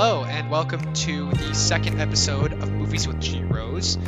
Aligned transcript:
Hello, 0.00 0.22
and 0.22 0.48
welcome 0.48 0.92
to 0.92 1.28
the 1.32 1.52
second 1.52 2.00
episode 2.00 2.52
of 2.52 2.70
Movies 2.70 3.08
with 3.08 3.20
G 3.20 3.42
Rose. 3.42 3.98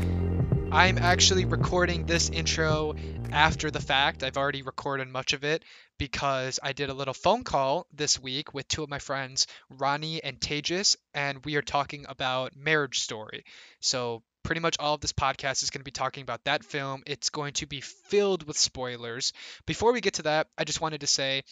I'm 0.71 0.98
actually 0.98 1.46
recording 1.46 2.06
this 2.06 2.30
intro 2.30 2.94
after 3.32 3.72
the 3.72 3.80
fact. 3.80 4.22
I've 4.22 4.37
already 4.37 4.63
recorded 4.63 5.08
much 5.08 5.32
of 5.32 5.42
it 5.42 5.64
because 5.99 6.60
I 6.63 6.74
did 6.74 6.90
a 6.90 6.95
little 6.95 7.13
phone 7.13 7.42
call 7.42 7.88
this 7.92 8.21
week 8.21 8.54
with 8.54 8.68
two 8.68 8.85
of 8.85 8.88
my 8.88 9.00
friends, 9.00 9.49
Ronnie 9.68 10.22
and 10.22 10.38
Tejas, 10.38 10.96
and 11.13 11.45
we 11.45 11.56
are 11.56 11.60
talking 11.60 12.06
about 12.09 12.54
Marriage 12.54 13.00
Story. 13.00 13.45
So, 13.81 14.22
pretty 14.45 14.60
much 14.60 14.77
all 14.78 14.95
of 14.95 15.00
this 15.00 15.13
podcast 15.13 15.64
is 15.64 15.71
going 15.71 15.81
to 15.81 15.85
be 15.85 15.91
talking 15.91 16.22
about 16.22 16.45
that 16.45 16.62
film. 16.62 17.02
It's 17.04 17.30
going 17.30 17.54
to 17.54 17.66
be 17.66 17.80
filled 17.80 18.46
with 18.46 18.56
spoilers. 18.56 19.32
Before 19.66 19.92
we 19.92 20.00
get 20.00 20.14
to 20.14 20.22
that, 20.22 20.46
I 20.56 20.62
just 20.62 20.80
wanted 20.80 21.00
to 21.00 21.09
say 21.09 21.42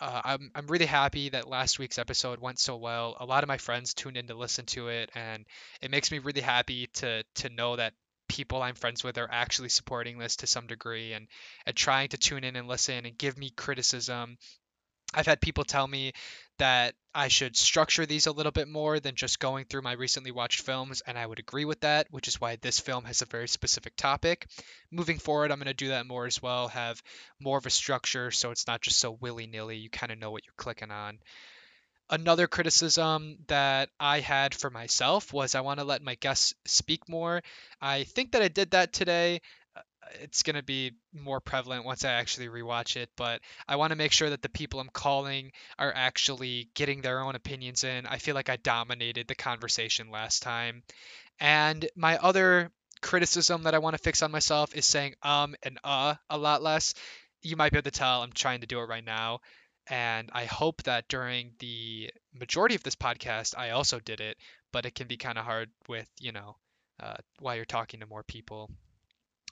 uh, 0.00 0.20
I'm 0.24 0.50
I'm 0.54 0.66
really 0.66 0.86
happy 0.86 1.28
that 1.30 1.48
last 1.48 1.78
week's 1.78 1.98
episode 1.98 2.40
went 2.40 2.58
so 2.58 2.76
well. 2.76 3.16
A 3.20 3.26
lot 3.26 3.44
of 3.44 3.48
my 3.48 3.58
friends 3.58 3.94
tuned 3.94 4.16
in 4.16 4.26
to 4.28 4.34
listen 4.34 4.66
to 4.66 4.88
it, 4.88 5.10
and 5.14 5.44
it 5.80 5.90
makes 5.90 6.10
me 6.10 6.18
really 6.18 6.40
happy 6.40 6.88
to 6.94 7.22
to 7.36 7.48
know 7.50 7.76
that 7.76 7.94
people 8.28 8.62
I'm 8.62 8.74
friends 8.74 9.04
with 9.04 9.18
are 9.18 9.28
actually 9.30 9.68
supporting 9.68 10.18
this 10.18 10.36
to 10.36 10.46
some 10.46 10.66
degree 10.66 11.12
and 11.12 11.28
and 11.66 11.76
trying 11.76 12.08
to 12.08 12.18
tune 12.18 12.44
in 12.44 12.56
and 12.56 12.68
listen 12.68 13.04
and 13.04 13.18
give 13.18 13.36
me 13.38 13.50
criticism. 13.50 14.38
I've 15.14 15.26
had 15.26 15.40
people 15.40 15.64
tell 15.64 15.86
me 15.86 16.12
that 16.58 16.94
I 17.14 17.28
should 17.28 17.56
structure 17.56 18.06
these 18.06 18.26
a 18.26 18.32
little 18.32 18.52
bit 18.52 18.68
more 18.68 18.98
than 18.98 19.14
just 19.14 19.38
going 19.38 19.66
through 19.66 19.82
my 19.82 19.92
recently 19.92 20.30
watched 20.30 20.62
films, 20.62 21.02
and 21.06 21.18
I 21.18 21.26
would 21.26 21.38
agree 21.38 21.64
with 21.64 21.80
that, 21.80 22.06
which 22.10 22.28
is 22.28 22.40
why 22.40 22.56
this 22.56 22.80
film 22.80 23.04
has 23.04 23.20
a 23.20 23.26
very 23.26 23.48
specific 23.48 23.96
topic. 23.96 24.46
Moving 24.90 25.18
forward, 25.18 25.50
I'm 25.50 25.58
going 25.58 25.66
to 25.66 25.74
do 25.74 25.88
that 25.88 26.06
more 26.06 26.26
as 26.26 26.40
well, 26.40 26.68
have 26.68 27.02
more 27.40 27.58
of 27.58 27.66
a 27.66 27.70
structure 27.70 28.30
so 28.30 28.50
it's 28.50 28.66
not 28.66 28.80
just 28.80 28.98
so 28.98 29.18
willy 29.20 29.46
nilly. 29.46 29.76
You 29.76 29.90
kind 29.90 30.12
of 30.12 30.18
know 30.18 30.30
what 30.30 30.44
you're 30.44 30.54
clicking 30.56 30.90
on. 30.90 31.18
Another 32.08 32.46
criticism 32.46 33.38
that 33.48 33.88
I 33.98 34.20
had 34.20 34.54
for 34.54 34.70
myself 34.70 35.32
was 35.32 35.54
I 35.54 35.62
want 35.62 35.80
to 35.80 35.84
let 35.84 36.02
my 36.02 36.14
guests 36.14 36.54
speak 36.66 37.08
more. 37.08 37.42
I 37.80 38.04
think 38.04 38.32
that 38.32 38.42
I 38.42 38.48
did 38.48 38.72
that 38.72 38.92
today. 38.92 39.40
It's 40.20 40.42
going 40.42 40.56
to 40.56 40.62
be 40.62 40.92
more 41.12 41.40
prevalent 41.40 41.84
once 41.84 42.04
I 42.04 42.12
actually 42.12 42.48
rewatch 42.48 42.96
it, 42.96 43.10
but 43.16 43.40
I 43.68 43.76
want 43.76 43.90
to 43.90 43.96
make 43.96 44.12
sure 44.12 44.30
that 44.30 44.42
the 44.42 44.48
people 44.48 44.80
I'm 44.80 44.88
calling 44.88 45.52
are 45.78 45.92
actually 45.94 46.70
getting 46.74 47.00
their 47.02 47.20
own 47.20 47.34
opinions 47.34 47.84
in. 47.84 48.06
I 48.06 48.18
feel 48.18 48.34
like 48.34 48.48
I 48.48 48.56
dominated 48.56 49.28
the 49.28 49.34
conversation 49.34 50.10
last 50.10 50.42
time. 50.42 50.82
And 51.40 51.88
my 51.96 52.18
other 52.18 52.70
criticism 53.00 53.64
that 53.64 53.74
I 53.74 53.78
want 53.78 53.96
to 53.96 54.02
fix 54.02 54.22
on 54.22 54.30
myself 54.30 54.74
is 54.76 54.86
saying 54.86 55.14
um 55.22 55.56
and 55.62 55.78
uh 55.82 56.14
a 56.30 56.38
lot 56.38 56.62
less. 56.62 56.94
You 57.42 57.56
might 57.56 57.72
be 57.72 57.78
able 57.78 57.90
to 57.90 57.98
tell 57.98 58.22
I'm 58.22 58.32
trying 58.32 58.60
to 58.60 58.66
do 58.66 58.78
it 58.80 58.88
right 58.88 59.04
now. 59.04 59.40
And 59.88 60.30
I 60.32 60.44
hope 60.44 60.84
that 60.84 61.08
during 61.08 61.52
the 61.58 62.10
majority 62.32 62.76
of 62.76 62.84
this 62.84 62.94
podcast, 62.94 63.58
I 63.58 63.70
also 63.70 63.98
did 63.98 64.20
it, 64.20 64.36
but 64.72 64.86
it 64.86 64.94
can 64.94 65.08
be 65.08 65.16
kind 65.16 65.36
of 65.38 65.44
hard 65.44 65.70
with, 65.88 66.08
you 66.20 66.30
know, 66.30 66.56
uh, 67.02 67.16
while 67.40 67.56
you're 67.56 67.64
talking 67.64 68.00
to 68.00 68.06
more 68.06 68.22
people. 68.22 68.70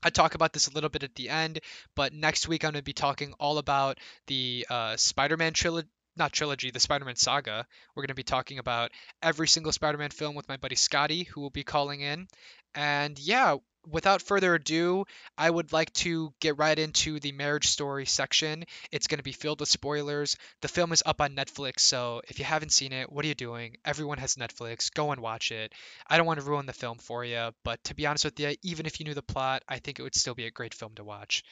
I 0.02 0.10
talk 0.10 0.34
about 0.34 0.52
this 0.52 0.68
a 0.68 0.72
little 0.72 0.90
bit 0.90 1.02
at 1.02 1.14
the 1.14 1.28
end, 1.28 1.60
but 1.94 2.12
next 2.12 2.48
week 2.48 2.64
I'm 2.64 2.72
going 2.72 2.80
to 2.80 2.84
be 2.84 2.92
talking 2.92 3.34
all 3.38 3.58
about 3.58 3.98
the 4.26 4.66
uh, 4.70 4.96
Spider-Man 4.96 5.52
trilogy, 5.52 5.88
not 6.16 6.32
trilogy, 6.32 6.70
the 6.70 6.80
Spider-Man 6.80 7.16
saga. 7.16 7.66
We're 7.94 8.02
going 8.02 8.08
to 8.08 8.14
be 8.14 8.22
talking 8.22 8.58
about 8.58 8.90
every 9.22 9.48
single 9.48 9.72
Spider-Man 9.72 10.10
film 10.10 10.34
with 10.34 10.48
my 10.48 10.56
buddy 10.56 10.76
Scotty, 10.76 11.24
who 11.24 11.40
will 11.40 11.50
be 11.50 11.64
calling 11.64 12.00
in. 12.00 12.26
And 12.74 13.18
yeah, 13.18 13.56
without 13.88 14.22
further 14.22 14.54
ado, 14.54 15.04
I 15.36 15.48
would 15.48 15.72
like 15.72 15.92
to 15.94 16.32
get 16.40 16.58
right 16.58 16.78
into 16.78 17.20
the 17.20 17.32
marriage 17.32 17.68
story 17.68 18.06
section. 18.06 18.64
It's 18.90 19.06
going 19.06 19.18
to 19.18 19.24
be 19.24 19.32
filled 19.32 19.60
with 19.60 19.68
spoilers. 19.68 20.36
The 20.60 20.68
film 20.68 20.92
is 20.92 21.02
up 21.04 21.20
on 21.20 21.36
Netflix, 21.36 21.80
so 21.80 22.22
if 22.28 22.38
you 22.38 22.44
haven't 22.44 22.72
seen 22.72 22.92
it, 22.92 23.10
what 23.10 23.24
are 23.24 23.28
you 23.28 23.34
doing? 23.34 23.76
Everyone 23.84 24.18
has 24.18 24.36
Netflix. 24.36 24.92
Go 24.92 25.12
and 25.12 25.20
watch 25.20 25.52
it. 25.52 25.72
I 26.06 26.16
don't 26.16 26.26
want 26.26 26.40
to 26.40 26.46
ruin 26.46 26.66
the 26.66 26.72
film 26.72 26.98
for 26.98 27.24
you, 27.24 27.50
but 27.64 27.82
to 27.84 27.94
be 27.94 28.06
honest 28.06 28.24
with 28.24 28.38
you, 28.40 28.54
even 28.62 28.86
if 28.86 29.00
you 29.00 29.06
knew 29.06 29.14
the 29.14 29.22
plot, 29.22 29.62
I 29.68 29.78
think 29.78 29.98
it 29.98 30.02
would 30.02 30.14
still 30.14 30.34
be 30.34 30.46
a 30.46 30.50
great 30.50 30.74
film 30.74 30.94
to 30.96 31.04
watch. 31.04 31.44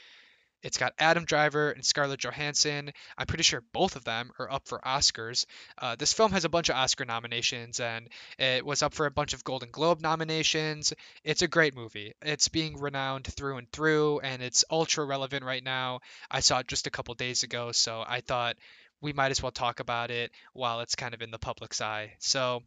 It's 0.62 0.76
got 0.76 0.94
Adam 0.98 1.24
Driver 1.24 1.70
and 1.70 1.84
Scarlett 1.84 2.20
Johansson. 2.20 2.90
I'm 3.16 3.26
pretty 3.26 3.44
sure 3.44 3.62
both 3.72 3.96
of 3.96 4.04
them 4.04 4.32
are 4.38 4.50
up 4.50 4.66
for 4.66 4.80
Oscars. 4.80 5.46
Uh, 5.76 5.94
this 5.96 6.12
film 6.12 6.32
has 6.32 6.44
a 6.44 6.48
bunch 6.48 6.68
of 6.68 6.76
Oscar 6.76 7.04
nominations 7.04 7.78
and 7.80 8.08
it 8.38 8.66
was 8.66 8.82
up 8.82 8.94
for 8.94 9.06
a 9.06 9.10
bunch 9.10 9.34
of 9.34 9.44
Golden 9.44 9.70
Globe 9.70 10.00
nominations. 10.00 10.92
It's 11.22 11.42
a 11.42 11.48
great 11.48 11.74
movie. 11.74 12.14
It's 12.22 12.48
being 12.48 12.78
renowned 12.78 13.26
through 13.26 13.58
and 13.58 13.70
through 13.70 14.20
and 14.20 14.42
it's 14.42 14.64
ultra 14.70 15.04
relevant 15.04 15.44
right 15.44 15.62
now. 15.62 16.00
I 16.30 16.40
saw 16.40 16.58
it 16.58 16.68
just 16.68 16.86
a 16.86 16.90
couple 16.90 17.14
days 17.14 17.44
ago, 17.44 17.72
so 17.72 18.04
I 18.06 18.20
thought 18.20 18.56
we 19.00 19.12
might 19.12 19.30
as 19.30 19.42
well 19.42 19.52
talk 19.52 19.80
about 19.80 20.10
it 20.10 20.32
while 20.52 20.80
it's 20.80 20.96
kind 20.96 21.14
of 21.14 21.22
in 21.22 21.30
the 21.30 21.38
public's 21.38 21.80
eye. 21.80 22.14
So 22.18 22.62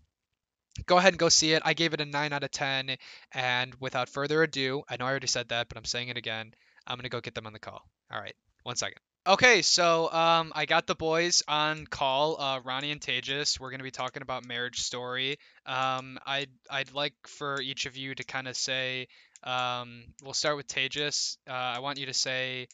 go 0.85 0.97
ahead 0.97 1.13
and 1.13 1.19
go 1.19 1.29
see 1.29 1.53
it. 1.53 1.61
I 1.65 1.73
gave 1.73 1.93
it 1.93 2.01
a 2.01 2.05
9 2.05 2.33
out 2.33 2.43
of 2.43 2.51
10. 2.51 2.97
And 3.33 3.75
without 3.79 4.09
further 4.09 4.41
ado, 4.43 4.83
I 4.89 4.97
know 4.97 5.05
I 5.05 5.09
already 5.09 5.27
said 5.27 5.49
that, 5.49 5.67
but 5.67 5.77
I'm 5.77 5.85
saying 5.85 6.07
it 6.09 6.17
again. 6.17 6.53
I'm 6.87 6.97
going 6.97 7.03
to 7.03 7.09
go 7.09 7.21
get 7.21 7.35
them 7.35 7.47
on 7.47 7.53
the 7.53 7.59
call. 7.59 7.83
All 8.11 8.19
right, 8.19 8.35
one 8.63 8.75
second. 8.75 8.99
Okay, 9.27 9.61
so 9.61 10.11
um, 10.11 10.51
I 10.55 10.65
got 10.65 10.87
the 10.87 10.95
boys 10.95 11.43
on 11.47 11.85
call, 11.85 12.41
uh, 12.41 12.59
Ronnie 12.61 12.91
and 12.91 12.99
Tejas. 12.99 13.59
We're 13.59 13.69
going 13.69 13.79
to 13.79 13.83
be 13.83 13.91
talking 13.91 14.23
about 14.23 14.47
Marriage 14.47 14.81
Story. 14.81 15.37
Um, 15.67 16.17
I'd, 16.25 16.49
I'd 16.71 16.91
like 16.93 17.13
for 17.27 17.61
each 17.61 17.85
of 17.85 17.95
you 17.95 18.15
to 18.15 18.23
kind 18.23 18.47
of 18.47 18.57
say, 18.57 19.07
um, 19.43 20.05
we'll 20.23 20.33
start 20.33 20.57
with 20.57 20.67
Tejas. 20.67 21.37
Uh, 21.47 21.53
I 21.53 21.79
want 21.79 21.99
you 21.99 22.07
to 22.07 22.15
say 22.15 22.67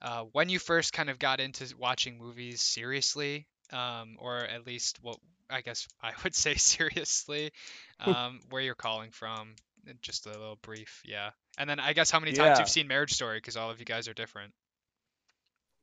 uh, 0.00 0.24
when 0.32 0.48
you 0.48 0.60
first 0.60 0.92
kind 0.92 1.10
of 1.10 1.18
got 1.18 1.40
into 1.40 1.66
watching 1.76 2.18
movies 2.18 2.60
seriously, 2.60 3.46
um, 3.72 4.16
or 4.20 4.36
at 4.36 4.66
least 4.66 4.98
what 5.02 5.18
I 5.50 5.62
guess 5.62 5.88
I 6.02 6.12
would 6.22 6.34
say 6.34 6.54
seriously, 6.54 7.50
um, 8.00 8.40
where 8.50 8.62
you're 8.62 8.74
calling 8.74 9.10
from, 9.10 9.54
just 10.00 10.26
a 10.26 10.30
little 10.30 10.58
brief, 10.62 11.02
yeah. 11.04 11.30
And 11.58 11.68
then 11.68 11.80
I 11.80 11.92
guess 11.92 12.10
how 12.10 12.20
many 12.20 12.32
times 12.32 12.56
Yeah. 12.56 12.58
you've 12.60 12.68
seen 12.68 12.86
Marriage 12.88 13.12
Story, 13.12 13.38
because 13.38 13.56
all 13.56 13.70
of 13.70 13.78
you 13.80 13.84
guys 13.84 14.08
are 14.08 14.14
different. 14.14 14.54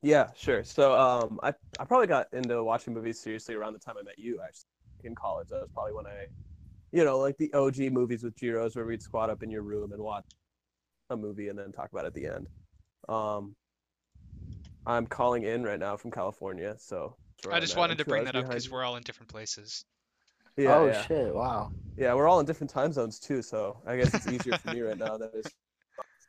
Yeah, 0.02 0.30
sure. 0.36 0.64
So 0.64 0.98
um, 0.98 1.38
I 1.42 1.52
I 1.78 1.84
probably 1.84 2.06
got 2.06 2.26
into 2.32 2.62
watching 2.64 2.94
movies 2.94 3.20
seriously 3.20 3.54
around 3.54 3.74
the 3.74 3.78
time 3.78 3.96
I 3.98 4.02
met 4.02 4.18
you. 4.18 4.40
Actually, 4.42 4.68
in 5.04 5.14
college, 5.14 5.48
that 5.48 5.60
was 5.60 5.70
probably 5.72 5.92
when 5.94 6.06
I, 6.06 6.26
you 6.92 7.04
know, 7.04 7.18
like 7.18 7.36
the 7.38 7.52
OG 7.52 7.92
movies 7.92 8.22
with 8.22 8.36
Giros, 8.36 8.74
where 8.76 8.86
we'd 8.86 9.02
squat 9.02 9.30
up 9.30 9.42
in 9.42 9.50
your 9.50 9.62
room 9.62 9.92
and 9.92 10.02
watch 10.02 10.24
a 11.10 11.16
movie 11.16 11.48
and 11.48 11.58
then 11.58 11.72
talk 11.72 11.90
about 11.92 12.04
it 12.04 12.08
at 12.08 12.14
the 12.14 12.26
end. 12.26 12.46
Um, 13.08 13.54
I'm 14.86 15.06
calling 15.06 15.42
in 15.42 15.62
right 15.64 15.78
now 15.78 15.96
from 15.96 16.10
California, 16.10 16.76
so 16.78 17.16
I 17.50 17.60
just 17.60 17.76
wanted 17.76 17.98
to 17.98 18.04
bring 18.04 18.24
that 18.24 18.36
up 18.36 18.46
because 18.46 18.70
we're 18.70 18.84
all 18.84 18.96
in 18.96 19.02
different 19.02 19.30
places. 19.30 19.84
Yeah, 20.56 20.76
oh 20.76 20.86
yeah, 20.86 21.02
shit! 21.02 21.34
Wow. 21.34 21.70
yeah. 21.98 22.14
We're 22.14 22.28
all 22.28 22.40
in 22.40 22.46
different 22.46 22.70
time 22.70 22.92
zones 22.92 23.18
too, 23.18 23.42
so 23.42 23.82
I 23.86 23.96
guess 23.96 24.14
it's 24.14 24.26
easier 24.26 24.56
for 24.56 24.72
me 24.72 24.80
right 24.80 24.96
now. 24.96 25.18
That 25.18 25.34
is. 25.34 25.46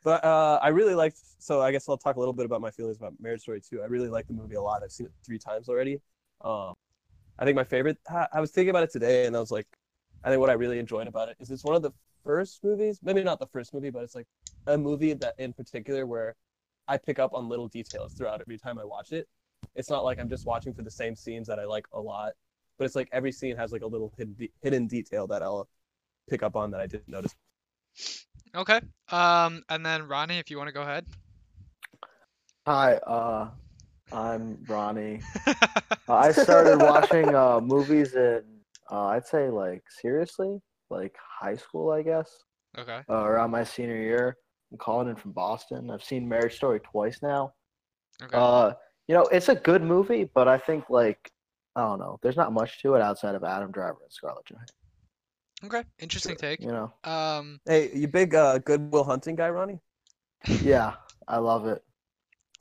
But 0.04 0.24
uh, 0.24 0.58
I 0.62 0.68
really 0.68 0.94
liked. 0.94 1.18
So 1.38 1.60
I 1.60 1.72
guess 1.72 1.88
I'll 1.88 1.98
talk 1.98 2.16
a 2.16 2.18
little 2.18 2.34
bit 2.34 2.46
about 2.46 2.60
my 2.60 2.70
feelings 2.70 2.96
about 2.96 3.14
Marriage 3.20 3.42
Story 3.42 3.60
too. 3.60 3.82
I 3.82 3.86
really 3.86 4.08
like 4.08 4.26
the 4.26 4.32
movie 4.34 4.54
a 4.54 4.62
lot. 4.62 4.82
I've 4.82 4.92
seen 4.92 5.06
it 5.06 5.12
three 5.24 5.38
times 5.38 5.68
already. 5.68 6.00
Um, 6.42 6.74
I 7.38 7.44
think 7.44 7.56
my 7.56 7.64
favorite. 7.64 7.98
I 8.32 8.40
was 8.40 8.50
thinking 8.50 8.70
about 8.70 8.84
it 8.84 8.92
today, 8.92 9.26
and 9.26 9.36
I 9.36 9.40
was 9.40 9.50
like, 9.50 9.66
I 10.24 10.30
think 10.30 10.40
what 10.40 10.50
I 10.50 10.54
really 10.54 10.78
enjoyed 10.78 11.06
about 11.06 11.28
it 11.28 11.36
is 11.40 11.50
it's 11.50 11.64
one 11.64 11.76
of 11.76 11.82
the 11.82 11.92
first 12.24 12.62
movies, 12.64 13.00
maybe 13.02 13.22
not 13.22 13.38
the 13.38 13.46
first 13.46 13.72
movie, 13.74 13.90
but 13.90 14.02
it's 14.02 14.14
like 14.14 14.26
a 14.66 14.76
movie 14.76 15.14
that 15.14 15.34
in 15.38 15.52
particular 15.52 16.06
where 16.06 16.36
I 16.88 16.96
pick 16.98 17.18
up 17.18 17.34
on 17.34 17.48
little 17.48 17.68
details 17.68 18.14
throughout 18.14 18.40
every 18.40 18.58
time 18.58 18.78
I 18.78 18.84
watch 18.84 19.12
it. 19.12 19.28
It's 19.74 19.90
not 19.90 20.04
like 20.04 20.18
I'm 20.18 20.28
just 20.28 20.46
watching 20.46 20.74
for 20.74 20.82
the 20.82 20.90
same 20.90 21.14
scenes 21.14 21.46
that 21.48 21.58
I 21.58 21.64
like 21.64 21.86
a 21.92 22.00
lot, 22.00 22.32
but 22.78 22.84
it's 22.84 22.96
like 22.96 23.08
every 23.12 23.32
scene 23.32 23.56
has 23.56 23.72
like 23.72 23.82
a 23.82 23.86
little 23.86 24.12
hidden 24.16 24.34
de- 24.34 24.52
hidden 24.62 24.86
detail 24.86 25.26
that 25.28 25.42
I'll 25.42 25.68
pick 26.28 26.42
up 26.42 26.56
on 26.56 26.70
that 26.72 26.80
I 26.80 26.86
didn't 26.86 27.08
notice. 27.08 27.34
Okay. 28.54 28.80
Um, 29.10 29.62
and 29.68 29.84
then 29.84 30.08
Ronnie, 30.08 30.38
if 30.38 30.50
you 30.50 30.56
want 30.56 30.68
to 30.68 30.74
go 30.74 30.82
ahead. 30.82 31.06
Hi. 32.66 32.94
Uh, 32.96 33.50
I'm 34.12 34.58
Ronnie. 34.68 35.20
Uh, 36.10 36.14
I 36.14 36.32
started 36.32 36.78
watching 36.78 37.34
uh 37.34 37.60
movies 37.60 38.14
in 38.14 38.42
uh, 38.90 39.08
I'd 39.08 39.26
say 39.26 39.50
like 39.50 39.82
seriously, 39.90 40.58
like 40.88 41.14
high 41.40 41.56
school, 41.56 41.90
I 41.90 42.00
guess. 42.00 42.44
Okay. 42.78 43.00
Uh, 43.10 43.24
around 43.24 43.50
my 43.50 43.62
senior 43.62 43.98
year. 43.98 44.38
I'm 44.72 44.78
calling 44.78 45.08
in 45.08 45.16
from 45.16 45.32
Boston. 45.32 45.90
I've 45.90 46.02
seen 46.02 46.26
Marriage 46.26 46.56
Story 46.56 46.80
twice 46.80 47.20
now. 47.22 47.52
Okay. 48.22 48.36
Uh, 48.36 48.72
you 49.06 49.14
know, 49.14 49.24
it's 49.24 49.50
a 49.50 49.54
good 49.54 49.82
movie, 49.82 50.30
but 50.34 50.48
I 50.48 50.56
think 50.56 50.88
like 50.88 51.30
I 51.76 51.82
don't 51.82 51.98
know. 51.98 52.18
There's 52.22 52.36
not 52.36 52.52
much 52.52 52.80
to 52.82 52.94
it 52.94 53.02
outside 53.02 53.34
of 53.34 53.44
Adam 53.44 53.70
Driver 53.70 53.98
and 54.02 54.12
Scarlett 54.12 54.46
Johansson. 54.50 54.76
Okay. 55.64 55.82
Interesting 55.98 56.36
take. 56.36 56.60
You 56.60 56.68
know. 56.68 56.92
Um, 57.04 57.60
Hey, 57.66 57.90
you 57.94 58.08
big 58.08 58.34
uh, 58.34 58.58
Good 58.58 58.92
Will 58.92 59.04
Hunting 59.04 59.36
guy, 59.36 59.48
Ronnie? 59.48 59.80
Yeah, 60.62 60.94
I 61.26 61.38
love 61.38 61.66
it. 61.66 61.82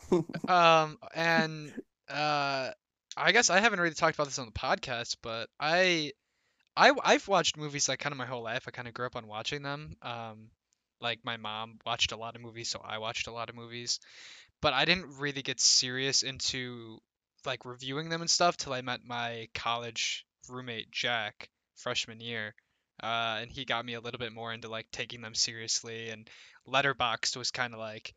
um, 0.50 0.98
and 1.14 1.72
uh, 2.10 2.72
I 3.16 3.32
guess 3.32 3.50
I 3.50 3.60
haven't 3.60 3.80
really 3.80 3.94
talked 3.94 4.16
about 4.16 4.28
this 4.28 4.40
on 4.40 4.48
the 4.48 4.52
podcast, 4.52 5.18
but 5.22 5.50
I, 5.60 6.12
I, 6.76 6.92
I've 7.04 7.28
watched 7.28 7.58
movies 7.58 7.88
like 7.90 8.00
kind 8.00 8.14
of 8.14 8.18
my 8.18 8.26
whole 8.26 8.44
life. 8.44 8.66
I 8.68 8.72
kind 8.72 8.88
of 8.88 8.94
grew 8.94 9.06
up 9.06 9.16
on 9.16 9.28
watching 9.28 9.62
them. 9.62 9.96
Um, 10.02 10.50
like 11.00 11.20
my 11.24 11.38
mom 11.38 11.80
watched 11.86 12.12
a 12.12 12.18
lot 12.18 12.36
of 12.36 12.42
movies, 12.42 12.70
so 12.70 12.82
I 12.84 12.98
watched 12.98 13.28
a 13.28 13.32
lot 13.32 13.50
of 13.50 13.56
movies. 13.56 14.00
But 14.62 14.74
I 14.74 14.86
didn't 14.86 15.20
really 15.20 15.44
get 15.44 15.60
serious 15.60 16.24
into 16.24 17.00
like 17.46 17.66
reviewing 17.66 18.10
them 18.10 18.22
and 18.22 18.30
stuff 18.30 18.58
till 18.58 18.74
I 18.74 18.82
met 18.82 19.02
my 19.06 19.48
college 19.54 20.26
roommate 20.50 20.92
Jack 20.92 21.50
freshman 21.76 22.20
year. 22.20 22.56
Uh, 23.02 23.40
and 23.42 23.52
he 23.52 23.66
got 23.66 23.86
me 23.86 23.94
a 23.94 24.00
little 24.00 24.20
bit 24.20 24.34
more 24.34 24.52
into 24.52 24.70
like 24.70 24.90
taking 24.92 25.22
them 25.22 25.36
seriously 25.36 26.10
and 26.10 26.30
Letterboxd 26.68 27.38
was 27.38 27.52
kind 27.52 27.74
of 27.74 27.80
like 27.80 28.14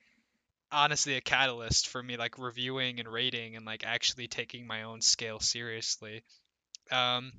honestly 0.73 1.17
a 1.17 1.21
catalyst 1.21 1.89
for 1.89 2.03
me 2.03 2.17
like 2.17 2.39
reviewing 2.39 3.01
and 3.01 3.09
rating 3.09 3.57
and 3.57 3.67
like 3.67 3.85
actually 3.85 4.29
taking 4.29 4.67
my 4.67 4.85
own 4.85 5.01
scale 5.01 5.41
seriously. 5.41 6.23
Um, 6.91 7.33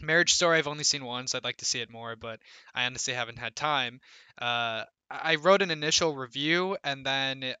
Marriage 0.00 0.34
Story 0.34 0.58
I've 0.58 0.66
only 0.66 0.84
seen 0.84 1.04
once. 1.04 1.34
I'd 1.34 1.44
like 1.44 1.58
to 1.58 1.64
see 1.64 1.80
it 1.80 1.90
more, 1.90 2.16
but 2.16 2.40
I 2.74 2.86
honestly 2.86 3.14
haven't 3.14 3.38
had 3.38 3.54
time. 3.54 4.00
Uh, 4.38 4.84
I 5.10 5.36
wrote 5.36 5.62
an 5.62 5.70
initial 5.70 6.16
review 6.16 6.76
and 6.82 7.04
then 7.04 7.54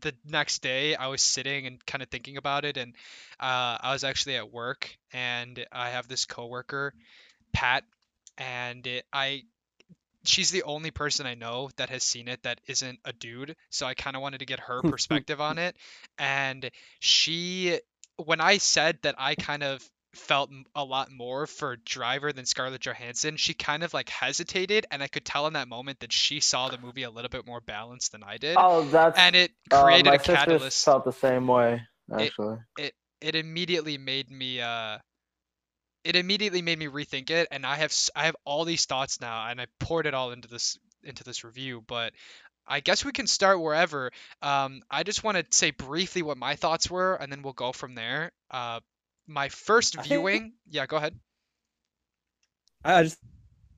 the 0.00 0.14
next 0.24 0.60
day 0.60 0.94
I 0.94 1.06
was 1.06 1.22
sitting 1.22 1.66
and 1.66 1.84
kind 1.86 2.02
of 2.02 2.08
thinking 2.08 2.36
about 2.36 2.64
it 2.64 2.76
and 2.76 2.94
uh, 3.40 3.78
I 3.80 3.92
was 3.92 4.04
actually 4.04 4.36
at 4.36 4.52
work 4.52 4.96
and 5.12 5.64
I 5.72 5.90
have 5.90 6.08
this 6.08 6.24
coworker, 6.24 6.94
Pat, 7.52 7.84
and 8.38 8.86
it, 8.86 9.04
I 9.12 9.42
she's 10.24 10.50
the 10.50 10.62
only 10.62 10.90
person 10.90 11.26
I 11.26 11.34
know 11.34 11.70
that 11.76 11.90
has 11.90 12.02
seen 12.02 12.28
it 12.28 12.42
that 12.42 12.60
isn't 12.66 12.98
a 13.04 13.12
dude, 13.12 13.56
so 13.70 13.86
I 13.86 13.94
kind 13.94 14.16
of 14.16 14.22
wanted 14.22 14.38
to 14.38 14.46
get 14.46 14.60
her 14.60 14.80
perspective 14.84 15.40
on 15.40 15.58
it. 15.58 15.76
And 16.18 16.70
she 17.00 17.78
when 18.16 18.40
I 18.40 18.58
said 18.58 18.98
that 19.02 19.16
I 19.18 19.34
kind 19.34 19.62
of 19.62 19.82
felt 20.14 20.50
a 20.74 20.84
lot 20.84 21.10
more 21.10 21.46
for 21.46 21.76
Driver 21.76 22.32
than 22.32 22.46
Scarlett 22.46 22.80
Johansson, 22.80 23.36
she 23.36 23.54
kind 23.54 23.82
of 23.82 23.94
like 23.94 24.08
hesitated, 24.08 24.86
and 24.90 25.02
I 25.02 25.08
could 25.08 25.24
tell 25.24 25.46
in 25.46 25.52
that 25.52 25.68
moment 25.68 26.00
that 26.00 26.12
she 26.12 26.40
saw 26.40 26.68
the 26.68 26.78
movie 26.78 27.02
a 27.02 27.10
little 27.10 27.28
bit 27.28 27.46
more 27.46 27.60
balanced 27.60 28.12
than 28.12 28.22
I 28.22 28.36
did. 28.38 28.56
Oh, 28.58 28.84
that's 28.84 29.18
and 29.18 29.36
it 29.36 29.52
uh, 29.70 29.82
created 29.82 30.06
my 30.06 30.14
a 30.14 30.18
sisters 30.18 30.36
catalyst. 30.36 30.84
felt 30.84 31.04
the 31.04 31.12
same 31.12 31.46
way 31.46 31.82
actually. 32.12 32.58
It 32.78 32.94
it 33.20 33.34
immediately 33.34 33.98
made 33.98 34.30
me 34.30 34.60
uh 34.60 34.98
it 36.04 36.16
immediately 36.16 36.62
made 36.62 36.78
me 36.78 36.86
rethink 36.86 37.30
it 37.30 37.48
and 37.50 37.66
I 37.66 37.76
have 37.76 37.94
I 38.14 38.26
have 38.26 38.36
all 38.44 38.64
these 38.64 38.86
thoughts 38.86 39.20
now 39.20 39.46
and 39.48 39.60
I 39.60 39.66
poured 39.80 40.06
it 40.06 40.14
all 40.14 40.32
into 40.32 40.48
this 40.48 40.78
into 41.02 41.24
this 41.24 41.44
review 41.44 41.82
but 41.86 42.12
I 42.68 42.80
guess 42.80 43.04
we 43.04 43.12
can 43.12 43.26
start 43.26 43.60
wherever. 43.60 44.10
Um, 44.42 44.82
I 44.90 45.02
just 45.02 45.24
want 45.24 45.38
to 45.38 45.46
say 45.50 45.70
briefly 45.70 46.20
what 46.20 46.36
my 46.36 46.54
thoughts 46.54 46.90
were, 46.90 47.14
and 47.14 47.32
then 47.32 47.40
we'll 47.40 47.54
go 47.54 47.72
from 47.72 47.94
there. 47.94 48.30
Uh, 48.50 48.80
my 49.26 49.48
first 49.48 49.94
think- 49.94 50.06
viewing, 50.06 50.52
yeah, 50.68 50.86
go 50.86 50.98
ahead. 50.98 51.18
I 52.84 52.98
I 52.98 53.02
just 53.02 53.18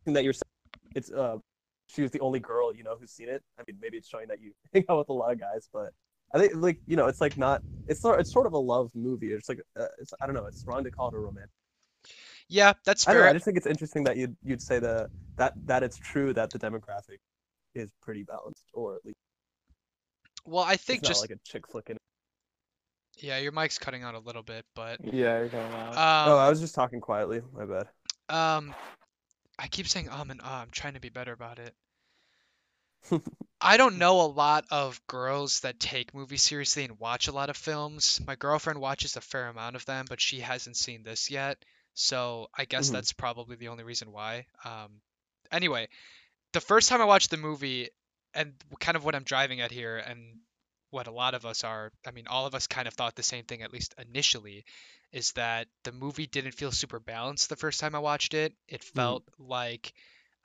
think 0.05 0.17
that 0.17 0.25
you're 0.25 0.35
it's 0.95 1.11
uh 1.11 1.39
she 1.87 2.03
was 2.03 2.11
the 2.11 2.21
only 2.21 2.41
girl 2.41 2.75
you 2.75 2.83
know 2.83 2.97
who's 2.99 3.11
seen 3.11 3.29
it. 3.29 3.43
I 3.59 3.63
mean, 3.67 3.79
maybe 3.81 3.97
it's 3.97 4.09
showing 4.09 4.29
that 4.29 4.41
you 4.41 4.53
hang 4.75 4.85
out 4.89 4.99
with 4.99 5.09
a 5.09 5.13
lot 5.13 5.33
of 5.33 5.41
guys, 5.41 5.69
but 5.73 5.93
I 6.35 6.39
think 6.39 6.53
like 6.57 6.81
you 6.87 6.97
know 6.97 7.07
it's 7.07 7.21
like 7.21 7.37
not 7.39 7.63
it's 7.87 8.01
sort 8.01 8.21
it's 8.21 8.33
sort 8.33 8.47
of 8.47 8.53
a 8.53 8.59
love 8.59 8.91
movie. 8.95 9.33
It's 9.33 9.49
like 9.49 9.61
uh, 9.79 9.87
it's 10.01 10.13
I 10.21 10.27
don't 10.27 10.35
know. 10.35 10.47
It's 10.47 10.65
wrong 10.67 10.85
to 10.85 10.91
call 10.91 11.09
it 11.09 11.15
a 11.15 11.19
romantic. 11.19 11.51
Yeah, 12.49 12.73
that's 12.85 13.07
I 13.07 13.15
don't 13.15 13.23
know. 13.23 13.29
I 13.29 13.33
just 13.33 13.45
think 13.45 13.57
it's 13.57 13.67
interesting 13.67 14.05
that 14.05 14.17
you'd 14.17 14.37
you'd 14.43 14.63
say 14.63 14.79
the 14.79 15.09
that 15.37 15.55
that 15.67 15.83
it's 15.83 15.97
true 15.97 16.33
that 16.35 16.51
the 16.51 16.59
demographic 16.59 17.19
is 17.75 17.91
pretty 18.03 18.25
balanced, 18.25 18.65
or 18.75 18.97
at 18.97 19.05
least 19.05 19.17
Well, 20.45 20.65
I 20.65 20.77
think 20.77 20.99
it's 21.01 21.09
not 21.09 21.11
just 21.11 21.21
like 21.23 21.31
a 21.31 21.39
chick 21.45 21.69
flick. 21.69 21.91
In 21.91 21.97
yeah, 23.19 23.39
your 23.39 23.53
mic's 23.53 23.79
cutting 23.79 24.03
out 24.03 24.15
a 24.15 24.19
little 24.19 24.43
bit, 24.43 24.65
but 24.75 24.99
Yeah, 25.05 25.39
you're 25.39 25.49
going 25.49 25.73
out. 25.73 25.95
oh, 26.29 26.33
um, 26.33 26.39
I 26.39 26.49
was 26.49 26.61
just 26.61 26.75
talking 26.75 27.01
quietly. 27.01 27.43
My 27.55 27.67
bad. 27.67 27.89
Um, 28.29 28.75
I 29.59 29.69
keep 29.69 29.87
saying 29.89 30.09
um 30.11 30.31
and 30.31 30.41
uh. 30.41 30.45
I'm 30.45 30.71
trying 30.71 30.95
to 30.95 31.01
be 31.01 31.09
better 31.09 31.33
about 31.33 31.59
it. 31.59 31.75
I 33.61 33.77
don't 33.77 33.99
know 33.99 34.23
a 34.23 34.27
lot 34.27 34.65
of 34.71 35.01
girls 35.07 35.61
that 35.61 35.79
take 35.79 36.15
movies 36.15 36.43
seriously 36.43 36.85
and 36.85 36.99
watch 36.99 37.29
a 37.29 37.33
lot 37.33 37.51
of 37.51 37.57
films. 37.57 38.21
My 38.27 38.35
girlfriend 38.35 38.81
watches 38.81 39.17
a 39.17 39.21
fair 39.21 39.49
amount 39.49 39.77
of 39.77 39.85
them, 39.85 40.07
but 40.09 40.21
she 40.21 40.41
hasn't 40.41 40.77
seen 40.77 41.03
this 41.03 41.31
yet. 41.31 41.63
So 42.01 42.49
I 42.55 42.65
guess 42.65 42.89
Mhm. 42.89 42.93
that's 42.93 43.13
probably 43.13 43.57
the 43.57 43.69
only 43.69 43.85
reason 43.85 44.11
why. 44.11 44.47
Um, 44.65 45.03
anyway, 45.53 45.89
the 46.53 46.61
first 46.61 46.89
time 46.89 47.03
I 47.03 47.05
watched 47.05 47.31
the 47.31 47.37
movie, 47.37 47.91
and 48.35 48.55
kind 48.81 48.97
of 48.97 49.05
what 49.05 49.15
I'm 49.15 49.25
driving 49.25 49.61
at 49.61 49.71
here, 49.71 49.99
and 49.99 50.41
what 50.91 51.07
a 51.09 51.13
lot 51.13 51.35
of 51.35 51.45
us 51.45 51.63
are, 51.63 51.93
I 52.07 52.11
mean, 52.11 52.27
all 52.27 52.47
of 52.47 52.55
us 52.55 52.67
kind 52.67 52.89
of 52.89 52.95
thought 52.95 53.17
the 53.17 53.23
same 53.23 53.45
thing, 53.45 53.63
at 53.63 53.73
least 53.73 53.95
initially, 53.99 54.65
is 55.13 55.33
that 55.33 55.69
the 55.85 55.93
movie 55.93 56.27
didn't 56.27 56.53
feel 56.53 56.73
super 56.73 57.01
balanced 57.01 57.51
the 57.51 57.57
first 57.57 57.81
time 57.81 57.95
I 57.95 57.99
watched 57.99 58.33
it. 58.35 58.55
It 58.67 58.83
felt 58.83 59.25
like 59.39 59.93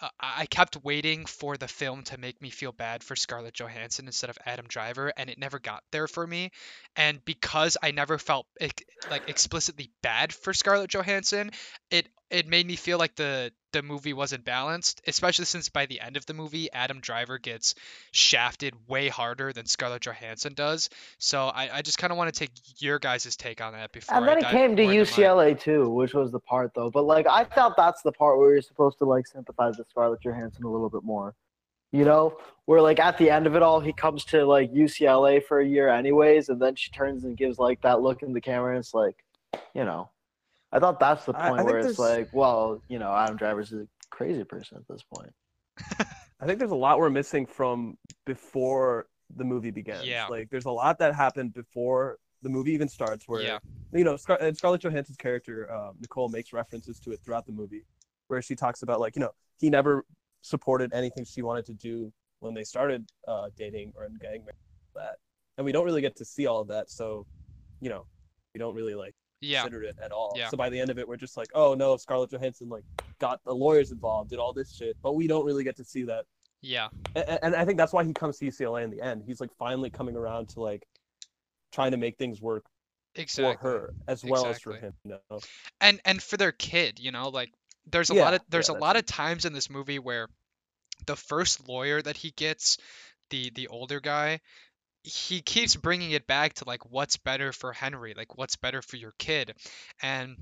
I 0.02 0.10
I 0.20 0.46
kept 0.46 0.78
waiting 0.84 1.26
for 1.26 1.58
the 1.58 1.68
film 1.68 2.04
to 2.06 2.18
make 2.18 2.42
me 2.42 2.50
feel 2.50 2.72
bad 2.72 3.04
for 3.04 3.16
Scarlett 3.16 3.54
Johansson 3.56 4.08
instead 4.08 4.30
of 4.30 4.38
Adam 4.46 4.68
Driver, 4.68 5.14
and 5.18 5.30
it 5.30 5.38
never 5.38 5.60
got 5.60 5.84
there 5.92 6.08
for 6.08 6.26
me. 6.26 6.52
And 6.96 7.24
because 7.26 7.78
I 7.82 7.92
never 7.92 8.18
felt 8.18 8.48
like 8.60 9.24
explicitly 9.28 9.92
bad 10.02 10.34
for 10.34 10.54
Scarlett 10.54 10.90
Johansson, 10.92 11.52
it 11.90 12.08
it 12.30 12.48
made 12.48 12.66
me 12.66 12.76
feel 12.76 12.98
like 12.98 13.16
the 13.16 13.54
the 13.76 13.84
movie 13.84 14.14
wasn't 14.14 14.46
balanced, 14.46 15.02
especially 15.06 15.44
since 15.44 15.68
by 15.68 15.86
the 15.86 16.00
end 16.00 16.16
of 16.16 16.26
the 16.26 16.34
movie, 16.34 16.72
Adam 16.72 17.02
Driver 17.02 17.38
gets 17.38 17.76
shafted 18.12 18.74
way 18.88 19.10
harder 19.10 19.52
than 19.52 19.66
Scarlett 19.66 20.02
Johansson 20.02 20.54
does. 20.54 20.90
So 21.18 21.48
I, 21.48 21.70
I 21.74 21.82
just 21.82 21.98
kind 21.98 22.12
of 22.12 22.18
want 22.18 22.34
to 22.34 22.40
take 22.40 22.52
your 22.78 23.00
guys' 23.00 23.36
take 23.36 23.60
on 23.60 23.74
that 23.74 23.92
before 23.92 24.16
And 24.18 24.26
then 24.26 24.38
it 24.38 24.46
came 24.46 24.78
to 24.78 24.84
more 24.84 24.94
into 24.94 25.04
mine. 25.04 25.06
UCLA 25.06 25.60
too, 25.60 25.90
which 25.90 26.14
was 26.14 26.32
the 26.32 26.40
part 26.40 26.72
though. 26.74 26.90
But 26.90 27.04
like 27.04 27.28
I 27.28 27.44
felt 27.44 27.76
that's 27.76 28.02
the 28.02 28.14
part 28.14 28.38
where 28.38 28.54
you're 28.54 28.62
supposed 28.62 28.98
to 29.00 29.06
like 29.06 29.28
sympathize 29.28 29.78
with 29.78 29.90
Scarlett 29.90 30.22
Johansson 30.22 30.64
a 30.64 30.70
little 30.70 30.90
bit 30.90 31.04
more. 31.04 31.36
You 31.92 32.06
know, 32.06 32.38
where 32.64 32.82
like 32.82 33.00
at 33.00 33.18
the 33.18 33.30
end 33.30 33.46
of 33.46 33.58
it 33.58 33.62
all, 33.62 33.82
he 33.82 33.92
comes 33.92 34.24
to 34.26 34.46
like 34.46 34.74
UCLA 34.74 35.44
for 35.44 35.60
a 35.60 35.68
year 35.68 35.90
anyways, 35.90 36.48
and 36.48 36.62
then 36.62 36.76
she 36.76 36.92
turns 36.92 37.26
and 37.26 37.36
gives 37.36 37.60
like 37.60 37.82
that 37.82 38.02
look 38.02 38.24
in 38.24 38.32
the 38.32 38.42
camera, 38.42 38.72
and 38.72 38.80
it's 38.80 38.94
like, 38.94 39.18
you 39.74 39.84
know, 39.84 40.10
I 40.76 40.80
thought 40.80 41.00
that's 41.00 41.26
the 41.26 41.34
I- 41.36 41.48
I 41.48 41.50
point 41.50 41.66
where 41.66 41.78
it's 41.80 41.98
there's- 41.98 42.00
like, 42.00 42.30
well, 42.34 42.82
you 42.90 43.00
know, 43.00 43.12
Adam 43.16 43.38
Driver's 43.38 43.72
is 43.72 43.82
a 43.84 43.88
crazy 44.10 44.44
person 44.44 44.78
at 44.78 44.88
this 44.88 45.02
point. 45.04 45.32
I 46.40 46.46
think 46.46 46.60
there's 46.60 46.72
a 46.72 46.76
lot 46.76 47.00
we're 47.00 47.10
missing 47.10 47.46
from 47.46 47.98
before 48.26 49.08
the 49.36 49.44
movie 49.46 49.72
begins. 49.72 50.06
Yeah. 50.06 50.28
Like 50.28 50.50
there's 50.50 50.66
a 50.66 50.72
lot 50.72 51.00
that 51.00 51.16
happened 51.16 51.54
before 51.54 52.18
the 52.42 52.50
movie 52.50 52.74
even 52.74 52.88
starts 52.90 53.28
where 53.28 53.42
Yeah. 53.42 53.60
you 53.94 54.04
know 54.04 54.18
Scar- 54.18 54.38
and 54.42 54.56
Scarlett 54.56 54.82
Johansson's 54.82 55.18
character 55.18 55.72
um, 55.74 55.96
Nicole 56.00 56.30
makes 56.30 56.54
references 56.54 57.00
to 57.00 57.12
it 57.12 57.20
throughout 57.24 57.46
the 57.46 57.52
movie 57.54 57.86
where 58.28 58.42
she 58.42 58.56
talks 58.56 58.84
about 58.84 59.00
like 59.00 59.16
you 59.16 59.22
know 59.22 59.32
he 59.58 59.70
never 59.70 60.06
supported 60.42 60.94
anything 60.94 61.26
she 61.26 61.42
wanted 61.42 61.66
to 61.66 61.74
do 61.74 62.12
when 62.40 62.54
they 62.54 62.64
started 62.64 63.10
uh, 63.28 63.48
dating 63.58 63.94
or 63.96 64.08
getting 64.22 64.42
married 64.42 64.54
that 64.94 65.16
and 65.58 65.66
we 65.66 65.72
don't 65.72 65.86
really 65.86 66.02
get 66.02 66.16
to 66.18 66.26
see 66.26 66.46
all 66.46 66.62
of 66.62 66.68
that 66.68 66.90
so 66.92 67.26
you 67.82 67.90
know 67.90 68.06
we 68.54 68.60
don't 68.60 68.76
really 68.76 68.94
like 68.94 69.16
Yeah. 69.46 69.62
consider 69.62 69.84
it 69.84 69.96
at 70.02 70.12
all 70.12 70.34
Yeah. 70.36 70.50
so 70.50 70.58
by 70.58 70.70
the 70.70 70.80
end 70.80 70.90
of 70.90 70.98
it 71.00 71.08
we're 71.08 71.18
just 71.18 71.38
like 71.38 71.48
oh 71.54 71.74
no 71.74 71.98
Scarlett 71.98 72.32
Johansson 72.32 72.70
like 72.70 72.84
got 73.20 73.44
the 73.44 73.54
lawyers 73.54 73.92
involved 73.92 74.30
did 74.32 74.40
all 74.40 74.54
this 74.54 74.74
shit 74.74 74.98
but 75.02 75.14
we 75.14 75.28
don't 75.28 75.46
really 75.46 75.64
get 75.64 75.76
to 75.78 75.84
see 75.84 76.04
that 76.04 76.26
Yeah. 76.62 76.88
and, 77.16 77.40
and 77.44 77.56
I 77.56 77.66
think 77.66 77.78
that's 77.78 77.94
why 77.94 78.04
he 78.04 78.14
comes 78.14 78.38
to 78.40 78.46
UCLA 78.46 78.84
in 78.84 78.90
the 78.90 79.02
end. 79.02 79.24
He's 79.26 79.40
like 79.40 79.52
finally 79.58 79.90
coming 79.90 80.16
around 80.16 80.50
to 80.50 80.62
like 80.62 80.86
trying 81.72 81.92
to 81.92 81.98
make 81.98 82.18
things 82.18 82.42
work 82.42 82.66
Exactly. 83.16 83.56
for 83.62 83.68
her 83.70 83.94
as 84.08 84.24
well 84.26 84.46
Exactly. 84.48 84.76
as 84.76 84.80
for 84.80 84.86
him. 84.86 84.94
You 85.06 85.18
know? 85.32 85.40
and 85.80 86.02
and 86.06 86.22
for 86.22 86.38
their 86.38 86.52
kid 86.52 87.00
you 87.00 87.12
know 87.12 87.30
like 87.30 87.52
there's 87.86 88.10
a 88.10 88.16
Yeah, 88.16 88.24
lot 88.26 88.34
of 88.34 88.42
there's 88.50 88.70
yeah, 88.70 88.76
a 88.76 88.80
lot 88.80 88.96
it. 88.96 89.00
of 89.00 89.06
times 89.06 89.46
in 89.46 89.54
this 89.54 89.70
movie 89.70 90.00
where 90.00 90.28
the 91.06 91.16
first 91.16 91.68
lawyer 91.68 92.02
that 92.02 92.18
he 92.18 92.32
gets 92.32 92.78
the 93.30 93.52
the 93.52 93.68
older 93.68 94.00
guy 94.00 94.40
he 95.06 95.42
keeps 95.42 95.76
bringing 95.76 96.12
it 96.12 96.26
back 96.26 96.54
to 96.54 96.64
like 96.66 96.92
what's 96.92 97.18
better 97.18 97.52
for 97.52 97.72
henry 97.72 98.14
like 98.16 98.38
what's 98.38 98.56
better 98.56 98.82
for 98.82 98.98
your 98.98 99.14
kid. 99.18 99.54
And 100.02 100.36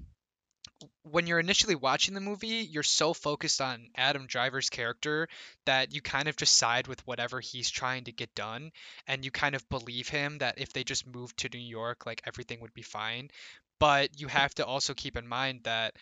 when 1.03 1.27
you're 1.27 1.39
initially 1.39 1.75
watching 1.75 2.13
the 2.13 2.21
movie 2.21 2.67
you're 2.69 2.83
so 2.83 3.13
focused 3.13 3.61
on 3.61 3.89
adam 3.95 4.25
driver's 4.25 4.69
character 4.69 5.27
that 5.65 5.93
you 5.93 6.01
kind 6.01 6.27
of 6.27 6.35
just 6.37 6.55
side 6.55 6.87
with 6.87 7.05
whatever 7.05 7.39
he's 7.39 7.69
trying 7.69 8.05
to 8.05 8.11
get 8.11 8.33
done 8.35 8.71
and 9.07 9.23
you 9.23 9.31
kind 9.31 9.55
of 9.55 9.67
believe 9.69 10.07
him 10.07 10.37
that 10.39 10.59
if 10.59 10.71
they 10.73 10.83
just 10.83 11.05
moved 11.05 11.37
to 11.37 11.49
new 11.49 11.59
york 11.59 12.05
like 12.05 12.21
everything 12.25 12.59
would 12.61 12.73
be 12.73 12.81
fine. 12.81 13.29
But 13.79 14.17
you 14.19 14.27
have 14.27 14.55
to 14.55 14.65
also 14.65 14.93
keep 14.93 15.17
in 15.17 15.27
mind 15.27 15.61
that 15.63 15.95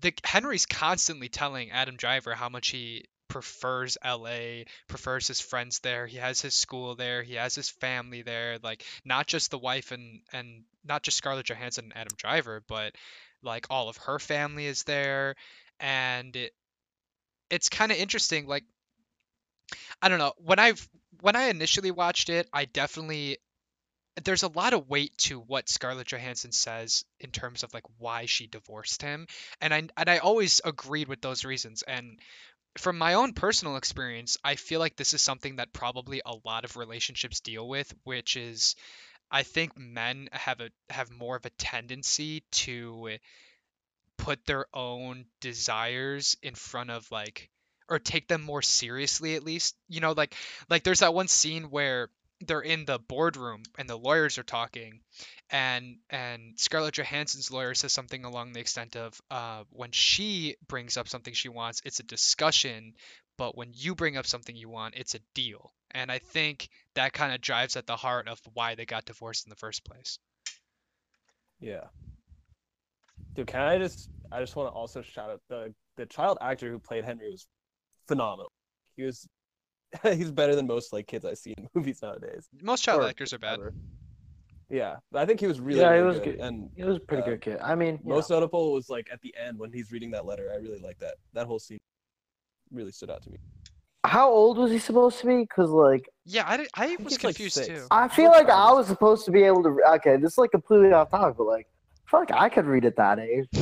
the 0.00 0.12
Henry's 0.24 0.66
constantly 0.66 1.28
telling 1.28 1.70
Adam 1.70 1.96
Driver 1.96 2.34
how 2.34 2.48
much 2.48 2.68
he 2.68 3.04
prefers 3.32 3.96
LA, 4.04 4.64
prefers 4.88 5.26
his 5.26 5.40
friends 5.40 5.78
there. 5.78 6.06
He 6.06 6.18
has 6.18 6.42
his 6.42 6.54
school 6.54 6.94
there. 6.96 7.22
He 7.22 7.34
has 7.34 7.54
his 7.54 7.70
family 7.70 8.20
there. 8.20 8.58
Like 8.62 8.84
not 9.06 9.26
just 9.26 9.50
the 9.50 9.58
wife 9.58 9.90
and 9.90 10.20
and 10.34 10.64
not 10.84 11.02
just 11.02 11.16
Scarlett 11.16 11.46
Johansson 11.46 11.84
and 11.86 11.96
Adam 11.96 12.14
Driver, 12.18 12.62
but 12.68 12.94
like 13.42 13.66
all 13.70 13.88
of 13.88 13.96
her 13.96 14.18
family 14.18 14.66
is 14.66 14.82
there, 14.84 15.34
and 15.80 16.36
it, 16.36 16.52
it's 17.48 17.70
kind 17.70 17.90
of 17.90 17.96
interesting. 17.96 18.46
Like 18.46 18.64
I 20.02 20.10
don't 20.10 20.18
know 20.18 20.34
when 20.36 20.58
I've 20.58 20.86
when 21.22 21.34
I 21.34 21.44
initially 21.44 21.90
watched 21.90 22.28
it, 22.28 22.48
I 22.52 22.66
definitely 22.66 23.38
there's 24.24 24.42
a 24.42 24.48
lot 24.48 24.74
of 24.74 24.90
weight 24.90 25.16
to 25.16 25.40
what 25.40 25.70
Scarlett 25.70 26.08
Johansson 26.08 26.52
says 26.52 27.06
in 27.18 27.30
terms 27.30 27.62
of 27.62 27.72
like 27.72 27.84
why 27.98 28.26
she 28.26 28.46
divorced 28.46 29.00
him, 29.00 29.26
and 29.60 29.72
I 29.72 29.88
and 29.96 30.10
I 30.10 30.18
always 30.18 30.60
agreed 30.64 31.08
with 31.08 31.22
those 31.22 31.46
reasons. 31.46 31.82
And 31.82 32.18
from 32.78 32.98
my 32.98 33.14
own 33.14 33.34
personal 33.34 33.76
experience, 33.76 34.36
I 34.42 34.56
feel 34.56 34.80
like 34.80 34.96
this 34.96 35.14
is 35.14 35.22
something 35.22 35.56
that 35.56 35.72
probably 35.72 36.22
a 36.24 36.34
lot 36.44 36.64
of 36.64 36.76
relationships 36.76 37.40
deal 37.40 37.68
with, 37.68 37.92
which 38.04 38.36
is 38.36 38.76
I 39.30 39.42
think 39.42 39.76
men 39.76 40.28
have 40.32 40.60
a 40.60 40.70
have 40.90 41.10
more 41.10 41.36
of 41.36 41.46
a 41.46 41.50
tendency 41.50 42.44
to 42.52 43.18
put 44.18 44.44
their 44.46 44.66
own 44.74 45.24
desires 45.40 46.36
in 46.42 46.54
front 46.54 46.90
of 46.90 47.10
like 47.10 47.50
or 47.88 47.98
take 47.98 48.28
them 48.28 48.42
more 48.42 48.62
seriously 48.62 49.34
at 49.34 49.44
least. 49.44 49.76
You 49.88 50.00
know, 50.00 50.12
like 50.12 50.34
like 50.70 50.82
there's 50.82 51.00
that 51.00 51.14
one 51.14 51.28
scene 51.28 51.64
where 51.64 52.08
they're 52.46 52.60
in 52.60 52.84
the 52.84 52.98
boardroom 52.98 53.62
and 53.78 53.88
the 53.88 53.96
lawyers 53.96 54.38
are 54.38 54.42
talking 54.42 55.00
and 55.52 55.98
and 56.08 56.58
Scarlett 56.58 56.94
Johansson's 56.94 57.50
lawyer 57.50 57.74
says 57.74 57.92
something 57.92 58.24
along 58.24 58.52
the 58.52 58.60
extent 58.60 58.96
of 58.96 59.20
uh, 59.30 59.64
when 59.70 59.92
she 59.92 60.56
brings 60.66 60.96
up 60.96 61.08
something 61.08 61.34
she 61.34 61.50
wants, 61.50 61.82
it's 61.84 62.00
a 62.00 62.04
discussion, 62.04 62.94
but 63.36 63.56
when 63.56 63.70
you 63.74 63.94
bring 63.94 64.16
up 64.16 64.26
something 64.26 64.56
you 64.56 64.70
want, 64.70 64.94
it's 64.96 65.14
a 65.14 65.20
deal. 65.34 65.72
And 65.90 66.10
I 66.10 66.18
think 66.18 66.70
that 66.94 67.12
kind 67.12 67.34
of 67.34 67.42
drives 67.42 67.76
at 67.76 67.86
the 67.86 67.96
heart 67.96 68.28
of 68.28 68.40
why 68.54 68.74
they 68.74 68.86
got 68.86 69.04
divorced 69.04 69.46
in 69.46 69.50
the 69.50 69.56
first 69.56 69.84
place. 69.84 70.18
Yeah. 71.60 71.84
Dude, 73.34 73.46
can 73.46 73.60
I 73.60 73.78
just 73.78 74.08
I 74.32 74.40
just 74.40 74.56
want 74.56 74.70
to 74.70 74.74
also 74.74 75.02
shout 75.02 75.30
out 75.30 75.40
the 75.48 75.74
the 75.96 76.06
child 76.06 76.38
actor 76.40 76.70
who 76.70 76.78
played 76.78 77.04
Henry 77.04 77.30
was 77.30 77.46
phenomenal. 78.08 78.50
He 78.96 79.02
was 79.02 79.28
he's 80.02 80.30
better 80.30 80.54
than 80.54 80.66
most 80.66 80.92
like 80.92 81.06
kids 81.06 81.24
I 81.24 81.34
see 81.34 81.52
in 81.56 81.68
movies 81.74 82.00
nowadays. 82.02 82.48
Most 82.62 82.82
child 82.82 83.02
Or 83.02 83.08
actors 83.08 83.32
are 83.32 83.38
bad. 83.38 83.54
ever. 83.58 83.74
Yeah, 84.70 84.96
I 85.14 85.26
think 85.26 85.38
he 85.40 85.46
was 85.46 85.60
really, 85.60 85.80
Yeah, 85.80 85.88
he 85.92 85.98
really 85.98 86.06
was 86.06 86.18
good. 86.20 86.36
good. 86.38 86.40
And 86.40 86.70
He 86.74 86.82
was 86.84 86.96
a 86.96 87.00
pretty 87.00 87.22
Uh, 87.24 87.26
good 87.26 87.40
kid. 87.42 87.58
I 87.62 87.74
mean, 87.74 87.98
most 88.04 88.30
know, 88.30 88.36
notable 88.36 88.72
was 88.72 88.88
like 88.88 89.08
at 89.12 89.20
the 89.20 89.34
end 89.36 89.58
when 89.58 89.70
he's 89.70 89.92
reading 89.92 90.10
that 90.12 90.24
letter. 90.24 90.50
I 90.52 90.56
really 90.56 90.78
like 90.80 90.98
that. 91.00 91.16
That 91.34 91.46
whole 91.46 91.58
scene 91.58 91.80
really 92.70 92.90
stood 92.92 93.10
out 93.10 93.22
to 93.24 93.30
me. 93.30 93.36
how 94.04 94.30
old 94.30 94.56
was 94.58 94.70
he 94.70 94.78
supposed 94.78 95.18
to 95.20 95.26
be? 95.26 95.40
Because 95.42 95.68
like 95.70 96.08
Yeah, 96.24 96.44
I, 96.46 96.56
did- 96.56 96.68
I 96.74 96.86
think 96.86 97.00
was 97.00 97.12
he's, 97.14 97.22
like, 97.24 97.36
confused 97.36 97.64
too. 97.66 97.86
I 97.90 98.08
feel 98.08 98.30
like 98.30 98.48
I 98.48 98.72
was 98.72 98.86
supposed 98.86 99.26
to 99.26 99.30
be 99.30 99.42
able 99.42 99.62
to. 99.64 99.78
Okay, 99.96 100.16
this 100.16 100.32
is 100.32 100.38
like 100.38 100.50
completely 100.52 100.90
off 100.92 101.10
topic, 101.10 101.36
but 101.36 101.46
like 101.46 101.66
I 102.06 102.10
feel 102.10 102.20
like 102.20 102.32
I 102.32 102.48
could 102.48 102.64
read 102.66 102.84
at 102.86 102.96
that 102.96 103.18
age. 103.18 103.46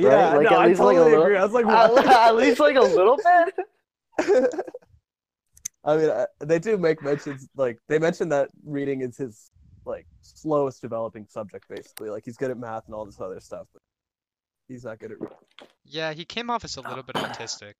Yeah, 0.00 0.34
Like, 0.36 0.44
no, 0.44 0.56
at 0.56 0.58
I 0.60 0.66
least, 0.68 0.80
like, 0.80 0.96
a 0.96 0.98
totally 1.00 1.10
little- 1.10 1.22
agree. 1.24 1.36
I 1.36 1.42
was 1.44 1.52
like, 1.52 1.66
at, 1.66 1.90
what? 1.92 2.06
at 2.06 2.36
least 2.36 2.60
like 2.60 2.76
a 2.76 2.80
little 2.80 3.16
bit. 3.16 4.54
I 5.84 5.96
mean, 5.96 6.10
I, 6.10 6.26
they 6.40 6.58
do 6.58 6.76
make 6.78 7.02
mentions 7.02 7.48
like 7.56 7.78
they 7.88 7.98
mention 7.98 8.28
that 8.30 8.50
reading 8.64 9.00
is 9.02 9.16
his 9.16 9.50
like 9.84 10.06
slowest 10.20 10.80
developing 10.80 11.26
subject, 11.28 11.68
basically. 11.68 12.08
Like 12.10 12.24
he's 12.24 12.36
good 12.36 12.50
at 12.50 12.58
math 12.58 12.84
and 12.86 12.94
all 12.94 13.04
this 13.04 13.20
other 13.20 13.40
stuff, 13.40 13.66
but 13.72 13.82
he's 14.68 14.84
not 14.84 14.98
good 15.00 15.12
at 15.12 15.20
reading. 15.20 15.36
Yeah, 15.84 16.12
he 16.12 16.24
came 16.24 16.50
off 16.50 16.64
as 16.64 16.76
a 16.76 16.80
little 16.82 17.02
bit 17.02 17.16
autistic. 17.16 17.74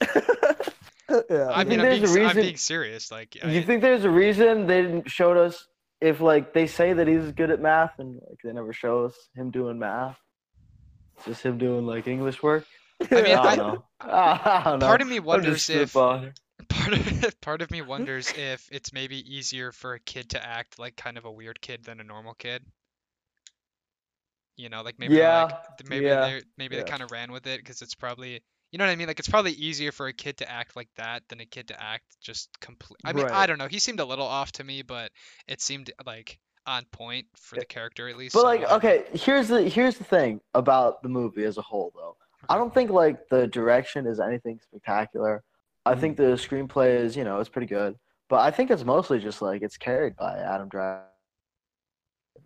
yeah, 1.30 1.48
I 1.50 1.64
mean, 1.64 1.80
I'm 1.80 1.80
being, 1.80 1.80
there's 1.80 2.00
a 2.00 2.04
s- 2.04 2.10
I'm 2.16 2.22
reason- 2.26 2.42
being 2.42 2.56
serious. 2.56 3.10
Like, 3.10 3.34
you 3.34 3.40
I, 3.44 3.62
think 3.62 3.82
there's 3.82 4.04
a 4.04 4.10
reason 4.10 4.66
they 4.66 4.82
didn't 4.82 5.10
show 5.10 5.32
us 5.32 5.66
if 6.00 6.20
like 6.20 6.52
they 6.52 6.66
say 6.66 6.92
that 6.92 7.08
he's 7.08 7.32
good 7.32 7.50
at 7.50 7.60
math 7.60 7.98
and 7.98 8.14
like 8.28 8.38
they 8.44 8.52
never 8.52 8.72
show 8.72 9.04
us 9.06 9.14
him 9.34 9.50
doing 9.50 9.78
math? 9.78 10.18
Just 11.24 11.42
him 11.42 11.58
doing 11.58 11.86
like 11.86 12.06
English 12.06 12.42
work. 12.42 12.64
I 13.10 13.22
mean, 13.22 13.36
I 13.36 13.40
I- 13.42 13.56
don't 13.56 13.74
know. 13.74 13.84
I 14.00 14.62
don't 14.64 14.78
know. 14.80 14.86
part 14.86 15.00
of 15.02 15.08
me 15.08 15.16
I'm 15.16 15.24
wonders 15.24 15.66
just 15.66 15.70
if 15.70 15.92
spitballing. 15.92 16.36
part 16.68 16.92
of 16.94 17.40
part 17.40 17.62
of 17.62 17.70
me 17.70 17.82
wonders 17.82 18.32
if 18.36 18.68
it's 18.72 18.92
maybe 18.92 19.18
easier 19.34 19.72
for 19.72 19.94
a 19.94 20.00
kid 20.00 20.30
to 20.30 20.44
act 20.44 20.78
like 20.78 20.96
kind 20.96 21.18
of 21.18 21.24
a 21.24 21.30
weird 21.30 21.60
kid 21.60 21.84
than 21.84 22.00
a 22.00 22.04
normal 22.04 22.34
kid. 22.34 22.64
You 24.56 24.70
know, 24.70 24.82
like 24.82 24.98
maybe 24.98 25.16
Yeah, 25.16 25.44
like 25.44 25.88
maybe 25.88 26.06
yeah, 26.06 26.20
they 26.20 26.42
maybe 26.56 26.76
yeah. 26.76 26.82
they 26.82 26.90
kind 26.90 27.02
of 27.02 27.10
ran 27.10 27.30
with 27.30 27.46
it 27.46 27.58
because 27.58 27.82
it's 27.82 27.94
probably 27.94 28.42
you 28.72 28.78
know 28.78 28.86
what 28.86 28.90
I 28.90 28.96
mean. 28.96 29.06
Like 29.06 29.18
it's 29.18 29.28
probably 29.28 29.52
easier 29.52 29.92
for 29.92 30.06
a 30.06 30.12
kid 30.12 30.38
to 30.38 30.50
act 30.50 30.76
like 30.76 30.88
that 30.96 31.22
than 31.28 31.40
a 31.40 31.46
kid 31.46 31.68
to 31.68 31.82
act 31.82 32.04
just 32.20 32.48
complete. 32.60 33.00
I 33.04 33.12
mean, 33.12 33.26
I 33.26 33.46
don't 33.46 33.58
know. 33.58 33.68
He 33.68 33.78
seemed 33.78 34.00
a 34.00 34.04
little 34.04 34.26
off 34.26 34.52
to 34.52 34.64
me, 34.64 34.82
but 34.82 35.12
it 35.46 35.60
seemed 35.60 35.92
like 36.06 36.38
on 36.66 36.84
point 36.90 37.26
for 37.36 37.56
the 37.56 37.64
character 37.64 38.08
at 38.08 38.16
least. 38.16 38.34
But 38.34 38.44
like, 38.44 38.70
okay, 38.70 39.04
here's 39.12 39.48
the 39.48 39.62
here's 39.68 39.98
the 39.98 40.04
thing 40.04 40.40
about 40.54 41.02
the 41.02 41.08
movie 41.08 41.44
as 41.44 41.58
a 41.58 41.62
whole, 41.62 41.92
though. 41.94 42.16
I 42.48 42.56
don't 42.56 42.72
think 42.72 42.90
like 42.90 43.28
the 43.28 43.46
direction 43.46 44.06
is 44.06 44.20
anything 44.20 44.60
spectacular. 44.62 45.42
I 45.86 45.94
Mm. 45.94 46.00
think 46.00 46.16
the 46.16 46.34
screenplay 46.34 46.98
is, 46.98 47.16
you 47.16 47.24
know, 47.24 47.40
it's 47.40 47.48
pretty 47.48 47.66
good. 47.68 47.96
But 48.28 48.40
I 48.40 48.50
think 48.50 48.70
it's 48.70 48.84
mostly 48.84 49.20
just 49.20 49.40
like 49.42 49.62
it's 49.62 49.76
carried 49.78 50.16
by 50.16 50.38
Adam 50.38 50.68
Driver. 50.68 51.06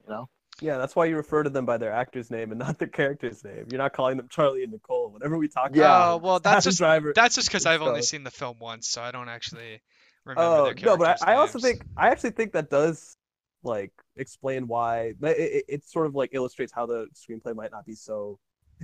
You 0.05 0.09
know? 0.11 0.29
yeah, 0.61 0.77
that's 0.77 0.95
why 0.95 1.07
you 1.07 1.17
refer 1.17 1.43
to 1.43 1.51
them 1.51 1.65
by 1.65 1.79
their 1.79 1.93
actor's 1.93 2.31
name 2.31 2.51
and 2.51 2.59
not 2.59 2.79
their 2.79 2.89
character's 2.89 3.43
name. 3.45 3.67
You're 3.71 3.79
not 3.79 3.93
calling 3.95 4.17
them 4.19 4.29
Charlie 4.29 4.63
and 4.63 4.73
Nicole. 4.73 5.11
Whenever 5.11 5.39
we 5.39 5.49
talk 5.49 5.75
Yeah. 5.75 5.77
about 5.77 5.99
Oh, 6.13 6.17
them, 6.17 6.23
well, 6.23 6.41
that's 6.41 6.65
Adam 6.65 6.65
just 6.65 6.79
Driver. 6.79 7.15
That's 7.15 7.35
just 7.35 7.49
because 7.49 7.67
I've 7.67 7.83
only 7.83 8.03
seen 8.03 8.25
the 8.25 8.31
film 8.31 8.59
once, 8.59 8.89
so 8.89 9.03
I 9.03 9.11
don't 9.11 9.29
actually 9.29 9.83
remember 10.25 10.61
Oh 10.61 10.63
their 10.63 10.75
no, 10.81 10.97
but 10.97 11.07
characters' 11.07 11.27
I, 11.27 11.33
I 11.33 11.37
also 11.37 11.59
think 11.59 11.85
I 11.97 12.09
actually 12.11 12.31
think 12.31 12.53
that 12.53 12.71
does 12.71 13.17
like 13.63 13.93
explain 14.17 14.69
why 14.69 15.15
it, 15.23 15.25
it, 15.25 15.65
it 15.69 15.85
sort 15.85 16.07
of 16.07 16.15
like 16.15 16.31
illustrates 16.33 16.73
how 16.73 16.87
the 16.87 17.09
screenplay 17.15 17.55
might 17.55 17.73
not 17.73 17.85
be 17.85 17.95
so 17.95 18.39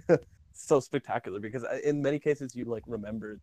so 0.53 0.81
spectacular 0.81 1.41
because 1.41 1.65
uh, 1.65 1.79
in 1.85 2.03
many 2.03 2.19
cases 2.19 2.55
you 2.55 2.65
like 2.65 2.83
remember 2.87 3.41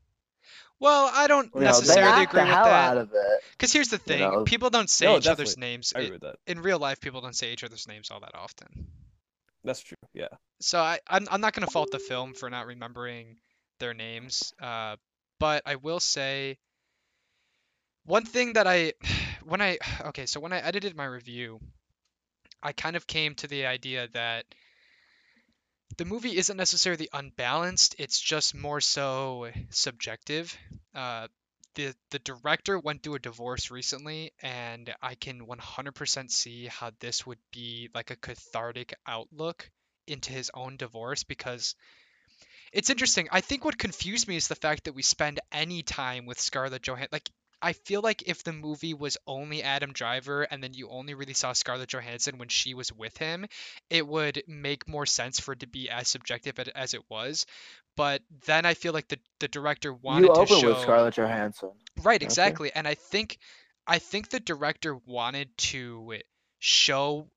Well, 0.80 1.10
I 1.14 1.28
don't 1.28 1.50
You 1.54 1.62
know, 1.62 1.66
necessarily 1.68 2.12
act 2.24 2.32
agree 2.32 2.42
the 2.42 2.46
with 2.48 2.56
hell 2.56 2.66
that. 2.66 2.92
out 2.92 2.98
of 2.98 3.12
it. 3.14 3.44
Because 3.52 3.72
here's 3.72 3.90
the 3.90 3.98
thing: 3.98 4.20
know. 4.20 4.44
people 4.44 4.70
don't 4.70 4.90
say 4.90 5.06
No, 5.06 5.18
each 5.18 5.28
other's 5.28 5.58
names. 5.58 5.94
I 5.96 6.00
I- 6.00 6.02
agree 6.04 6.14
with 6.14 6.22
that. 6.22 6.36
in 6.48 6.62
real 6.62 6.80
life, 6.80 7.00
people 7.00 7.22
don't 7.22 7.36
say 7.36 7.54
each 7.54 7.64
other's 7.64 7.88
names 7.88 8.12
all 8.12 8.20
that 8.22 8.36
often. 8.36 8.88
That's 9.64 9.82
true. 9.82 9.98
Yeah. 10.14 10.28
So 10.60 10.80
I, 10.80 11.00
I'm, 11.08 11.28
I'm 11.32 11.42
not 11.42 11.54
gonna 11.54 11.68
fault 11.68 11.92
the 11.92 12.00
film 12.00 12.34
for 12.34 12.50
not 12.50 12.66
remembering 12.68 13.38
their 13.80 13.94
names. 13.94 14.54
Uh, 14.62 14.98
but 15.40 15.64
I 15.66 15.76
will 15.76 16.00
say 16.00 16.58
one 18.06 18.26
thing 18.26 18.54
that 18.54 18.68
I, 18.68 18.94
when 19.44 19.62
I, 19.62 19.78
okay, 20.08 20.26
so 20.26 20.40
when 20.40 20.54
I 20.54 20.60
edited 20.60 20.96
my 20.96 21.06
review, 21.06 21.60
I 22.62 22.72
kind 22.74 22.96
of 22.96 23.08
came 23.08 23.36
to 23.36 23.48
the 23.48 23.66
idea 23.66 24.08
that 24.14 24.46
the 25.98 26.06
movie 26.06 26.38
isn't 26.38 26.58
necessarily 26.58 27.08
unbalanced. 27.14 27.96
It's 28.00 28.20
just 28.20 28.56
more 28.56 28.82
so 28.82 29.50
subjective. 29.70 30.56
Uh, 30.94 31.28
the 31.76 31.96
the 32.12 32.20
director 32.20 32.78
went 32.80 33.04
through 33.04 33.16
a 33.16 33.20
divorce 33.20 33.72
recently, 33.72 34.32
and 34.42 34.94
I 35.02 35.16
can 35.16 35.48
100% 35.48 36.32
see 36.32 36.68
how 36.68 36.92
this 37.00 37.26
would 37.26 37.40
be 37.52 37.90
like 37.94 38.12
a 38.12 38.16
cathartic 38.16 38.94
outlook 39.08 39.70
into 40.08 40.32
his 40.32 40.52
own 40.54 40.78
divorce 40.78 41.24
because 41.24 41.76
it's 42.72 42.90
interesting. 42.90 43.28
I 43.32 43.42
think 43.42 43.64
what 43.66 43.78
confused 43.78 44.28
me 44.28 44.36
is 44.36 44.48
the 44.48 44.56
fact 44.56 44.86
that 44.86 44.96
we 44.96 45.04
spend 45.04 45.40
any 45.52 45.84
time 45.84 46.26
with 46.26 46.40
Scarlett 46.40 46.82
Johansson. 46.82 47.10
Like, 47.12 47.30
I 47.64 47.74
feel 47.74 48.02
like 48.02 48.24
if 48.28 48.44
the 48.44 48.54
movie 48.54 48.94
was 48.94 49.18
only 49.26 49.64
Adam 49.64 49.94
Driver 49.94 50.44
and 50.44 50.64
then 50.64 50.74
you 50.74 50.90
only 50.90 51.16
really 51.16 51.34
saw 51.34 51.54
Scarlett 51.54 51.90
Johansson 51.90 52.38
when 52.38 52.50
she 52.50 52.74
was 52.76 52.92
with 52.92 53.18
him, 53.18 53.48
it 53.90 54.06
would 54.08 54.44
make 54.48 54.88
more 54.88 55.06
sense 55.08 55.40
for 55.40 55.54
it 55.54 55.62
to 55.62 55.68
be 55.68 55.90
as 55.90 56.08
subjective 56.10 56.60
as 56.76 56.94
it 56.94 57.10
was. 57.10 57.46
But 57.96 58.22
then 58.46 58.66
I 58.66 58.74
feel 58.76 58.94
like 58.94 59.08
the 59.08 59.20
the 59.40 59.48
director 59.48 59.94
wanted 59.94 60.28
You 60.28 60.36
to 60.36 60.46
show 60.48 60.70
with 60.70 60.80
Scarlett 60.80 61.16
Johansson. 61.16 61.72
Right, 62.04 62.22
Okay. 62.22 62.26
exactly. 62.26 62.72
And 62.74 62.88
I 62.88 62.96
think 62.96 63.38
I 63.88 64.00
think 64.00 64.30
the 64.30 64.40
director 64.40 64.96
wanted 64.96 65.56
to 65.58 66.20
show 66.60 67.30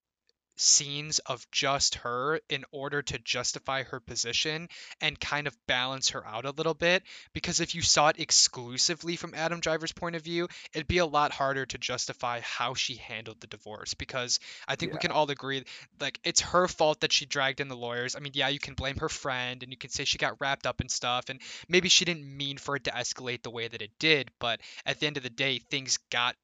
scenes 0.57 1.19
of 1.21 1.49
just 1.51 1.97
her 1.97 2.41
in 2.49 2.65
order 2.73 3.03
to 3.03 3.19
justify 3.19 3.83
her 3.85 4.01
position 4.01 4.69
and 5.01 5.21
kind 5.21 5.47
of 5.47 5.57
balance 5.67 6.11
her 6.11 6.27
out 6.27 6.45
a 6.45 6.51
little 6.51 6.75
bit 6.75 7.03
because 7.33 7.61
if 7.61 7.75
you 7.75 7.83
saw 7.83 8.09
it 8.09 8.19
exclusively 8.19 9.17
from 9.17 9.35
Adam 9.35 9.61
Driver's 9.61 9.93
point 9.93 10.17
of 10.17 10.23
view, 10.23 10.49
it'd 10.73 10.89
be 10.89 10.99
a 10.99 11.07
lot 11.07 11.33
harder 11.33 11.67
to 11.67 11.79
justify 11.79 12.41
how 12.41 12.75
she 12.75 12.97
handled 12.97 13.41
the 13.41 13.47
divorce 13.47 13.95
because 13.95 14.41
I 14.67 14.77
think 14.77 14.93
we 14.93 14.99
can 14.99 15.11
all 15.11 15.31
agree 15.31 15.65
like 16.01 16.19
it's 16.25 16.41
her 16.41 16.69
fault 16.69 17.01
that 17.01 17.13
she 17.13 17.27
dragged 17.27 17.61
in 17.61 17.69
the 17.69 17.77
lawyers. 17.77 18.17
I 18.17 18.21
mean, 18.21 18.33
yeah, 18.35 18.49
you 18.49 18.59
can 18.59 18.75
blame 18.75 18.97
her 18.97 19.09
friend 19.09 19.63
and 19.63 19.71
you 19.71 19.79
can 19.79 19.91
say 19.91 20.05
she 20.05 20.19
got 20.19 20.41
wrapped 20.41 20.67
up 20.67 20.81
in 20.81 20.89
stuff 20.89 21.27
and 21.29 21.41
maybe 21.69 21.89
she 21.89 22.05
didn't 22.05 22.37
mean 22.37 22.59
for 22.59 22.77
it 22.77 22.85
to 22.85 22.91
escalate 22.91 23.43
the 23.43 23.51
way 23.51 23.69
that 23.69 23.83
it 23.83 23.91
did, 23.99 24.31
but 24.39 24.61
at 24.85 25.01
the 25.01 25.07
end 25.07 25.17
of 25.17 25.23
the 25.23 25.31
day, 25.31 25.59
things 25.59 25.99
got 26.11 26.35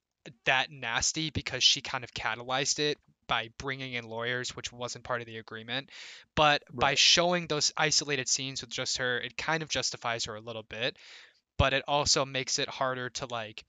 that 0.45 0.71
nasty 0.71 1.29
because 1.29 1.63
she 1.63 1.81
kind 1.81 2.03
of 2.03 2.13
catalyzed 2.13 2.79
it 2.79 2.97
by 3.27 3.49
bringing 3.57 3.93
in 3.93 4.05
lawyers, 4.05 4.55
which 4.55 4.71
wasn't 4.71 5.03
part 5.03 5.21
of 5.21 5.27
the 5.27 5.37
agreement. 5.37 5.89
But 6.35 6.63
by 6.71 6.95
showing 6.95 7.47
those 7.47 7.73
isolated 7.77 8.27
scenes 8.27 8.61
with 8.61 8.69
just 8.69 8.97
her, 8.97 9.17
it 9.19 9.37
kind 9.37 9.63
of 9.63 9.69
justifies 9.69 10.25
her 10.25 10.35
a 10.35 10.41
little 10.41 10.63
bit, 10.63 10.97
but 11.57 11.73
it 11.73 11.83
also 11.87 12.25
makes 12.25 12.59
it 12.59 12.69
harder 12.69 13.09
to 13.11 13.25
like 13.27 13.63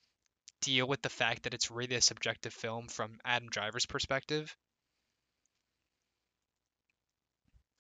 deal 0.61 0.87
with 0.89 1.03
the 1.03 1.09
fact 1.11 1.43
that 1.45 1.55
it's 1.55 1.71
really 1.71 1.97
a 1.97 2.01
subjective 2.01 2.53
film 2.53 2.89
from 2.89 3.19
Adam 3.25 3.49
Driver's 3.51 3.87
perspective. 3.87 4.57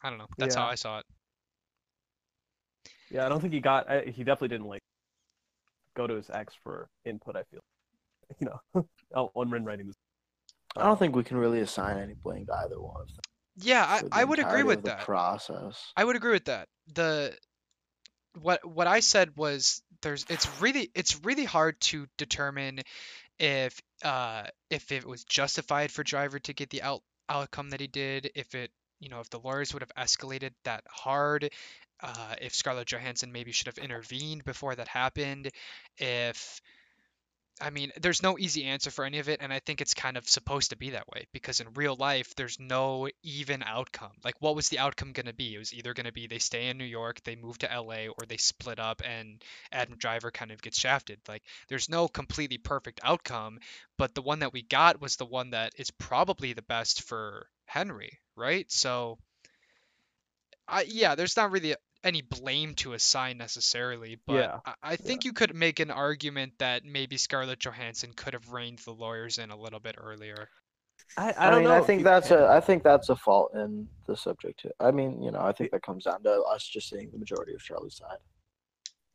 I 0.03 0.11
don't 0.11 0.19
know. 0.19 0.29
That's 0.39 0.55
how 0.55 0.67
I 0.67 0.75
saw 0.75 0.99
it. 0.99 1.07
Yeah, 3.11 3.25
I 3.25 3.29
don't 3.29 3.41
think 3.41 3.55
he 3.55 3.61
got. 3.61 3.89
I, 3.91 4.03
he 4.03 4.25
definitely 4.25 4.49
didn't 4.49 4.67
like 4.69 4.83
go 5.97 6.07
to 6.07 6.15
his 6.15 6.29
ex 6.31 6.55
for 6.63 6.89
input. 7.05 7.37
I 7.37 7.43
feel, 7.45 7.61
you 8.39 8.49
know, 8.49 8.85
on- 9.15 9.29
on 9.35 9.51
when 9.51 9.65
writing 9.65 9.87
this. 9.87 9.97
I 10.77 10.85
don't 10.85 10.99
think 10.99 11.15
we 11.15 11.25
can 11.25 11.37
really 11.37 11.61
assign 11.61 11.99
any 11.99 12.15
blame 12.15 12.47
to 12.47 12.55
either 12.55 12.81
one 12.81 13.01
of 13.01 13.09
them. 13.09 13.21
Yeah, 13.57 13.85
I, 13.87 14.21
I 14.21 14.25
would 14.25 14.41
agree 14.41 14.65
with 14.65 14.85
that. 14.85 15.01
Process. 15.01 15.93
I 15.97 16.05
would 16.05 16.17
agree 16.17 16.33
with 16.33 16.47
that. 16.47 16.69
The 16.95 17.37
what 18.41 18.65
what 18.65 18.87
I 18.87 19.01
said 19.01 19.37
was 19.37 19.83
there's 20.03 20.27
it's 20.29 20.61
really 20.61 20.91
it's 20.95 21.25
really 21.25 21.45
hard 21.45 21.81
to 21.83 22.07
determine 22.19 22.81
if 23.39 23.81
uh 24.05 24.45
if 24.71 24.91
it 24.91 25.05
was 25.05 25.25
justified 25.25 25.93
for 25.93 26.03
Driver 26.03 26.41
to 26.41 26.53
get 26.53 26.71
the 26.71 26.83
out 26.83 27.03
outcome 27.29 27.71
that 27.71 27.81
he 27.81 27.87
did, 27.87 28.31
if 28.35 28.55
it 28.55 28.71
you 29.01 29.09
know, 29.09 29.21
if 29.21 29.31
the 29.31 29.39
lawyers 29.39 29.73
would 29.73 29.83
have 29.83 29.95
escalated 29.97 30.53
that 30.65 30.83
hard, 30.89 31.51
uh, 32.03 32.35
if 32.41 32.55
Scarlett 32.55 32.89
Johansson 32.89 33.33
maybe 33.33 33.53
should 33.53 33.67
have 33.67 33.79
intervened 33.79 34.45
before 34.45 34.75
that 34.75 34.89
happened, 34.89 35.51
if 35.99 36.61
I 37.61 37.71
mean, 37.71 37.93
there's 38.01 38.23
no 38.23 38.37
easy 38.37 38.65
answer 38.65 38.91
for 38.91 39.05
any 39.05 39.21
of 39.21 39.29
it, 39.29 39.41
and 39.41 39.53
I 39.53 39.61
think 39.61 39.81
it's 39.81 39.95
kind 39.95 40.17
of 40.17 40.29
supposed 40.29 40.71
to 40.71 40.77
be 40.77 40.91
that 40.91 41.07
way 41.09 41.27
because 41.33 41.61
in 41.61 41.73
real 41.75 41.95
life, 41.95 42.35
there's 42.35 42.59
no 42.59 43.09
even 43.23 43.63
outcome. 43.63 44.11
Like, 44.25 44.35
what 44.41 44.57
was 44.57 44.69
the 44.69 44.81
outcome 44.81 45.13
going 45.13 45.27
to 45.27 45.33
be? 45.33 45.55
It 45.55 45.59
was 45.59 45.73
either 45.73 45.95
going 45.95 46.07
to 46.07 46.13
be 46.13 46.27
they 46.27 46.41
stay 46.41 46.69
in 46.69 46.79
New 46.79 46.85
York, 46.85 47.23
they 47.23 47.37
move 47.37 47.59
to 47.59 47.67
LA, 47.69 48.09
or 48.09 48.27
they 48.27 48.39
split 48.39 48.81
up 48.81 49.03
and 49.05 49.43
Adam 49.71 49.97
Driver 49.97 50.33
kind 50.33 50.51
of 50.51 50.63
gets 50.63 50.79
shafted. 50.79 51.21
Like, 51.29 51.45
there's 51.69 51.89
no 51.89 52.09
completely 52.09 52.59
perfect 52.59 53.01
outcome, 53.05 53.61
but 53.99 54.15
the 54.17 54.23
one 54.23 54.41
that 54.41 54.53
we 54.53 54.63
got 54.63 55.01
was 55.01 55.15
the 55.17 55.27
one 55.27 55.51
that 55.51 55.75
is 55.77 55.93
probably 55.93 56.55
the 56.55 56.63
best 56.63 57.03
for 57.03 57.47
Henry, 57.67 58.19
right? 58.35 58.71
So, 58.71 59.19
I, 60.67 60.83
yeah, 60.89 61.15
there's 61.15 61.37
not 61.37 61.53
really 61.53 61.75
any 62.05 62.23
blame 62.23 62.75
to 62.77 62.93
assign 62.93 63.39
necessarily, 63.39 64.21
but 64.27 64.35
Yeah, 64.35 64.59
I, 64.67 64.75
I 64.83 64.97
think 64.97 65.25
you 65.25 65.33
could 65.33 65.55
make 65.55 65.81
an 65.81 65.91
argument 65.91 66.53
that 66.59 66.85
maybe 66.85 67.17
Scarlett 67.17 67.61
Johansson 67.61 68.13
could 68.15 68.35
have 68.35 68.53
reined 68.53 68.81
the 68.81 68.93
lawyers 68.93 69.39
in 69.39 69.51
a 69.51 69.57
little 69.57 69.81
bit 69.81 69.97
earlier. 69.99 70.49
I, 71.17 71.33
I, 71.33 71.47
I 71.49 71.51
don't 71.51 71.61
mean, 71.61 71.69
know. 71.69 71.75
I 71.75 71.81
think 71.81 72.03
that's 72.05 72.29
can. 72.29 72.39
a 72.39 72.47
I 72.47 72.61
think 72.61 72.83
that's 72.83 73.09
a 73.09 73.17
fault 73.17 73.53
in 73.55 73.89
the 74.07 74.17
subject 74.17 74.61
too. 74.61 74.71
I 74.81 74.91
mean, 74.91 75.23
you 75.23 75.31
know, 75.31 75.41
I 75.41 75.53
think 75.53 75.71
that 75.73 75.83
comes 75.83 76.05
down 76.05 76.23
to 76.25 76.43
us 76.43 76.67
just 76.67 76.89
seeing 76.89 77.11
the 77.11 77.19
majority 77.19 77.55
of 77.55 77.61
Charlie's 77.63 77.97
side. 77.97 78.19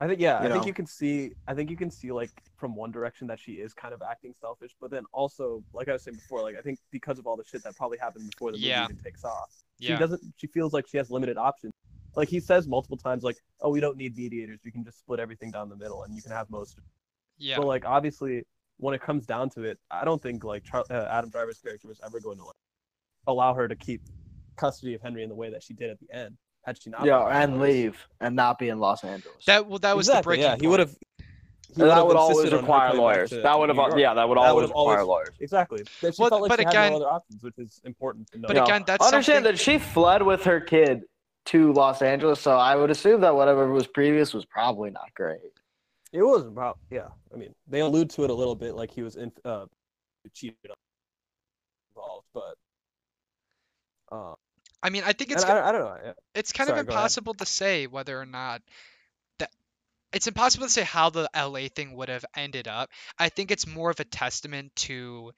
I 0.01 0.07
think 0.07 0.21
yeah, 0.21 0.41
you 0.41 0.49
I 0.49 0.51
think 0.53 0.65
you 0.65 0.73
can 0.73 0.85
see 0.85 1.31
I 1.47 1.53
think 1.53 1.69
you 1.69 1.75
can 1.75 1.91
see 1.91 2.11
like 2.11 2.31
from 2.57 2.75
one 2.75 2.91
direction 2.91 3.27
that 3.27 3.39
she 3.39 3.53
is 3.53 3.73
kind 3.73 3.93
of 3.93 4.01
acting 4.01 4.33
selfish, 4.39 4.71
but 4.79 4.91
then 4.91 5.03
also 5.11 5.63
like 5.73 5.89
I 5.89 5.93
was 5.93 6.03
saying 6.03 6.15
before, 6.15 6.41
like 6.41 6.55
I 6.57 6.61
think 6.61 6.79
because 6.91 7.19
of 7.19 7.27
all 7.27 7.35
the 7.35 7.43
shit 7.43 7.63
that 7.63 7.75
probably 7.75 7.97
happened 7.97 8.29
before 8.29 8.51
the 8.51 8.57
movie 8.57 8.67
Yeah. 8.69 8.85
even 8.85 8.97
takes 8.97 9.25
off, 9.25 9.51
Yeah. 9.77 9.95
she 9.95 9.99
doesn't 9.99 10.21
she 10.37 10.47
feels 10.47 10.73
like 10.73 10.87
she 10.87 10.97
has 10.97 11.11
limited 11.11 11.37
options. 11.37 11.73
Like 12.19 12.27
he 12.29 12.39
says 12.41 12.67
multiple 12.67 12.97
times 12.97 13.23
like, 13.23 13.37
"Oh, 13.61 13.69
we 13.69 13.79
don't 13.79 13.95
need 13.97 14.15
mediators. 14.17 14.59
We 14.65 14.71
can 14.71 14.83
just 14.83 14.99
split 14.99 15.19
everything 15.21 15.51
down 15.51 15.69
the 15.69 15.77
middle 15.77 16.03
and 16.03 16.13
you 16.15 16.21
can 16.21 16.31
have 16.31 16.49
most." 16.49 16.77
Yeah. 17.37 17.55
But 17.57 17.65
like 17.67 17.85
obviously 17.85 18.45
when 18.77 18.93
it 18.93 19.01
comes 19.01 19.25
down 19.25 19.49
to 19.51 19.63
it, 19.63 19.79
I 19.89 20.03
don't 20.03 20.21
think 20.21 20.43
like 20.43 20.63
Char- 20.65 20.85
uh, 20.89 21.07
Adam 21.09 21.29
Driver's 21.29 21.59
character 21.59 21.87
was 21.87 21.99
ever 22.05 22.19
going 22.19 22.37
to 22.37 22.43
like 22.43 22.55
allow 23.27 23.53
her 23.53 23.67
to 23.69 23.75
keep 23.75 24.01
custody 24.57 24.93
of 24.95 25.01
Henry 25.01 25.23
in 25.23 25.29
the 25.29 25.35
way 25.35 25.49
that 25.49 25.63
she 25.63 25.73
did 25.73 25.89
at 25.89 25.99
the 26.01 26.13
end. 26.13 26.35
Had 26.65 26.81
she 26.81 26.89
not 26.89 27.05
Yeah, 27.05 27.25
and 27.25 27.53
divorced. 27.53 27.71
leave 27.73 28.07
and 28.19 28.35
not 28.35 28.59
be 28.59 28.67
in 28.67 28.79
Los 28.79 29.03
Angeles. 29.05 29.45
That 29.45 29.65
well, 29.67 29.79
that 29.79 29.95
was 29.95 30.09
exactly, 30.09 30.35
the 30.35 30.41
breaking 30.41 30.51
yeah, 30.51 30.57
he 30.61 30.67
would 30.67 30.81
have. 30.81 30.93
And 31.77 31.89
that 31.89 32.05
would 32.05 32.15
always 32.17 32.51
require 32.51 32.93
lawyers. 32.93 33.29
That 33.29 33.57
would 33.59 33.69
have, 33.69 33.77
yeah, 33.97 34.13
that 34.15 34.27
would 34.27 34.37
That 34.37 34.41
always 34.41 34.55
would've 34.55 34.69
require 34.71 34.99
always- 34.99 35.07
lawyers. 35.07 35.35
Exactly. 35.39 35.83
That 36.01 36.15
she 36.15 36.21
Well, 36.21 36.29
felt 36.29 36.41
like 36.41 36.49
but 36.49 36.59
she 36.59 36.65
again- 36.65 36.81
had 36.81 36.89
no 36.89 36.95
other 36.97 37.05
options, 37.11 37.43
which 37.43 37.57
is 37.59 37.79
important 37.85 38.27
to 38.31 38.39
know. 38.39 38.47
But 38.47 38.55
No. 38.57 38.63
again, 38.65 38.83
that's 38.87 39.05
Understand 39.05 39.45
something. 39.45 39.53
that 39.53 39.59
she 39.59 39.77
fled 39.77 40.23
with 40.23 40.43
her 40.45 40.59
kid 40.59 41.03
to 41.49 41.73
Los 41.73 42.01
Angeles, 42.01 42.39
so 42.39 42.57
I 42.57 42.75
would 42.75 42.91
assume 42.91 43.21
that 43.21 43.33
whatever 43.33 43.67
was 43.71 43.87
previous 43.87 44.33
was 44.33 44.45
probably 44.45 44.91
not 44.91 45.13
great. 45.15 45.39
it 46.13 46.21
wasn't 46.21 46.51
about. 46.51 46.77
Yeah, 46.91 47.07
I 47.33 47.37
mean, 47.37 47.53
they 47.67 47.79
allude 47.79 48.11
to 48.11 48.23
it 48.23 48.29
a 48.29 48.33
little 48.33 48.55
bit, 48.55 48.75
like 48.75 48.91
he 48.91 49.01
was 49.01 49.15
in, 49.15 49.31
uh, 49.43 49.65
cheated 50.33 50.57
on, 50.69 50.75
involved, 51.95 52.25
but. 52.33 52.55
Uh, 54.11 54.35
I 54.81 54.91
mean, 54.91 55.03
I 55.05 55.13
think 55.13 55.31
it's 55.31 55.43
and 55.43 55.51
I, 55.51 55.69
I 55.69 55.71
don't 55.71 55.81
know. 55.81 56.13
It's 56.35 56.51
kind 56.51 56.67
Sorry, 56.67 56.79
of 56.79 56.87
impossible 56.87 57.33
to 57.33 57.45
say 57.45 57.87
whether 57.87 58.19
or 58.19 58.25
not 58.25 58.61
that 59.39 59.49
it's 60.13 60.27
impossible 60.27 60.67
to 60.67 60.71
say 60.71 60.83
how 60.83 61.09
the 61.09 61.29
LA 61.35 61.67
thing 61.67 61.95
would 61.95 62.09
have 62.09 62.25
ended 62.35 62.67
up. 62.67 62.89
I 63.17 63.29
think 63.29 63.51
it's 63.51 63.67
more 63.67 63.89
of 63.89 63.99
a 63.99 64.05
testament 64.05 64.75
to 64.77 65.31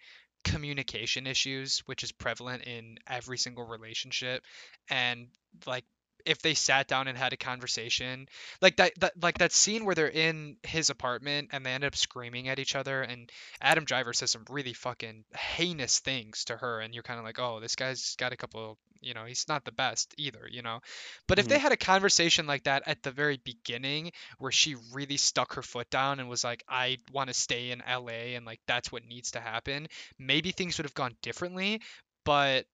communication 0.44 1.26
issues, 1.26 1.80
which 1.86 2.04
is 2.04 2.12
prevalent 2.12 2.64
in 2.64 2.98
every 3.08 3.38
single 3.38 3.66
relationship, 3.66 4.44
and 4.90 5.28
like 5.66 5.86
if 6.26 6.42
they 6.42 6.54
sat 6.54 6.88
down 6.88 7.08
and 7.08 7.18
had 7.18 7.34
a 7.34 7.38
conversation 7.38 8.28
like 8.62 8.78
that, 8.78 8.94
that 9.00 9.14
like 9.22 9.38
that 9.40 9.52
scene 9.52 9.86
where 9.86 9.96
they're 9.96 10.08
in 10.08 10.58
his 10.64 10.90
apartment 10.90 11.50
and 11.52 11.66
they 11.66 11.72
end 11.72 11.84
up 11.84 11.96
screaming 11.96 12.48
at 12.50 12.60
each 12.60 12.76
other 12.76 13.02
and 13.02 13.32
adam 13.62 13.86
driver 13.86 14.14
says 14.14 14.32
some 14.32 14.46
really 14.50 14.74
fucking 14.74 15.24
heinous 15.36 16.00
things 16.00 16.46
to 16.46 16.56
her 16.56 16.80
and 16.80 16.94
you're 16.94 17.04
kind 17.04 17.20
of 17.20 17.26
like 17.26 17.40
oh 17.40 17.60
this 17.60 17.76
guy's 17.76 18.16
got 18.16 18.34
a 18.34 18.38
couple 18.38 18.78
you 19.02 19.14
know 19.14 19.26
he's 19.26 19.48
not 19.48 19.66
the 19.66 19.72
best 19.72 20.14
either 20.18 20.48
you 20.50 20.62
know? 20.62 20.80
But 21.28 21.40
if 21.40 21.48
they 21.48 21.56
mm-hmm. 21.56 21.64
had 21.64 21.72
a 21.72 21.78
conversation 21.78 22.48
like 22.48 22.64
that 22.64 22.84
at 22.86 23.04
the 23.04 23.12
very 23.12 23.40
beginning 23.44 24.12
where 24.38 24.52
she 24.52 24.76
really 24.94 25.18
stuck 25.18 25.54
her 25.54 25.62
foot 25.62 25.90
down 25.90 26.20
and 26.20 26.30
was 26.30 26.44
like 26.44 26.64
i 26.68 26.98
want 27.12 27.30
to 27.30 27.34
stay 27.34 27.72
in 27.72 27.82
la 27.88 28.08
and 28.08 28.46
like 28.46 28.60
that's 28.68 28.92
what 28.92 29.06
needs 29.06 29.32
to 29.32 29.40
happen 29.40 29.88
maybe 30.20 30.52
things 30.52 30.78
would 30.78 30.86
have 30.86 30.94
gone 30.94 31.16
differently 31.22 31.82
but 32.24 32.66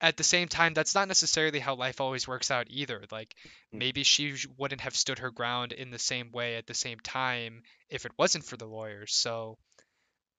at 0.00 0.16
the 0.16 0.24
same 0.24 0.48
time 0.48 0.74
that's 0.74 0.94
not 0.94 1.08
necessarily 1.08 1.58
how 1.58 1.74
life 1.74 2.00
always 2.00 2.28
works 2.28 2.50
out 2.50 2.66
either 2.68 3.02
like 3.10 3.34
Mm. 3.74 3.78
maybe 3.78 4.02
she 4.02 4.34
wouldn't 4.56 4.82
have 4.82 4.96
stood 4.96 5.18
her 5.20 5.30
ground 5.30 5.72
in 5.72 5.90
the 5.90 5.98
same 5.98 6.30
way 6.32 6.56
at 6.56 6.66
the 6.66 6.74
same 6.74 7.00
time 7.00 7.62
if 7.88 8.04
it 8.06 8.12
wasn't 8.18 8.44
for 8.44 8.56
the 8.56 8.66
lawyers 8.66 9.14
so 9.14 9.58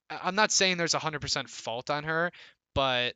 i'm 0.10 0.36
not 0.36 0.52
saying 0.52 0.78
there's 0.78 0.94
100% 0.94 1.50
fault 1.50 1.90
on 1.90 2.04
her 2.04 2.32
but 2.74 3.16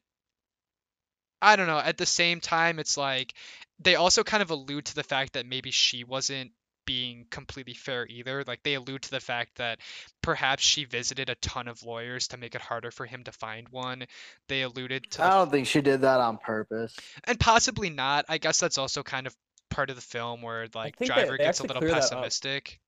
I 1.41 1.55
don't 1.55 1.67
know. 1.67 1.79
At 1.79 1.97
the 1.97 2.05
same 2.05 2.39
time, 2.39 2.77
it's 2.79 2.97
like 2.97 3.33
they 3.79 3.95
also 3.95 4.23
kind 4.23 4.43
of 4.43 4.51
allude 4.51 4.85
to 4.85 4.95
the 4.95 5.03
fact 5.03 5.33
that 5.33 5.45
maybe 5.45 5.71
she 5.71 6.03
wasn't 6.03 6.51
being 6.85 7.25
completely 7.29 7.73
fair 7.73 8.05
either. 8.09 8.43
Like 8.45 8.63
they 8.63 8.73
allude 8.75 9.03
to 9.03 9.11
the 9.11 9.19
fact 9.19 9.55
that 9.57 9.79
perhaps 10.21 10.63
she 10.63 10.85
visited 10.85 11.29
a 11.29 11.35
ton 11.35 11.67
of 11.67 11.83
lawyers 11.83 12.27
to 12.29 12.37
make 12.37 12.55
it 12.55 12.61
harder 12.61 12.91
for 12.91 13.05
him 13.05 13.23
to 13.25 13.31
find 13.31 13.67
one. 13.69 14.05
They 14.47 14.61
alluded 14.63 15.11
to, 15.11 15.23
I 15.23 15.29
don't 15.31 15.51
think 15.51 15.67
she 15.67 15.81
did 15.81 16.01
that 16.01 16.19
on 16.19 16.37
purpose. 16.37 16.95
and 17.25 17.39
possibly 17.39 17.89
not. 17.89 18.25
I 18.29 18.37
guess 18.37 18.59
that's 18.59 18.77
also 18.77 19.03
kind 19.03 19.27
of 19.27 19.35
part 19.69 19.89
of 19.89 19.95
the 19.95 20.01
film 20.01 20.41
where 20.41 20.67
like 20.73 20.97
Driver 20.97 21.37
gets 21.37 21.59
a 21.59 21.63
little 21.63 21.81
clear 21.81 21.91
that 21.91 21.97
up. 22.03 22.09
pessimistic. 22.09 22.79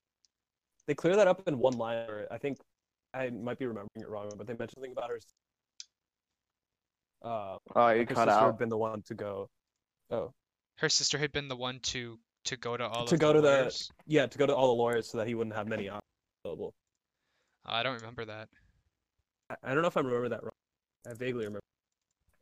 They 0.86 0.94
clear 0.94 1.16
that 1.16 1.28
up 1.28 1.42
in 1.48 1.58
one 1.58 1.78
line. 1.78 2.06
Where 2.06 2.26
I 2.30 2.36
think 2.38 2.58
I 3.14 3.30
might 3.30 3.58
be 3.58 3.66
remembering 3.66 4.02
it 4.02 4.08
wrong, 4.08 4.30
but 4.36 4.46
they 4.46 4.52
mentioned 4.52 4.72
something 4.74 4.92
about 4.92 5.08
her. 5.10 5.18
Uh, 7.22 7.56
Oh, 7.74 7.88
you 7.88 8.00
like 8.00 8.08
her 8.10 8.14
cut 8.14 8.28
sister 8.28 8.30
out. 8.40 8.46
had 8.46 8.58
been 8.58 8.68
the 8.68 8.76
one 8.76 9.02
to 9.06 9.14
go. 9.14 9.48
Oh, 10.10 10.34
Her 10.76 10.88
sister 10.90 11.16
had 11.16 11.32
been 11.32 11.48
the 11.48 11.56
one 11.56 11.80
to 11.84 12.18
to 12.44 12.56
go 12.56 12.76
to 12.76 12.86
all 12.86 13.06
To 13.06 13.14
of 13.14 13.20
go 13.20 13.28
the 13.28 13.34
to 13.34 13.40
the- 13.40 13.48
lawyers. 13.48 13.90
yeah, 14.06 14.26
to 14.26 14.38
go 14.38 14.46
to 14.46 14.54
all 14.54 14.68
the 14.68 14.82
lawyers 14.82 15.10
so 15.10 15.18
that 15.18 15.26
he 15.26 15.34
wouldn't 15.34 15.56
have 15.56 15.66
many 15.66 15.88
options 15.88 16.02
available. 16.44 16.74
I 17.64 17.82
don't 17.82 17.94
remember 17.96 18.24
that. 18.26 18.48
I, 19.50 19.56
I 19.62 19.72
don't 19.74 19.82
know 19.82 19.88
if 19.88 19.96
I 19.96 20.00
remember 20.00 20.28
that 20.28 20.42
wrong. 20.42 20.52
I 21.08 21.14
vaguely 21.14 21.44
remember. 21.44 21.60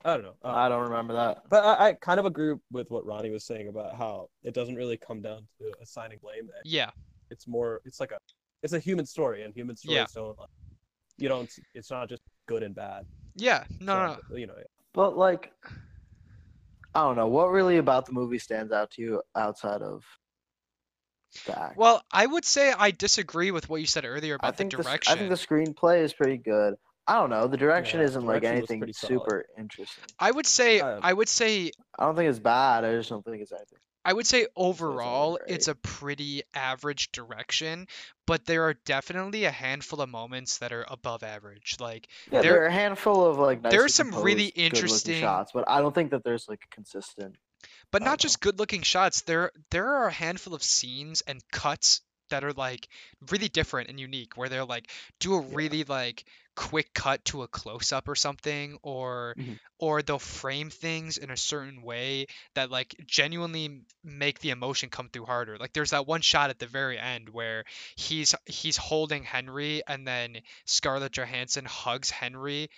I 0.05 0.15
don't 0.15 0.25
know. 0.25 0.35
Uh, 0.45 0.49
I 0.49 0.69
don't 0.69 0.83
remember 0.83 1.15
that. 1.15 1.43
But 1.49 1.65
I, 1.65 1.89
I 1.89 1.93
kind 1.95 2.19
of 2.19 2.27
agree 2.27 2.55
with 2.73 2.91
what 2.91 3.07
Ronnie 3.07 3.31
was 3.31 3.45
saying 3.45 3.69
about 3.69 3.95
how 3.97 4.29
it 4.43 4.53
doesn't 4.55 4.75
really 4.75 4.97
come 4.97 5.23
down 5.23 5.47
to 5.59 5.73
assigning 5.81 6.19
blame. 6.21 6.47
That 6.49 6.65
Yeah. 6.69 6.91
it's 7.31 7.47
more, 7.47 7.81
it's 7.85 8.01
like 8.01 8.11
a, 8.11 8.19
it's 8.65 8.73
a 8.73 8.81
human 8.81 9.07
story, 9.07 9.43
and 9.45 9.55
human 9.55 9.77
stories 9.77 9.97
Yeah. 9.99 10.07
don't, 10.15 10.37
like, 10.39 10.49
you 11.19 11.29
don't, 11.29 11.49
it's 11.75 11.91
not 11.91 12.09
just 12.09 12.23
good 12.47 12.65
and 12.65 12.75
bad. 12.75 13.07
Yeah. 13.37 13.63
No, 13.81 14.07
no, 14.07 14.17
no. 14.31 14.37
You 14.37 14.47
know, 14.49 14.55
But 14.93 15.17
like, 15.17 15.53
I 16.95 17.01
don't 17.01 17.17
know 17.17 17.29
what 17.29 17.51
really 17.51 17.79
about 17.79 18.07
the 18.07 18.13
movie 18.13 18.39
stands 18.39 18.73
out 18.73 18.91
to 18.93 19.03
you 19.03 19.23
outside 19.35 19.83
of 19.83 20.03
the 21.47 21.59
act. 21.59 21.77
Well, 21.77 22.03
I 22.13 22.27
would 22.27 22.45
say 22.45 22.73
I 22.77 22.91
disagree 22.91 23.51
with 23.51 23.69
what 23.71 23.81
you 23.81 23.87
said 23.87 24.05
earlier 24.05 24.35
about 24.35 24.53
the 24.53 24.59
think 24.59 24.73
the, 24.77 24.83
direction. 24.83 25.13
I 25.13 25.17
think 25.17 25.31
the 25.31 25.37
screenplay 25.37 26.03
is 26.03 26.13
pretty 26.13 26.37
good. 26.37 26.75
I 27.07 27.15
don't 27.15 27.31
know. 27.31 27.47
The 27.49 27.57
direction 27.57 28.01
Yeah, 28.01 28.07
isn't 28.07 28.25
like 28.27 28.43
direction 28.43 28.61
was 28.61 28.71
anything 28.71 28.81
pretty 28.81 28.93
solid. 28.93 29.21
super 29.21 29.47
interesting. 29.59 30.05
I 30.19 30.31
would 30.31 30.47
say 30.47 30.81
Uh, 30.81 31.01
I 31.03 31.13
would 31.13 31.29
say 31.29 31.73
I 31.99 32.05
don't 32.05 32.15
think 32.15 32.29
it's 32.31 32.39
bad. 32.39 32.85
I 32.85 32.93
just 32.93 33.09
don't 33.09 33.25
think 33.25 33.43
it's 33.43 33.53
anything. 33.53 33.79
I 34.05 34.13
would 34.13 34.27
say 34.27 34.47
all 34.55 34.71
overall 34.71 35.39
it's 35.47 35.69
a 35.69 35.75
pretty 35.75 36.43
average 36.55 37.13
direction, 37.13 37.87
but 38.27 38.45
there 38.47 38.65
are 38.65 38.75
definitely 38.85 39.45
a 39.45 39.51
handful 39.51 40.01
of 40.01 40.09
moments 40.09 40.59
that 40.59 40.73
are 40.73 40.85
above 40.89 41.23
average. 41.23 41.77
Like 41.79 42.09
Yeah, 42.31 42.41
There- 42.41 42.53
there, 42.53 42.63
are 42.63 42.67
a 42.67 42.73
handful 42.73 43.25
of 43.27 43.39
like. 43.39 43.63
there 43.63 43.85
are 43.85 43.89
some 43.89 44.09
really 44.09 44.51
composed, 44.51 44.55
good-looking 44.55 44.65
interesting- 44.65 45.21
shots, 45.21 45.53
but 45.53 45.65
I 45.69 45.81
don't 45.81 45.95
think 45.95 46.11
that 46.11 46.25
there's 46.25 46.49
like 46.49 46.67
consistent. 46.71 47.37
but 47.93 48.03
not 48.03 48.19
just 48.19 48.41
good 48.41 48.59
looking 48.59 48.83
shots. 48.83 49.23
There 49.23 49.53
there 49.71 49.87
are 49.87 50.09
a 50.09 50.13
handful 50.13 50.55
of 50.55 50.63
scenes 50.63 51.21
and 51.23 51.41
cuts 51.53 52.01
that 52.33 52.45
are 52.45 52.53
like 52.53 52.89
really 53.31 53.49
different 53.49 53.89
and 53.89 54.01
unique 54.01 54.37
where 54.37 54.49
they're 54.51 54.65
like 54.65 54.91
do 55.21 55.35
a 55.35 55.41
Yeah. 55.41 55.57
really 55.57 55.85
like 55.85 56.25
quick 56.55 56.93
cut 56.93 57.25
to 57.25 57.43
a 57.43 57.49
close 57.49 57.93
up 57.93 58.09
or 58.09 58.15
something 58.15 58.77
or 58.83 59.37
Mhm. 59.37 59.59
or 59.79 60.03
they'll 60.03 60.19
frame 60.19 60.71
things 60.71 61.19
in 61.19 61.31
a 61.31 61.37
certain 61.37 61.83
way 61.83 62.27
that 62.55 62.71
like 62.71 62.95
genuinely 63.07 63.83
make 64.05 64.39
the 64.41 64.51
emotion 64.51 64.91
come 64.91 65.09
through 65.09 65.25
harder. 65.25 65.57
Like 65.59 65.73
there's 65.73 65.91
that 65.91 66.07
one 66.07 66.21
shot 66.21 66.51
at 66.51 66.59
the 66.59 66.67
very 66.67 66.99
end 66.99 67.31
where 67.31 67.65
he's 67.97 68.35
he's 68.47 68.77
holding 68.77 69.25
Henry 69.25 69.83
and 69.87 70.07
then 70.07 70.39
Scarlett 70.67 71.13
Johansson 71.13 71.65
hugs 71.65 72.11
Henry 72.11 72.69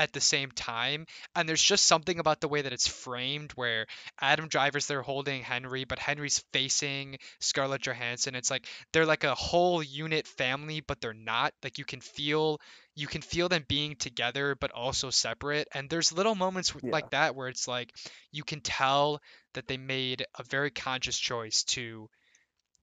at 0.00 0.12
the 0.12 0.20
same 0.20 0.50
time 0.50 1.06
and 1.36 1.48
there's 1.48 1.62
just 1.62 1.84
something 1.84 2.18
about 2.18 2.40
the 2.40 2.48
way 2.48 2.62
that 2.62 2.72
it's 2.72 2.88
framed 2.88 3.52
where 3.52 3.86
Adam 4.20 4.48
Driver's 4.48 4.86
there 4.86 5.02
holding 5.02 5.42
Henry 5.42 5.84
but 5.84 5.98
Henry's 5.98 6.42
facing 6.52 7.18
Scarlett 7.40 7.82
Johansson. 7.82 8.34
It's 8.34 8.50
like 8.50 8.66
they're 8.92 9.06
like 9.06 9.24
a 9.24 9.34
whole 9.34 9.82
unit 9.82 10.26
family 10.26 10.80
but 10.80 11.00
they're 11.00 11.12
not. 11.14 11.52
Like 11.62 11.78
you 11.78 11.84
can 11.84 12.00
feel 12.00 12.58
you 12.96 13.06
can 13.06 13.22
feel 13.22 13.48
them 13.48 13.64
being 13.68 13.94
together 13.96 14.56
but 14.60 14.72
also 14.72 15.10
separate. 15.10 15.68
And 15.74 15.88
there's 15.90 16.12
little 16.12 16.34
moments 16.34 16.72
Yeah. 16.82 16.90
like 16.92 17.10
that 17.10 17.36
where 17.36 17.48
it's 17.48 17.68
like 17.68 17.92
you 18.32 18.42
can 18.44 18.60
tell 18.60 19.20
that 19.54 19.68
they 19.68 19.76
made 19.76 20.24
a 20.38 20.44
very 20.44 20.70
conscious 20.70 21.18
choice 21.18 21.64
to 21.64 22.08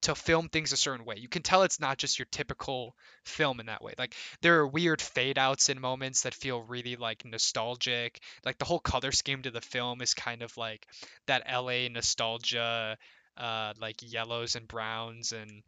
to 0.03 0.13
film 0.15 0.47
things 0.49 0.71
a 0.73 0.77
certain 0.77 1.05
way. 1.05 1.15
You 1.17 1.27
can 1.27 1.41
tell 1.41 1.63
it's 1.63 1.79
not 1.79 1.97
just 1.97 2.19
your 2.19 2.27
typical 2.31 2.95
film 3.25 3.60
in 3.60 3.65
that 3.65 3.83
way. 3.83 3.93
Like 3.97 4.13
there 4.41 4.60
are 4.60 4.67
weird 4.67 5.01
fade 5.01 5.38
outs 5.38 5.69
in 5.69 5.81
moments 5.81 6.21
that 6.21 6.33
feel 6.33 6.62
really 6.62 6.95
like 6.95 7.25
nostalgic. 7.25 8.19
Like 8.45 8.57
the 8.57 8.65
whole 8.65 8.79
color 8.79 9.12
scheme 9.12 9.41
to 9.43 9.51
the 9.51 9.62
film 9.62 10.01
is 10.01 10.13
kind 10.13 10.41
of 10.43 10.55
like 10.57 10.86
that 11.25 11.43
LA 11.51 11.88
nostalgia 11.89 12.97
uh 13.38 13.73
like 13.79 13.97
yellows 14.01 14.55
and 14.55 14.67
browns 14.67 15.31
and 15.31 15.62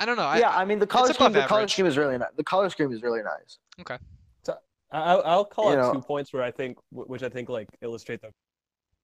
I 0.00 0.04
don't 0.06 0.16
know. 0.16 0.32
Yeah, 0.34 0.50
I 0.50 0.64
mean 0.64 0.78
the 0.78 0.86
color 0.86 1.12
scheme. 1.12 1.26
above 1.28 1.32
The 1.42 1.48
color 1.48 1.68
scheme 1.68 1.86
is 1.86 1.96
really 1.96 2.18
nice. 2.18 2.28
The 2.36 2.44
color 2.44 2.68
scheme 2.70 2.92
is 2.92 3.02
really 3.02 3.22
nice. 3.22 3.58
I, 4.92 4.98
I'll 5.00 5.22
I'll 5.24 5.44
call 5.44 5.72
You 5.72 5.78
out 5.78 5.94
know- 5.94 6.00
two 6.00 6.06
points 6.06 6.32
where 6.32 6.42
I 6.42 6.50
think, 6.50 6.78
which 6.92 7.22
I 7.22 7.28
think 7.28 7.48
like 7.48 7.68
illustrate 7.82 8.20
the 8.20 8.30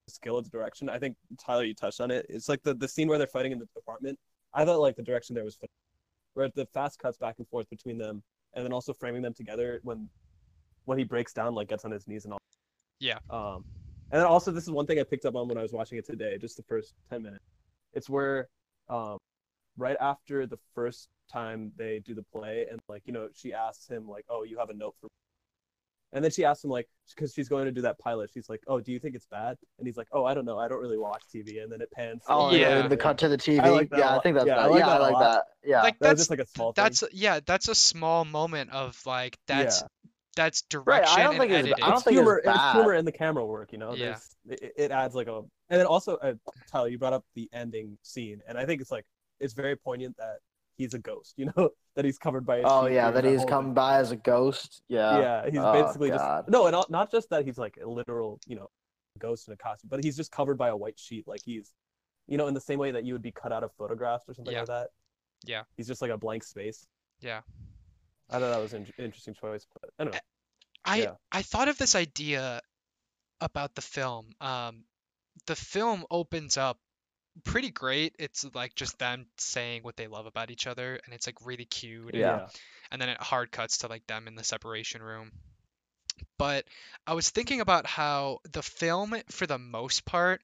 skill 0.09 0.37
of 0.37 0.45
the 0.45 0.51
direction. 0.51 0.89
I 0.89 0.99
think 0.99 1.17
Tyler, 1.39 1.65
you 1.65 1.75
touched 1.75 2.01
on 2.01 2.11
it. 2.11 2.27
It's 2.29 2.49
like 2.49 2.63
the 2.63 2.75
the 2.75 2.89
scene 2.89 3.09
where 3.09 3.19
they're 3.19 3.27
fighting 3.27 3.53
in 3.53 3.59
the 3.59 3.69
apartment. 3.77 4.19
I 4.55 4.65
thought 4.65 4.81
like 4.81 4.97
the 4.97 5.03
direction 5.03 5.35
there 5.35 5.45
was, 5.45 5.59
where 6.35 6.49
the 6.55 6.67
fast 6.67 6.99
cuts 6.99 7.17
back 7.17 7.37
and 7.39 7.49
forth 7.49 7.69
between 7.71 7.99
them, 7.99 8.23
and 8.55 8.65
then 8.65 8.73
also 8.73 8.93
framing 8.93 9.23
them 9.23 9.35
together 9.35 9.81
when 9.83 10.09
when 10.85 10.99
he 10.99 11.05
breaks 11.05 11.33
down, 11.33 11.55
like 11.55 11.69
gets 11.69 11.85
on 11.85 11.91
his 11.91 12.07
knees 12.07 12.25
and 12.25 12.35
all. 12.35 12.41
Yeah. 12.99 13.19
Um, 13.31 13.65
and 14.11 14.21
then 14.21 14.27
also 14.27 14.51
this 14.51 14.65
is 14.65 14.71
one 14.71 14.87
thing 14.87 14.99
I 14.99 15.05
picked 15.05 15.25
up 15.25 15.35
on 15.37 15.49
when 15.49 15.57
I 15.57 15.63
was 15.63 15.73
watching 15.73 15.99
it 15.99 16.07
today, 16.07 16.37
just 16.39 16.57
the 16.57 16.63
first 16.65 16.95
ten 17.11 17.23
minutes. 17.23 17.45
It's 17.95 18.09
where, 18.09 18.49
um, 18.89 19.19
right 19.77 19.97
after 20.01 20.47
the 20.47 20.59
first 20.75 21.09
time 21.31 21.73
they 21.77 22.01
do 22.01 22.15
the 22.15 22.23
play, 22.23 22.67
and 22.71 22.81
like 22.89 23.03
you 23.07 23.13
know 23.13 23.29
she 23.35 23.53
asks 23.53 23.89
him 23.89 24.09
like, 24.09 24.25
"Oh, 24.29 24.43
you 24.45 24.59
have 24.59 24.71
a 24.71 24.75
note 24.75 24.95
for." 25.01 25.09
And 26.15 26.23
then 26.23 26.31
she 26.31 26.45
asks 26.45 26.63
him 26.65 26.71
like, 26.71 26.89
because 27.15 27.33
she's 27.33 27.49
going 27.49 27.65
to 27.65 27.73
do 27.73 27.81
that 27.83 27.99
pilot. 27.99 28.31
She's 28.33 28.49
like, 28.49 28.63
"Oh, 28.67 28.81
do 28.81 28.93
you 28.93 28.99
think 28.99 29.15
it's 29.15 29.27
bad?" 29.27 29.57
And 29.79 29.87
he's 29.87 29.97
like, 29.97 30.09
"Oh, 30.13 30.25
I 30.25 30.35
don't 30.35 30.45
know. 30.45 30.59
I 30.59 30.69
don't 30.69 30.81
really 30.81 30.99
watch 30.99 31.23
TV." 31.35 31.63
And 31.63 31.73
then 31.73 31.81
it 31.81 31.91
pans. 31.91 32.23
Oh 32.29 32.53
Yeah. 32.53 32.81
yeah, 32.81 32.89
the 32.89 32.97
cut 32.97 33.17
to 33.19 33.29
the 33.29 33.39
TV. 33.39 33.61
I 33.61 33.71
like 33.71 33.89
that 33.91 33.99
yeah, 33.99 34.17
I 34.17 34.21
think 34.21 34.35
that's 34.37 34.47
Yeah, 34.47 34.59
I 34.59 34.67
like 34.67 34.81
yeah, 34.81 34.87
that 34.87 35.01
I 35.03 35.09
a 35.09 35.13
like 35.13 35.21
that. 35.21 35.45
Yeah. 35.65 35.83
like 35.83 35.99
That 36.01 36.09
that's 36.09 36.21
just 36.21 36.31
like 36.31 36.41
a 36.41 36.47
small 36.47 36.73
thing. 36.73 36.85
that's 36.85 37.03
yeah, 37.13 37.41
that's 37.45 37.69
a 37.69 37.75
small 37.75 38.25
moment 38.27 38.71
of 38.73 39.01
like 39.07 39.39
that's 39.47 39.81
Yeah. 39.81 39.89
that's 40.37 40.63
Right, 40.75 40.85
direction 41.03 41.21
I 41.21 41.23
don't 41.25 41.33
and 41.35 41.41
think 41.41 41.53
it's- 41.53 41.75
I 41.83 41.87
don't 41.89 41.95
it's 41.97 42.05
think 42.05 42.15
it's 42.17 42.21
humor. 42.21 42.39
It's, 42.39 42.47
bad. 42.47 42.73
humor 42.75 42.95
in 42.95 43.05
the 43.05 43.13
camera 43.13 43.45
work. 43.47 43.73
You 43.73 43.79
know, 43.79 43.95
Yeah. 43.95 44.19
It, 44.49 44.73
it 44.77 44.91
adds 44.91 45.15
like 45.15 45.29
a. 45.29 45.39
And 45.71 45.81
then 45.81 45.87
also, 45.87 46.17
uh, 46.17 46.35
Tyler, 46.71 46.89
you 46.89 46.99
brought 46.99 47.13
up 47.15 47.25
the 47.35 47.49
ending 47.55 47.97
scene, 48.03 48.43
and 48.47 48.59
I 48.59 48.67
think 48.67 48.81
it's 48.83 48.91
like 48.91 49.07
it's 49.41 49.55
very 49.55 49.77
poignant 49.77 50.17
that 50.19 50.39
he's 50.77 50.95
a 50.95 50.99
ghost. 50.99 51.35
You 51.37 51.51
know, 51.57 51.71
that 51.97 52.05
he's 52.05 52.19
covered 52.19 52.45
by. 52.47 52.59
A 52.59 52.63
Oh 52.65 52.87
yeah, 52.87 53.11
during 53.11 53.15
that 53.15 53.25
he's 53.31 53.45
come 53.45 53.67
thing. 53.67 53.75
by 53.75 53.97
as 53.99 54.11
a 54.11 54.17
ghost. 54.17 54.83
Yeah. 54.89 55.19
Yeah, 55.19 55.51
he's 55.51 55.59
Oh, 55.59 55.73
basically 55.73 56.11
God. 56.11 56.41
just 56.45 56.49
no, 56.51 56.67
and 56.67 56.73
not- 56.73 56.91
not 56.91 57.11
just 57.11 57.31
that 57.31 57.45
he's 57.45 57.59
like 57.59 57.79
a 57.83 57.89
literal, 57.89 58.41
you 58.47 58.57
know, 58.57 58.69
ghost 59.19 59.49
in 59.49 59.55
a 59.55 59.57
costume, 59.57 59.89
but 59.91 60.03
he's 60.03 60.17
just 60.17 60.31
covered 60.33 60.57
by 60.57 60.69
a 60.69 60.77
white 60.77 60.99
sheet, 60.99 61.27
like 61.29 61.41
he's, 61.45 61.73
you 62.27 62.39
know, 62.39 62.47
in 62.49 62.55
the 62.55 62.61
same 62.61 62.79
way 62.79 62.91
that 62.93 63.05
you 63.05 63.13
would 63.13 63.23
be 63.23 63.33
cut 63.33 63.53
out 63.53 63.63
of 63.63 63.71
photographs 63.79 64.25
or 64.29 64.35
something 64.35 64.53
Yeah. 64.53 64.61
like 64.61 64.69
that. 64.69 64.89
Yeah. 65.45 65.63
He's 65.77 65.87
just 65.87 66.01
like 66.01 66.11
a 66.11 66.17
blank 66.19 66.45
space. 66.45 66.87
Yeah. 67.21 67.41
I 68.31 68.39
thought 68.39 68.51
that 68.51 68.59
was 68.63 68.73
an 68.73 68.87
interesting 68.99 69.35
choice, 69.35 69.67
but 69.81 69.91
anyway. 70.01 70.19
I 70.85 70.97
Yeah. 71.03 71.15
I 71.31 71.43
thought 71.43 71.69
of 71.69 71.77
this 71.79 71.95
idea 71.95 72.61
about 73.41 73.75
the 73.75 73.83
film. 73.83 74.31
Um, 74.41 74.85
the 75.47 75.57
film 75.57 76.07
opens 76.11 76.57
up 76.57 76.79
pretty 77.45 77.71
great. 77.71 78.15
It's 78.19 78.45
like 78.55 78.75
just 78.75 78.99
them 78.99 79.27
saying 79.39 79.83
what 79.83 79.97
they 79.97 80.07
love 80.07 80.27
about 80.27 80.51
each 80.51 80.67
other, 80.67 80.99
and 81.05 81.15
it's 81.15 81.27
like 81.27 81.45
really 81.45 81.65
cute. 81.65 82.13
and- 82.15 82.21
Yeah. 82.21 82.49
and 82.91 83.01
then 83.01 83.09
it 83.09 83.21
hard 83.21 83.51
cuts 83.51 83.79
to 83.79 83.89
like 83.89 84.07
them 84.07 84.29
in 84.29 84.35
the 84.35 84.45
separation 84.45 85.03
room. 85.03 85.33
But 86.39 86.67
I 87.07 87.15
was 87.15 87.31
thinking 87.31 87.61
about 87.61 87.87
how 87.87 88.41
the 88.53 88.63
film, 88.63 89.15
for 89.31 89.47
the 89.47 89.59
most 89.59 90.05
part, 90.05 90.43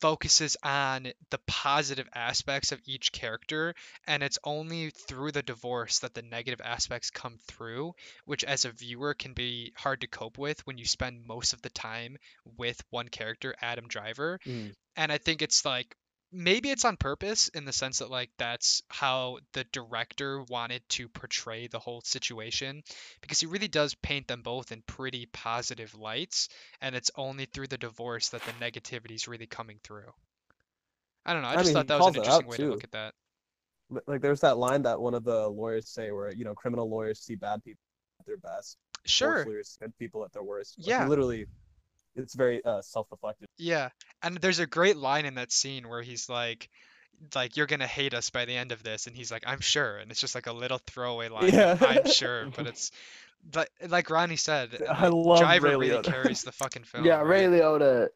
focuses 0.00 0.56
on 0.62 1.12
the 1.30 1.38
positive 1.46 2.08
aspects 2.14 2.72
of 2.72 2.80
each 2.86 3.12
character, 3.12 3.74
and 4.06 4.22
it's 4.22 4.38
only 4.44 4.90
through 4.90 5.32
the 5.32 5.42
divorce 5.42 6.00
that 6.00 6.14
the 6.14 6.22
negative 6.22 6.60
aspects 6.64 7.10
come 7.10 7.38
through, 7.46 7.92
which 8.24 8.44
as 8.44 8.64
a 8.64 8.70
viewer 8.70 9.14
can 9.14 9.32
be 9.32 9.72
hard 9.76 10.00
to 10.00 10.06
cope 10.06 10.38
with 10.38 10.66
when 10.66 10.78
you 10.78 10.84
spend 10.84 11.26
most 11.26 11.52
of 11.52 11.62
the 11.62 11.70
time 11.70 12.16
with 12.56 12.82
one 12.90 13.08
character, 13.08 13.54
Adam 13.60 13.86
Driver. 13.88 14.40
Mm. 14.46 14.74
And 14.96 15.12
I 15.12 15.18
think 15.18 15.42
it's 15.42 15.64
like 15.64 15.94
maybe 16.32 16.70
it's 16.70 16.84
on 16.84 16.96
purpose 16.96 17.48
in 17.48 17.64
the 17.64 17.72
sense 17.72 17.98
that 17.98 18.10
like 18.10 18.30
that's 18.38 18.82
how 18.88 19.38
the 19.52 19.64
director 19.72 20.42
wanted 20.44 20.82
to 20.88 21.08
portray 21.08 21.66
the 21.68 21.78
whole 21.78 22.00
situation 22.02 22.82
because 23.20 23.40
he 23.40 23.46
really 23.46 23.68
does 23.68 23.94
paint 23.96 24.26
them 24.28 24.42
both 24.42 24.72
in 24.72 24.82
pretty 24.82 25.26
positive 25.26 25.94
lights 25.94 26.48
and 26.80 26.94
it's 26.96 27.10
only 27.16 27.46
through 27.46 27.66
the 27.68 27.78
divorce 27.78 28.30
that 28.30 28.44
the 28.44 28.52
negativity 28.54 29.12
is 29.14 29.28
really 29.28 29.46
coming 29.46 29.78
through 29.84 30.12
i 31.24 31.32
don't 31.32 31.42
know 31.42 31.48
i 31.48 31.56
I 31.56 31.62
just 31.62 31.72
mean, 31.72 31.72
thought 31.72 31.86
that 31.88 31.96
was 31.96 32.06
an 32.06 32.14
interesting 32.14 32.46
way 32.46 32.58
to 32.58 32.66
look 32.66 32.84
at 32.84 32.92
that 32.92 33.14
Like 34.06 34.20
there's 34.20 34.40
that 34.40 34.56
line 34.58 34.82
that 34.82 35.00
one 35.00 35.14
of 35.14 35.24
the 35.24 35.48
lawyers 35.48 35.88
say 35.88 36.12
where, 36.12 36.32
you 36.32 36.44
know, 36.44 36.54
criminal 36.54 36.88
lawyers 36.88 37.20
see 37.20 37.34
bad 37.34 37.62
people 37.64 37.80
at 38.20 38.26
their 38.26 38.36
best. 38.36 38.78
sure 39.04 39.46
lawyers 39.46 39.68
see 39.70 39.78
good 39.84 39.96
people 39.98 40.24
at 40.24 40.32
their 40.32 40.42
worst. 40.44 40.78
Like, 40.84 40.96
Yeah. 40.96 41.00
literally, 41.00 41.46
it's 42.16 42.34
very 42.34 42.64
uh, 42.64 42.82
self-reflective. 42.82 43.48
yeah 43.58 43.88
and 44.22 44.36
there's 44.38 44.58
a 44.58 44.66
great 44.66 44.96
line 44.96 45.24
in 45.24 45.34
that 45.34 45.52
scene 45.52 45.88
where 45.88 46.02
he's 46.02 46.28
like 46.28 46.68
like 47.34 47.56
you're 47.56 47.66
gonna 47.66 47.86
hate 47.86 48.14
us 48.14 48.30
by 48.30 48.44
the 48.44 48.56
end 48.56 48.72
of 48.72 48.82
this 48.82 49.06
and 49.06 49.16
he's 49.16 49.30
like 49.30 49.44
i'm 49.46 49.60
sure 49.60 49.98
and 49.98 50.10
it's 50.10 50.20
just 50.20 50.34
like 50.34 50.46
a 50.46 50.52
little 50.52 50.78
throwaway 50.86 51.28
line 51.28 51.52
Yeah. 51.52 51.76
i'm 51.80 52.06
sure 52.10 52.46
but 52.56 52.66
it's 52.66 52.90
like 53.54 53.68
like 53.88 54.10
ronnie 54.10 54.36
said 54.36 54.70
I 54.88 55.04
like, 55.04 55.12
love 55.12 55.38
driver 55.40 55.66
Ray 55.66 55.72
really 55.76 55.88
Liotta. 55.90 56.04
carries 56.10 56.42
the 56.42 56.52
fucking 56.52 56.84
film 56.84 57.04
Yeah, 57.04 57.16
right? 57.16 57.26
Ray 57.26 57.44
Liotta. 57.60 58.08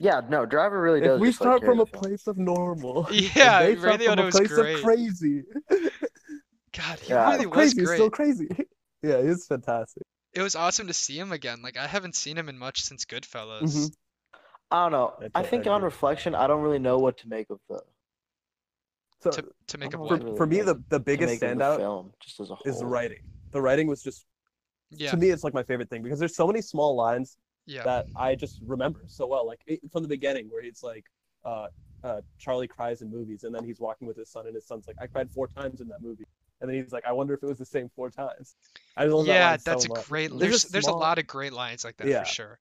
Yeah, 0.00 0.22
no, 0.28 0.46
Driver 0.46 0.80
really 0.80 1.00
does. 1.00 1.16
If 1.16 1.20
we 1.20 1.28
just, 1.28 1.40
like, 1.42 1.46
start 1.48 1.62
from 1.64 1.80
a 1.80 1.86
film. 1.86 2.00
place 2.00 2.26
of 2.26 2.38
normal, 2.38 3.06
and 3.10 3.16
Yeah, 3.36 3.58
they 3.60 3.74
Ray 3.74 3.80
start 3.80 4.02
from 4.02 4.18
Liotta 4.18 4.20
a 4.20 4.24
was 4.24 4.34
place 4.34 4.48
great. 4.48 4.76
of 4.76 4.82
crazy. 4.82 5.42
God, 6.72 6.98
he 7.00 7.12
Yeah. 7.12 7.30
really 7.32 7.46
was 7.46 7.74
crazy, 7.74 7.82
great. 7.84 7.96
still 7.96 8.10
crazy. 8.10 8.48
Yeah, 9.02 9.22
he's 9.22 9.46
fantastic. 9.46 10.02
It 10.32 10.42
was 10.42 10.54
awesome 10.54 10.86
to 10.86 10.94
see 10.94 11.18
him 11.18 11.32
again. 11.32 11.62
Like 11.62 11.76
I 11.76 11.86
haven't 11.86 12.16
seen 12.16 12.38
him 12.38 12.48
in 12.48 12.58
much 12.58 12.82
since 12.82 13.04
Goodfellas. 13.04 13.90
Mhm. 13.90 13.92
I 14.70 14.82
don't 14.84 14.92
know. 14.92 15.14
I 15.34 15.40
I 15.40 15.42
think 15.42 15.66
I 15.66 15.70
on 15.70 15.82
reflection, 15.82 16.34
I 16.34 16.46
don't 16.46 16.62
really 16.62 16.78
know 16.78 16.98
what 16.98 17.18
to 17.18 17.28
make 17.28 17.50
of 17.50 17.60
the 17.68 17.82
So 19.20 19.30
To 19.32 19.44
to 19.68 19.78
make 19.78 19.94
a 19.94 19.98
what? 19.98 20.20
for, 20.20 20.26
really 20.26 20.36
for 20.36 20.46
me, 20.46 20.60
the, 20.62 20.82
the 20.88 21.00
biggest 21.00 21.42
make 21.42 21.42
of 21.42 21.58
the 21.58 21.64
standout 21.64 21.76
film 21.76 22.12
just 22.20 22.40
as 22.40 22.50
a 22.50 22.54
whole. 22.54 22.72
is 22.72 22.80
the 22.80 22.86
writing. 22.86 23.18
The 23.52 23.60
writing 23.60 23.86
was 23.88 24.02
just 24.02 24.26
Yeah, 24.90 25.10
to 25.10 25.16
me, 25.16 25.30
it's 25.30 25.44
like 25.44 25.54
my 25.54 25.62
favorite 25.62 25.90
thing 25.90 26.02
because 26.02 26.18
there's 26.18 26.36
so 26.36 26.46
many 26.46 26.62
small 26.62 26.94
lines 26.96 27.36
yeah, 27.66 27.84
that 27.84 28.06
I 28.16 28.34
just 28.34 28.58
remember 28.66 29.00
so 29.06 29.26
well. 29.26 29.46
Like 29.46 29.60
it, 29.66 29.80
from 29.92 30.02
the 30.02 30.08
beginning, 30.08 30.48
where 30.50 30.62
he's 30.62 30.82
like, 30.82 31.04
uh, 31.44 31.66
uh, 32.04 32.20
Charlie 32.38 32.68
cries 32.68 33.02
in 33.02 33.10
movies, 33.10 33.44
and 33.44 33.54
then 33.54 33.64
he's 33.64 33.80
walking 33.80 34.06
with 34.06 34.16
his 34.16 34.30
son, 34.30 34.46
and 34.46 34.54
his 34.54 34.66
son's 34.66 34.86
like, 34.86 34.96
"I 35.00 35.06
cried 35.06 35.30
four 35.30 35.48
times 35.48 35.80
in 35.80 35.88
that 35.88 36.00
movie," 36.02 36.26
and 36.60 36.68
then 36.70 36.82
he's 36.82 36.92
like, 36.92 37.04
"I 37.06 37.12
wonder 37.12 37.34
if 37.34 37.42
it 37.42 37.46
was 37.46 37.58
the 37.58 37.64
same 37.66 37.90
four 37.94 38.10
times." 38.10 38.54
I 38.96 39.04
love 39.04 39.26
that 39.26 39.32
yeah. 39.32 39.56
so 39.56 39.70
That's 39.70 39.84
a 39.86 39.88
much. 39.90 40.08
great. 40.08 40.30
There's 40.36 40.64
there's 40.64 40.84
small- 40.84 40.98
a 40.98 41.00
lot 41.00 41.18
of 41.18 41.26
great 41.26 41.52
lines 41.52 41.84
like 41.84 41.96
that 41.98 42.06
Yeah. 42.08 42.20
for 42.24 42.26
sure. 42.30 42.58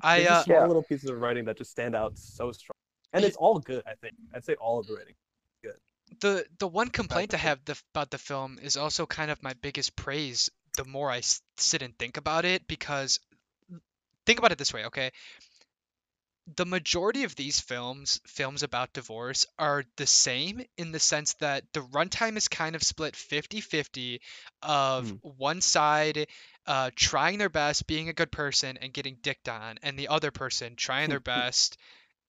I 0.00 0.24
uh, 0.24 0.42
small 0.42 0.56
Yeah. 0.58 0.66
little 0.66 0.82
pieces 0.82 1.10
of 1.10 1.20
writing 1.20 1.44
that 1.46 1.56
just 1.58 1.70
stand 1.70 1.94
out 1.94 2.18
so 2.18 2.52
strong, 2.52 2.76
and 3.12 3.24
it's 3.24 3.36
all 3.36 3.58
good. 3.58 3.82
I 3.86 3.94
think 3.94 4.14
I'd 4.34 4.44
say 4.44 4.54
all 4.54 4.78
of 4.80 4.86
the 4.86 4.94
writing. 4.94 5.14
Good. 5.62 5.76
The 6.20 6.46
the 6.58 6.68
one 6.68 6.88
complaint 6.88 7.34
I 7.34 7.38
have 7.38 7.64
the, 7.64 7.80
about 7.94 8.10
the 8.10 8.18
film 8.18 8.58
is 8.62 8.76
also 8.76 9.06
kind 9.06 9.30
of 9.30 9.42
my 9.42 9.54
biggest 9.54 9.96
praise. 9.96 10.50
The 10.76 10.84
more 10.84 11.10
I 11.10 11.22
sit 11.56 11.82
and 11.82 11.96
think 11.98 12.16
about 12.18 12.44
it, 12.44 12.66
because 12.68 13.18
think 14.26 14.38
about 14.38 14.52
it 14.52 14.58
this 14.58 14.74
way, 14.74 14.84
okay? 14.86 15.10
The 16.54 16.66
majority 16.66 17.24
of 17.24 17.34
these 17.36 17.60
films, 17.60 18.20
films 18.26 18.62
about 18.62 18.92
divorce, 18.92 19.46
are 19.58 19.84
the 19.96 20.06
same 20.06 20.64
in 20.76 20.92
the 20.92 20.98
sense 21.00 21.34
that 21.34 21.72
the 21.72 21.80
runtime 21.82 22.36
is 22.36 22.48
kind 22.48 22.74
of 22.76 22.82
split 22.82 23.16
50-50 23.16 24.20
of 24.62 25.12
Mm. 25.12 25.20
one 25.22 25.60
side 25.60 26.28
uh, 26.66 26.90
trying 26.96 27.38
their 27.38 27.48
best, 27.48 27.86
being 27.86 28.08
a 28.08 28.12
good 28.12 28.30
person, 28.32 28.76
and 28.78 28.92
getting 28.92 29.16
dicked 29.22 29.48
on, 29.48 29.78
and 29.82 29.98
the 29.98 30.08
other 30.08 30.30
person 30.30 30.76
trying 30.76 31.08
their 31.08 31.20
best 31.20 31.76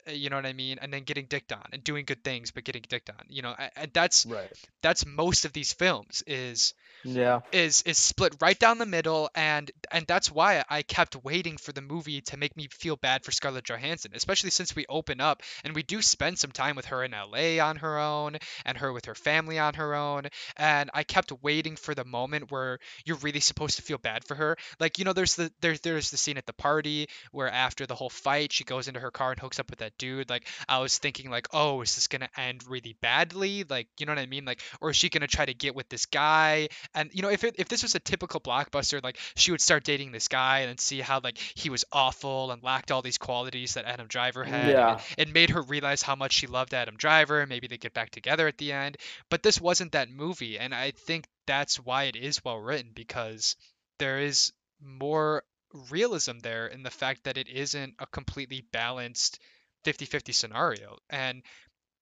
Uh, 0.08 0.12
you 0.12 0.30
know 0.30 0.36
what 0.36 0.46
I 0.46 0.54
mean, 0.54 0.78
and 0.82 0.92
then 0.94 1.04
getting 1.04 1.26
dicked 1.26 1.52
on 1.52 1.64
and 1.74 1.84
doing 1.84 2.06
good 2.06 2.24
things 2.24 2.52
but 2.52 2.64
getting 2.64 2.84
dicked 2.88 3.10
on. 3.10 3.26
You 3.30 3.42
know, 3.42 3.56
and 3.76 3.92
that's 3.94 4.26
right. 4.26 4.52
that's 4.82 5.06
most 5.06 5.46
of 5.46 5.54
these 5.54 5.74
films 5.74 6.24
is 6.28 6.74
Yeah. 7.04 7.42
is 7.52 7.82
is 7.84 7.98
split 7.98 8.36
right 8.42 8.58
down 8.58 8.78
the 8.80 8.86
middle 8.86 9.30
and 9.36 9.72
and 9.92 10.06
that's 10.08 10.32
why 10.32 10.64
I 10.70 10.82
kept 10.82 11.16
waiting 11.24 11.58
for 11.58 11.72
the 11.72 11.82
movie 11.82 12.22
to 12.22 12.38
make 12.38 12.56
me 12.58 12.68
feel 12.72 12.96
bad 12.96 13.24
for 13.24 13.32
Scarlett 13.32 13.66
Johansson, 13.66 14.12
especially 14.14 14.50
since 14.50 14.76
we 14.76 14.86
open 14.90 15.22
up 15.22 15.42
and 15.64 15.74
we 15.76 15.84
do 15.84 16.02
spend 16.02 16.40
some 16.40 16.52
time 16.52 16.76
with 16.76 16.86
her 16.86 17.04
in 17.04 17.12
LA 17.12 17.64
on 17.64 17.78
her 17.78 17.98
own 18.00 18.38
and 18.66 18.78
her 18.78 18.92
with 18.92 19.06
her 19.06 19.16
family 19.16 19.60
on 19.60 19.74
her 19.76 19.94
own 19.96 20.24
and 20.56 20.90
I 20.94 21.04
kept 21.04 21.32
waiting 21.44 21.76
for 21.76 21.94
the 21.96 22.06
moment 22.06 22.52
where 22.52 22.80
you're 23.06 23.18
really 23.18 23.40
supposed 23.40 23.78
to 23.78 23.82
feel 23.82 23.98
bad 23.98 24.24
for 24.26 24.36
her. 24.36 24.58
Like, 24.80 24.98
you 25.00 25.06
know, 25.06 25.14
there's 25.14 25.36
the 25.36 25.52
there's 25.62 25.80
there's 25.82 26.12
the 26.12 26.18
scene 26.18 26.38
at 26.38 26.46
the 26.46 26.54
party 26.54 27.08
where 27.32 27.50
after 27.50 27.86
the 27.86 27.96
whole 27.96 28.10
fight 28.10 28.52
she 28.52 28.64
goes 28.64 28.88
into 28.88 29.00
her 29.00 29.12
car 29.12 29.32
and 29.32 29.40
hooks 29.40 29.60
up 29.60 29.70
with 29.70 29.80
that 29.80 29.97
dude. 29.98 30.30
Like 30.30 30.48
I 30.68 30.80
was 30.80 30.98
thinking 30.98 31.30
like, 31.30 31.48
"Oh, 31.54 31.82
is 31.82 31.96
this 31.96 32.08
going 32.08 32.22
to 32.22 32.40
end 32.40 32.64
really 32.68 32.96
badly?" 33.02 33.66
Like, 33.70 33.88
you 34.00 34.06
know 34.06 34.12
what 34.12 34.20
I 34.20 34.26
mean? 34.26 34.46
Like 34.46 34.62
or 34.82 34.92
is 34.92 34.96
she 34.96 35.10
going 35.10 35.22
to 35.22 35.28
try 35.28 35.46
to 35.46 35.54
get 35.54 35.76
with 35.76 35.90
this 35.90 36.06
guy 36.06 36.70
and 36.94 37.10
you 37.14 37.22
know, 37.22 37.30
if 37.30 37.44
it, 37.44 37.56
if 37.58 37.68
this 37.68 37.84
was 37.84 37.96
a 37.96 38.00
typical 38.00 38.40
blockbuster, 38.40 39.04
like 39.04 39.18
she 39.36 39.52
would 39.52 39.62
start 39.62 39.84
dating 39.84 40.12
this 40.12 40.28
guy 40.28 40.60
and 40.60 40.80
see 40.80 41.00
how 41.00 41.20
like 41.24 41.38
he 41.38 41.70
was 41.70 41.86
awful 41.92 42.52
and 42.52 42.64
lacked 42.64 42.92
all 42.92 43.02
these 43.02 43.18
qualities 43.18 43.74
that 43.76 43.86
Adam 43.86 44.08
Driver 44.08 44.44
had. 44.44 44.72
Yeah. 44.72 45.00
It, 45.18 45.28
made 45.34 45.50
her 45.52 45.62
realize 45.62 46.02
how 46.02 46.16
much 46.16 46.32
she 46.32 46.48
loved 46.48 46.74
Adam 46.74 46.96
Driver. 46.98 47.46
Maybe 47.46 47.68
they 47.68 47.78
get 47.78 47.94
back 47.94 48.10
together 48.10 48.48
at 48.48 48.58
the 48.58 48.72
end. 48.72 48.98
But 49.30 49.44
this 49.44 49.62
wasn't 49.62 49.92
that 49.92 50.10
movie, 50.10 50.58
and 50.58 50.74
I 50.74 50.92
think 50.92 51.26
that's 51.46 51.78
why 51.80 52.06
it 52.06 52.16
is 52.16 52.44
well 52.44 52.58
written 52.58 52.92
because 52.96 53.56
there 54.00 54.20
is 54.20 54.54
more 54.82 55.44
realism 55.90 56.40
there 56.40 56.68
in 56.68 56.84
the 56.84 56.90
fact 56.90 57.26
that 57.26 57.38
it 57.38 57.48
isn't 57.48 57.96
a 58.00 58.08
completely 58.08 58.66
balanced 58.72 59.40
50-50 59.88 60.34
scenario. 60.34 60.98
And 61.10 61.44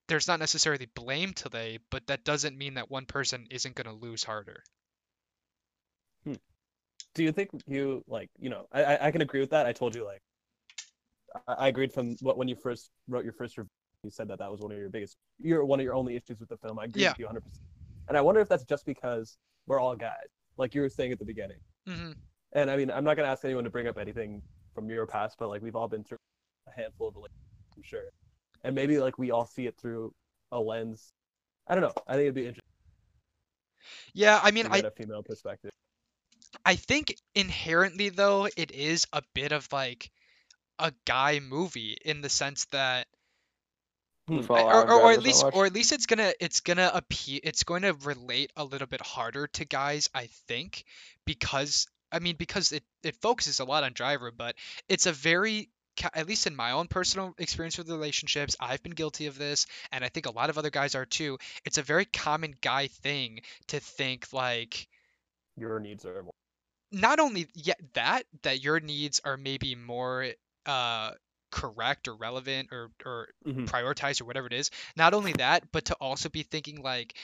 there's 0.08 0.28
not 0.28 0.39
necessarily 0.39 0.88
blame 0.95 1.34
today, 1.34 1.80
but 1.91 2.08
that 2.08 2.26
doesn't 2.26 2.58
mean 2.58 2.76
that 2.76 2.91
one 2.91 3.06
person 3.06 3.48
isn't 3.52 3.76
going 3.76 3.88
to 3.88 4.06
lose 4.06 4.24
harder 4.24 4.63
do 7.15 7.24
you 7.24 7.32
think 7.32 7.50
you 7.67 8.04
like 8.08 8.30
you 8.39 8.50
know 8.50 8.67
I 8.71 8.98
I 9.08 9.12
can 9.12 9.21
agree 9.21 9.39
with 9.39 9.52
that. 9.52 9.65
I 9.65 9.74
told 9.74 9.95
you 9.95 10.06
like 10.06 10.21
I, 11.48 11.54
I 11.54 11.67
agreed 11.69 11.93
from 11.93 12.15
what 12.21 12.38
when 12.38 12.48
you 12.48 12.56
first 12.56 12.91
wrote 13.08 13.24
your 13.24 13.34
first 13.34 13.58
review. 13.58 13.69
You 14.04 14.12
said 14.12 14.28
that 14.28 14.39
that 14.39 14.52
was 14.52 14.62
one 14.62 14.71
of 14.71 14.78
your 14.78 14.89
biggest, 14.89 15.17
you're 15.39 15.65
one 15.65 15.80
of 15.80 15.84
your 15.84 15.95
only 15.95 16.15
issues 16.15 16.39
with 16.39 16.50
the 16.50 16.58
film. 16.58 16.78
I 16.78 16.86
agree 16.86 17.04
Yeah. 17.04 17.10
with 17.10 17.19
you 17.19 17.26
100. 17.26 17.41
percent 17.41 17.63
And 18.08 18.17
I 18.17 18.21
wonder 18.21 18.39
if 18.39 18.48
that's 18.48 18.63
just 18.65 18.86
because 18.86 19.38
we're 19.65 19.80
all 19.80 19.95
guys, 19.95 20.28
like 20.58 20.76
you 20.76 20.82
were 20.82 20.89
saying 20.89 21.12
at 21.12 21.19
the 21.19 21.26
beginning. 21.26 21.58
hmm 21.88 22.12
And 22.54 22.69
I 22.69 22.78
mean, 22.78 22.91
I'm 22.91 23.04
not 23.04 23.17
gonna 23.17 23.30
ask 23.30 23.43
anyone 23.45 23.63
to 23.63 23.71
bring 23.71 23.88
up 23.88 23.98
anything 23.98 24.43
from 24.76 24.89
your 24.89 25.08
past, 25.08 25.38
but 25.39 25.50
like 25.50 25.62
we've 25.63 25.76
all 25.76 25.88
been 25.88 26.04
through 26.04 26.19
a 26.67 26.80
handful 26.80 27.08
of 27.08 27.15
relationships, 27.15 27.44
I'm 27.75 27.83
sure. 27.83 28.01
And 28.63 28.75
maybe 28.75 28.99
like 28.99 29.17
we 29.17 29.31
all 29.31 29.45
see 29.45 29.67
it 29.67 29.77
through 29.77 30.13
a 30.51 30.59
lens. 30.59 31.13
I 31.67 31.75
don't 31.75 31.83
know. 31.83 31.93
I 32.07 32.13
think 32.13 32.23
it'd 32.23 32.35
be 32.35 32.41
interesting 32.41 32.61
Yeah, 34.13 34.39
I 34.41 34.51
mean, 34.51 34.65
to 34.65 34.71
I 34.71 34.77
get 34.77 34.85
a 34.85 34.91
female 34.91 35.23
perspective. 35.23 35.71
I 36.65 36.75
think 36.75 37.15
inherently 37.35 38.09
though 38.09 38.47
it 38.55 38.71
is 38.71 39.05
a 39.13 39.21
bit 39.33 39.51
of 39.51 39.71
like 39.71 40.09
a 40.79 40.93
guy 41.05 41.39
movie 41.39 41.97
in 42.03 42.21
the 42.21 42.29
sense 42.29 42.65
that 42.65 43.07
Hmm. 44.27 44.39
Or, 44.49 44.59
or, 44.59 44.91
or 44.91 45.11
at 45.11 45.21
least 45.21 45.45
or 45.53 45.67
at 45.67 45.73
least 45.73 45.91
it's 45.91 46.07
gonna 46.07 46.33
it's 46.39 46.61
gonna 46.61 46.89
appeal 46.91 47.41
it's 47.43 47.63
going 47.63 47.83
to 47.83 47.93
relate 47.93 48.51
a 48.55 48.63
little 48.63 48.88
bit 48.88 49.01
harder 49.01 49.45
to 49.45 49.65
guys 49.65 50.09
I 50.15 50.29
think 50.47 50.83
because 51.25 51.85
I 52.11 52.17
mean 52.17 52.35
because 52.35 52.71
it 52.71 52.83
it 53.03 53.15
focuses 53.17 53.59
a 53.59 53.65
lot 53.65 53.83
on 53.83 53.93
driver 53.93 54.31
but 54.31 54.55
it's 54.89 55.05
a 55.05 55.11
very 55.11 55.65
ca- 55.65 55.69
at 56.13 56.27
least 56.27 56.47
in 56.47 56.55
my 56.55 56.71
own 56.71 56.88
personal 56.88 57.34
experience 57.38 57.77
with 57.77 57.89
relationships 57.89 58.55
I've 58.60 58.84
been 58.84 58.93
guilty 58.93 59.27
of 59.27 59.38
this 59.38 59.65
and 59.91 60.03
I 60.03 60.10
think 60.10 60.25
a 60.25 60.31
lot 60.31 60.49
of 60.49 60.58
other 60.58 60.69
guys 60.69 60.95
are 60.95 61.05
too 61.05 61.38
it's 61.65 61.77
a 61.77 61.84
very 61.84 62.05
common 62.05 62.55
guy 62.62 62.88
thing 62.88 63.41
to 63.67 63.79
think 63.79 64.27
like 64.34 64.88
Your 65.58 65.79
needs 65.79 66.05
are 66.05 66.23
more. 66.23 66.34
not 66.91 67.19
only 67.19 67.47
yet 67.53 67.79
that 67.93 68.23
that 68.43 68.62
your 68.63 68.79
needs 68.79 69.19
are 69.23 69.38
maybe 69.38 69.75
more 69.75 70.27
uh 70.65 71.12
correct 71.51 72.08
or 72.08 72.15
relevant 72.15 72.69
or 72.71 72.91
or 73.05 73.27
Mhm. 73.45 73.65
prioritized 73.65 74.21
or 74.21 74.25
whatever 74.25 74.47
it 74.47 74.53
is 74.53 74.69
not 74.95 75.13
only 75.13 75.34
that 75.34 75.71
but 75.71 75.86
to 75.86 75.95
also 75.95 76.29
be 76.29 76.43
thinking 76.43 76.81
like 76.81 77.15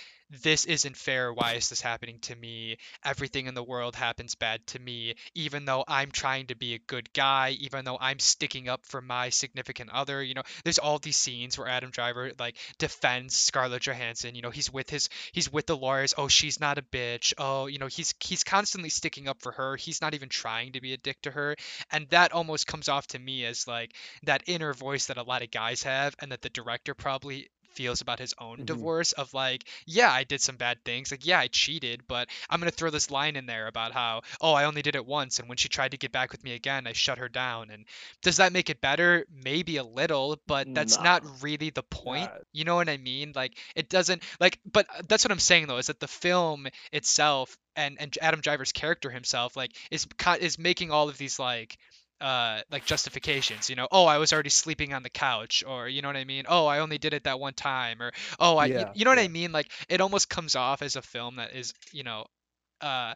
this 0.43 0.65
isn't 0.65 0.97
fair 0.97 1.33
why 1.33 1.53
is 1.53 1.69
this 1.69 1.81
happening 1.81 2.19
to 2.21 2.35
me? 2.35 2.77
Everything 3.03 3.47
in 3.47 3.53
the 3.53 3.63
world 3.63 3.95
happens 3.95 4.35
bad 4.35 4.65
to 4.67 4.79
me. 4.79 5.15
Even 5.35 5.65
though 5.65 5.83
i'm 5.87 6.11
trying 6.11 6.47
to 6.47 6.55
be 6.55 6.73
a 6.73 6.79
good 6.79 7.11
guy 7.13 7.55
even 7.59 7.85
though 7.85 7.97
i'm 7.99 8.19
sticking 8.19 8.69
up 8.69 8.85
for 8.85 9.01
my 9.01 9.29
significant 9.29 9.89
other 9.91 10.23
you 10.23 10.33
know 10.33 10.43
there's 10.63 10.79
all 10.79 10.99
these 10.99 11.15
scenes 11.15 11.57
where 11.57 11.67
adam 11.67 11.89
driver 11.89 12.31
like 12.39 12.55
defends 12.77 13.35
scarlett 13.35 13.81
johansson 13.85 14.35
you 14.35 14.41
know 14.41 14.49
he's 14.49 14.71
with 14.71 14.89
his 14.89 15.09
he's 15.31 15.51
with 15.51 15.65
the 15.65 15.77
lawyers 15.77 16.13
oh 16.17 16.27
she's 16.27 16.59
not 16.59 16.77
a 16.77 16.81
bitch. 16.81 17.33
Oh 17.37 17.67
you 17.67 17.79
know 17.79 17.87
he's 17.87 18.13
he's 18.23 18.43
constantly 18.43 18.89
sticking 18.89 19.27
up 19.27 19.41
for 19.41 19.51
her. 19.51 19.75
He's 19.75 20.01
not 20.01 20.13
even 20.13 20.29
trying 20.29 20.73
to 20.73 20.81
be 20.81 20.93
a 20.93 20.97
dick 20.97 21.21
to 21.23 21.31
her. 21.31 21.55
And 21.91 22.07
that 22.09 22.31
almost 22.31 22.67
comes 22.67 22.89
off 22.89 23.07
to 23.07 23.19
me 23.19 23.45
as 23.45 23.67
like 23.67 23.93
that 24.23 24.43
inner 24.47 24.73
voice 24.73 25.07
that 25.07 25.17
a 25.17 25.23
lot 25.23 25.43
of 25.43 25.51
guys 25.51 25.83
have 25.83 26.15
and 26.19 26.31
that 26.31 26.41
the 26.41 26.49
director 26.49 26.93
probably 26.93 27.49
feels 27.71 28.01
about 28.01 28.19
his 28.19 28.33
own 28.39 28.59
Mhm. 28.59 28.65
divorce 28.65 29.11
of 29.13 29.33
like 29.33 29.63
yeah 29.85 30.11
i 30.11 30.23
did 30.23 30.41
some 30.41 30.55
bad 30.57 30.77
things 30.83 31.11
like 31.11 31.25
yeah 31.25 31.39
i 31.39 31.47
cheated 31.47 32.01
but 32.07 32.27
i'm 32.49 32.59
going 32.59 32.69
to 32.69 32.75
throw 32.75 32.89
this 32.89 33.11
line 33.11 33.35
in 33.35 33.45
there 33.45 33.67
about 33.67 33.91
how 33.91 34.21
oh 34.41 34.53
i 34.53 34.65
only 34.65 34.81
did 34.81 34.95
it 34.95 35.05
once 35.05 35.39
and 35.39 35.47
when 35.49 35.57
she 35.57 35.69
tried 35.69 35.91
to 35.91 35.97
get 35.97 36.11
back 36.11 36.31
with 36.31 36.43
me 36.43 36.53
again 36.53 36.87
i 36.87 36.93
shut 36.93 37.17
her 37.17 37.29
down 37.29 37.69
and 37.69 37.85
does 38.21 38.37
that 38.37 38.53
make 38.53 38.69
it 38.69 38.81
better 38.81 39.25
maybe 39.43 39.77
a 39.77 39.83
little 39.83 40.39
but 40.47 40.67
that's 40.73 40.97
Nah. 40.97 41.03
not 41.03 41.23
really 41.43 41.69
the 41.69 41.83
point 41.83 42.29
Nah. 42.29 42.37
you 42.53 42.63
know 42.65 42.75
what 42.75 42.89
i 42.89 42.97
mean 42.97 43.33
like 43.35 43.57
it 43.75 43.89
doesn't 43.89 44.23
like 44.39 44.59
but 44.71 44.87
uh, 44.89 45.01
that's 45.07 45.23
what 45.25 45.31
i'm 45.31 45.39
saying 45.39 45.67
though 45.67 45.77
is 45.77 45.87
that 45.87 45.99
the 45.99 46.07
film 46.07 46.67
itself 46.91 47.57
and 47.75 47.97
and 47.99 48.17
adam 48.21 48.41
driver's 48.41 48.71
character 48.71 49.09
himself 49.09 49.55
like 49.55 49.71
is 49.91 50.07
is 50.39 50.59
making 50.59 50.91
all 50.91 51.09
of 51.09 51.17
these 51.17 51.39
like 51.39 51.77
uh 52.21 52.61
like 52.71 52.85
justifications 52.85 53.69
you 53.69 53.75
know 53.75 53.87
oh 53.91 54.05
i 54.05 54.17
was 54.19 54.31
already 54.31 54.49
sleeping 54.49 54.93
on 54.93 55.03
the 55.03 55.09
couch 55.09 55.63
or 55.67 55.87
you 55.89 56.01
know 56.01 56.07
what 56.07 56.17
i 56.17 56.23
mean? 56.23 56.45
Oh 56.47 56.67
i 56.67 56.79
only 56.79 56.97
did 56.97 57.13
it 57.13 57.23
that 57.25 57.39
one 57.39 57.53
time 57.53 58.01
or 58.01 58.11
oh 58.39 58.57
i 58.57 58.65
you- 58.67 58.73
Yeah, 58.75 58.91
you 58.93 59.05
know 59.05 59.11
what 59.11 59.19
i 59.19 59.27
mean? 59.27 59.51
Like 59.51 59.71
it 59.89 60.01
almost 60.01 60.29
comes 60.29 60.55
off 60.55 60.81
as 60.81 60.95
a 60.95 61.01
film 61.01 61.37
that 61.37 61.55
is 61.55 61.73
you 61.91 62.03
know 62.03 62.25
uh 62.81 63.15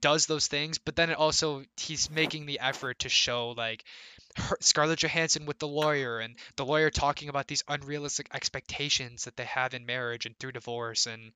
does 0.00 0.26
those 0.26 0.48
things 0.48 0.78
but 0.78 0.96
then 0.96 1.10
it 1.10 1.16
also 1.16 1.62
he's 1.76 2.10
making 2.10 2.46
the 2.46 2.58
effort 2.58 2.98
to 2.98 3.08
show 3.08 3.50
like 3.56 3.84
her, 4.36 4.56
Scarlett 4.60 4.98
Johansson 4.98 5.46
with 5.46 5.58
the 5.60 5.68
lawyer 5.68 6.18
and 6.18 6.34
the 6.56 6.64
lawyer 6.64 6.90
talking 6.90 7.28
about 7.28 7.46
these 7.46 7.62
unrealistic 7.68 8.28
expectations 8.34 9.24
that 9.24 9.36
they 9.36 9.44
have 9.44 9.74
in 9.74 9.86
marriage 9.86 10.26
and 10.26 10.36
through 10.38 10.52
divorce 10.52 11.06
and 11.06 11.30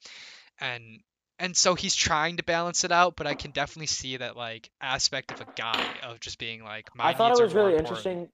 and 0.60 1.00
and 1.40 1.57
so 1.57 1.74
he's 1.74 1.94
trying 1.96 2.37
to 2.37 2.44
balance 2.44 2.85
it 2.85 2.92
out 2.92 3.16
but 3.16 3.26
I 3.26 3.35
can 3.35 3.50
definitely 3.50 3.87
see 3.88 4.16
that 4.18 4.37
like 4.37 4.70
aspect 4.81 5.33
of 5.33 5.40
a 5.40 5.46
guy 5.57 5.85
of 6.05 6.20
just 6.20 6.38
being 6.38 6.62
like 6.62 6.94
my 6.94 7.07
I 7.09 7.14
thought 7.14 7.31
needs 7.31 7.40
it 7.40 7.44
was 7.44 7.55
really 7.55 7.74
important. 7.76 7.88
interesting. 8.07 8.29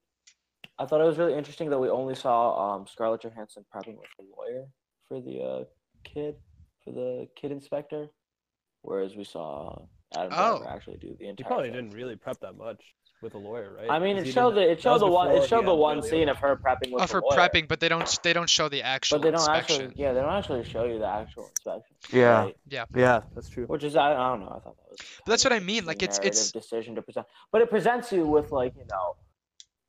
I 0.79 0.85
thought 0.85 1.01
it 1.01 1.05
was 1.05 1.17
really 1.17 1.33
interesting 1.33 1.71
that 1.71 1.79
we 1.79 1.89
only 1.89 2.13
saw 2.13 2.75
um, 2.75 2.85
Scarlett 2.85 3.21
Johansson 3.21 3.65
prepping 3.73 3.97
with 3.97 4.09
the 4.19 4.25
lawyer 4.37 4.65
for 5.07 5.19
the 5.19 5.41
uh, 5.41 5.63
kid, 6.03 6.35
for 6.83 6.91
the 6.91 7.27
kid 7.35 7.51
inspector, 7.51 8.09
whereas 8.83 9.15
we 9.15 9.23
saw 9.23 9.85
Adam 10.15 10.31
Oh. 10.31 10.59
Driver 10.59 10.69
actually 10.69 10.97
do 10.97 11.15
the 11.19 11.29
entire. 11.29 11.35
He 11.37 11.43
probably 11.47 11.69
thing. 11.71 11.75
didn't 11.77 11.93
really 11.95 12.15
prep 12.15 12.39
that 12.41 12.57
much 12.57 12.93
with 13.21 13.33
a 13.33 13.37
lawyer, 13.37 13.73
right? 13.77 13.89
I 13.89 13.99
mean, 13.99 14.17
it 14.17 14.25
he 14.25 14.31
showed 14.31 14.51
the 14.55 14.61
it 14.61 14.75
that 14.75 14.81
showed 14.81 14.99
the 14.99 15.07
one 15.07 15.31
it 15.31 15.41
he 15.41 15.47
showed 15.47 15.65
the 15.65 15.73
one 15.73 15.97
really- 15.97 16.09
scene 16.09 16.29
of 16.29 16.37
her 16.37 16.55
prepping 16.55 16.91
with 16.93 17.01
of 17.01 17.09
the 17.09 17.13
her 17.15 17.21
lawyer. 17.21 17.37
prepping 17.37 17.67
but 17.67 17.79
they 17.79 17.89
don't 17.89 18.19
they 18.23 18.33
don't 18.33 18.49
show 18.49 18.69
the 18.69 18.83
actual 18.83 19.17
But 19.17 19.23
they 19.23 19.31
don't 19.31 19.39
inspection. 19.39 19.85
actually, 19.87 20.01
yeah, 20.03 20.13
they 20.13 20.21
don't 20.21 20.33
actually 20.33 20.63
show 20.65 20.83
you 20.85 20.99
the 20.99 21.07
actual 21.07 21.47
inspection. 21.49 21.95
Yeah. 22.11 22.39
right? 22.43 22.57
Yeah, 22.69 23.21
that's 23.33 23.49
true. 23.49 23.65
Which 23.65 23.83
is, 23.83 23.95
I, 23.95 24.11
I 24.13 24.29
don't 24.29 24.41
know, 24.41 24.47
I 24.49 24.59
thought 24.59 24.77
that 24.77 24.89
was. 24.91 24.99
But 25.25 25.31
that's 25.31 25.43
what 25.43 25.53
I 25.53 25.59
mean, 25.59 25.85
like, 25.85 26.03
it's- 26.03 26.19
it's- 26.19 26.51
decision 26.51 26.95
to 26.95 27.01
present, 27.01 27.25
but 27.51 27.61
it 27.61 27.69
presents 27.69 28.11
you 28.11 28.25
with 28.25 28.51
like 28.51 28.73
you 28.75 28.85
know, 28.91 29.15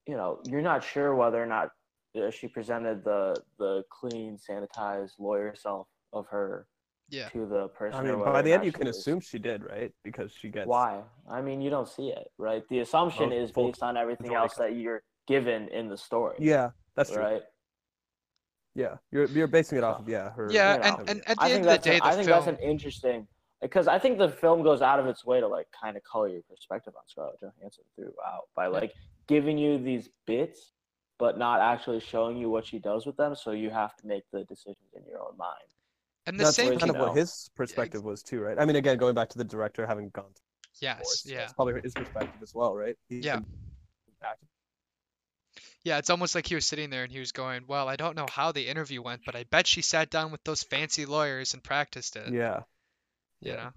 you 0.06 0.16
know, 0.16 0.40
you're 0.46 0.62
not 0.62 0.82
sure 0.82 1.14
whether 1.14 1.42
or 1.42 1.46
not 1.46 1.70
uh, 2.16 2.30
she 2.30 2.48
presented 2.48 3.04
the 3.04 3.36
the 3.58 3.84
clean, 3.90 4.38
sanitized 4.38 5.12
lawyer 5.18 5.54
self 5.54 5.86
of 6.14 6.26
her 6.28 6.66
Yeah. 7.10 7.28
to 7.30 7.46
the 7.46 7.68
person. 7.68 7.98
I 7.98 8.02
mean, 8.02 8.18
by 8.22 8.42
the 8.42 8.52
end, 8.52 8.64
you 8.64 8.72
can 8.72 8.86
was- 8.86 8.98
assume 8.98 9.20
she 9.20 9.38
did, 9.38 9.64
right? 9.64 9.92
Because 10.04 10.32
she 10.32 10.48
gets 10.48 10.66
Why? 10.66 11.00
I 11.28 11.40
mean, 11.40 11.60
you 11.60 11.70
don't 11.70 11.88
see 11.88 12.08
it, 12.08 12.30
right? 12.36 12.62
The 12.68 12.80
assumption 12.80 13.24
oh, 13.24 13.28
Well, 13.28 13.44
is 13.44 13.50
full- 13.50 13.66
based 13.68 13.82
on 13.82 13.96
everything 13.96 14.34
else 14.34 14.54
that 14.56 14.74
you're 14.74 15.02
given 15.26 15.68
in 15.68 15.88
the 15.88 15.96
story. 15.96 16.36
Yeah, 16.38 16.70
that's 16.94 17.10
true. 17.10 17.22
Right. 17.22 17.42
Yeah, 18.74 18.96
you're 19.10 19.26
you're 19.26 19.48
basing 19.48 19.78
it 19.78 19.84
off 19.84 20.00
of 20.00 20.08
yeah 20.08 20.30
her. 20.32 20.48
Yeah, 20.52 20.76
you 20.76 20.82
and, 20.82 20.96
know, 20.98 21.04
and 21.08 21.28
at 21.28 21.36
the 21.36 21.42
I 21.42 21.50
end 21.50 21.64
think 21.64 21.66
of 21.66 21.82
the 21.82 21.90
day 21.90 21.94
an, 21.96 22.00
the 22.00 22.06
I 22.06 22.14
think 22.14 22.28
film 22.28 22.44
that's 22.44 22.58
an 22.58 22.64
interesting 22.64 23.26
because 23.60 23.88
I 23.88 23.98
think 23.98 24.18
the 24.18 24.28
film 24.28 24.62
goes 24.62 24.82
out 24.82 25.00
of 25.00 25.06
its 25.06 25.24
way 25.24 25.40
to 25.40 25.48
like 25.48 25.66
kind 25.72 25.96
of 25.96 26.04
color 26.04 26.28
your 26.28 26.42
perspective 26.42 26.94
on 26.96 27.02
Scarlett 27.08 27.40
Johansson 27.40 27.84
throughout 27.96 28.48
by 28.54 28.66
like 28.68 28.94
giving 29.26 29.58
you 29.58 29.78
these 29.78 30.08
bits, 30.26 30.72
but 31.18 31.38
not 31.38 31.60
actually 31.60 32.00
showing 32.00 32.36
you 32.36 32.50
what 32.50 32.66
she 32.66 32.78
does 32.78 33.04
with 33.04 33.16
them. 33.16 33.34
So 33.34 33.50
you 33.50 33.70
have 33.70 33.96
to 33.96 34.06
make 34.06 34.22
the 34.32 34.44
decisions 34.44 34.92
in 34.94 35.02
your 35.04 35.20
own 35.20 35.36
mind. 35.36 35.68
And 36.28 36.38
the 36.38 36.44
that's 36.44 36.56
same 36.56 36.68
where 36.68 36.78
kind 36.78 36.92
you 36.92 37.00
of 37.00 37.08
what 37.08 37.16
his 37.16 37.50
perspective 37.56 38.04
was 38.04 38.22
too, 38.22 38.40
right? 38.40 38.58
I 38.58 38.64
mean, 38.64 38.76
again, 38.76 38.98
going 38.98 39.14
back 39.14 39.30
to 39.30 39.38
the 39.38 39.44
director 39.44 39.86
having 39.86 40.10
gone 40.10 40.32
to 40.34 40.40
yes 40.80 40.98
divorce, 40.98 41.26
yeah 41.26 41.38
that's 41.38 41.52
probably 41.54 41.80
his 41.82 41.94
perspective 41.94 42.40
as 42.42 42.54
well, 42.54 42.74
right? 42.74 42.96
He 43.08 43.20
Yeah. 43.20 43.40
Yeah, 45.84 45.98
it's 45.98 46.10
almost 46.10 46.34
like 46.34 46.46
he 46.46 46.54
was 46.54 46.66
sitting 46.66 46.90
there 46.90 47.04
and 47.04 47.12
he 47.12 47.20
was 47.20 47.32
going, 47.32 47.62
"Well, 47.66 47.88
I 47.88 47.96
don't 47.96 48.16
know 48.16 48.26
how 48.30 48.52
the 48.52 48.68
interview 48.68 49.00
went, 49.00 49.22
but 49.24 49.34
I 49.36 49.44
bet 49.44 49.66
she 49.66 49.80
sat 49.80 50.10
down 50.10 50.32
with 50.32 50.42
those 50.44 50.62
fancy 50.62 51.06
lawyers 51.06 51.54
and 51.54 51.62
practiced 51.62 52.16
it." 52.16 52.32
Yeah. 52.32 52.64
You 53.40 53.52
yeah. 53.52 53.56
know. 53.56 53.70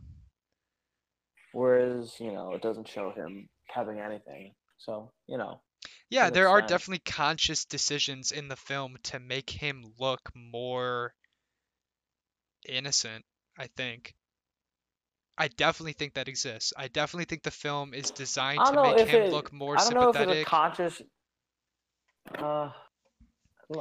Whereas, 1.54 2.20
you 2.20 2.34
know, 2.34 2.54
it 2.54 2.62
doesn't 2.62 2.88
show 2.88 3.12
him 3.12 3.48
having 3.68 4.00
anything. 4.00 4.54
So, 4.78 5.12
you 5.28 5.38
know. 5.38 5.62
Yeah, 6.10 6.32
there 6.32 6.50
are 6.50 6.60
sense. 6.60 6.70
definitely 6.70 7.04
conscious 7.06 7.66
decisions 7.66 8.32
in 8.32 8.48
the 8.48 8.56
film 8.56 8.98
to 9.04 9.20
make 9.20 9.50
him 9.50 9.84
look 9.98 10.32
more 10.36 11.14
innocent, 12.68 13.26
I 13.58 13.68
think. 13.68 14.14
I 15.38 15.48
definitely 15.48 15.94
think 15.94 16.14
that 16.16 16.28
exists. 16.28 16.74
I 16.78 16.88
definitely 16.88 17.26
think 17.26 17.44
the 17.44 17.52
film 17.52 17.94
is 17.94 18.12
designed 18.12 18.60
to 18.66 18.84
make 18.84 19.08
him 19.08 19.22
it- 19.24 19.32
look 19.32 19.52
more 19.52 19.78
sympathetic. 19.80 19.98
I 19.98 20.04
don't 20.14 20.22
know 20.22 20.32
if 20.32 20.38
it's 20.38 20.48
a 20.48 20.50
conscious. 20.50 21.02
Uh, 22.38 22.72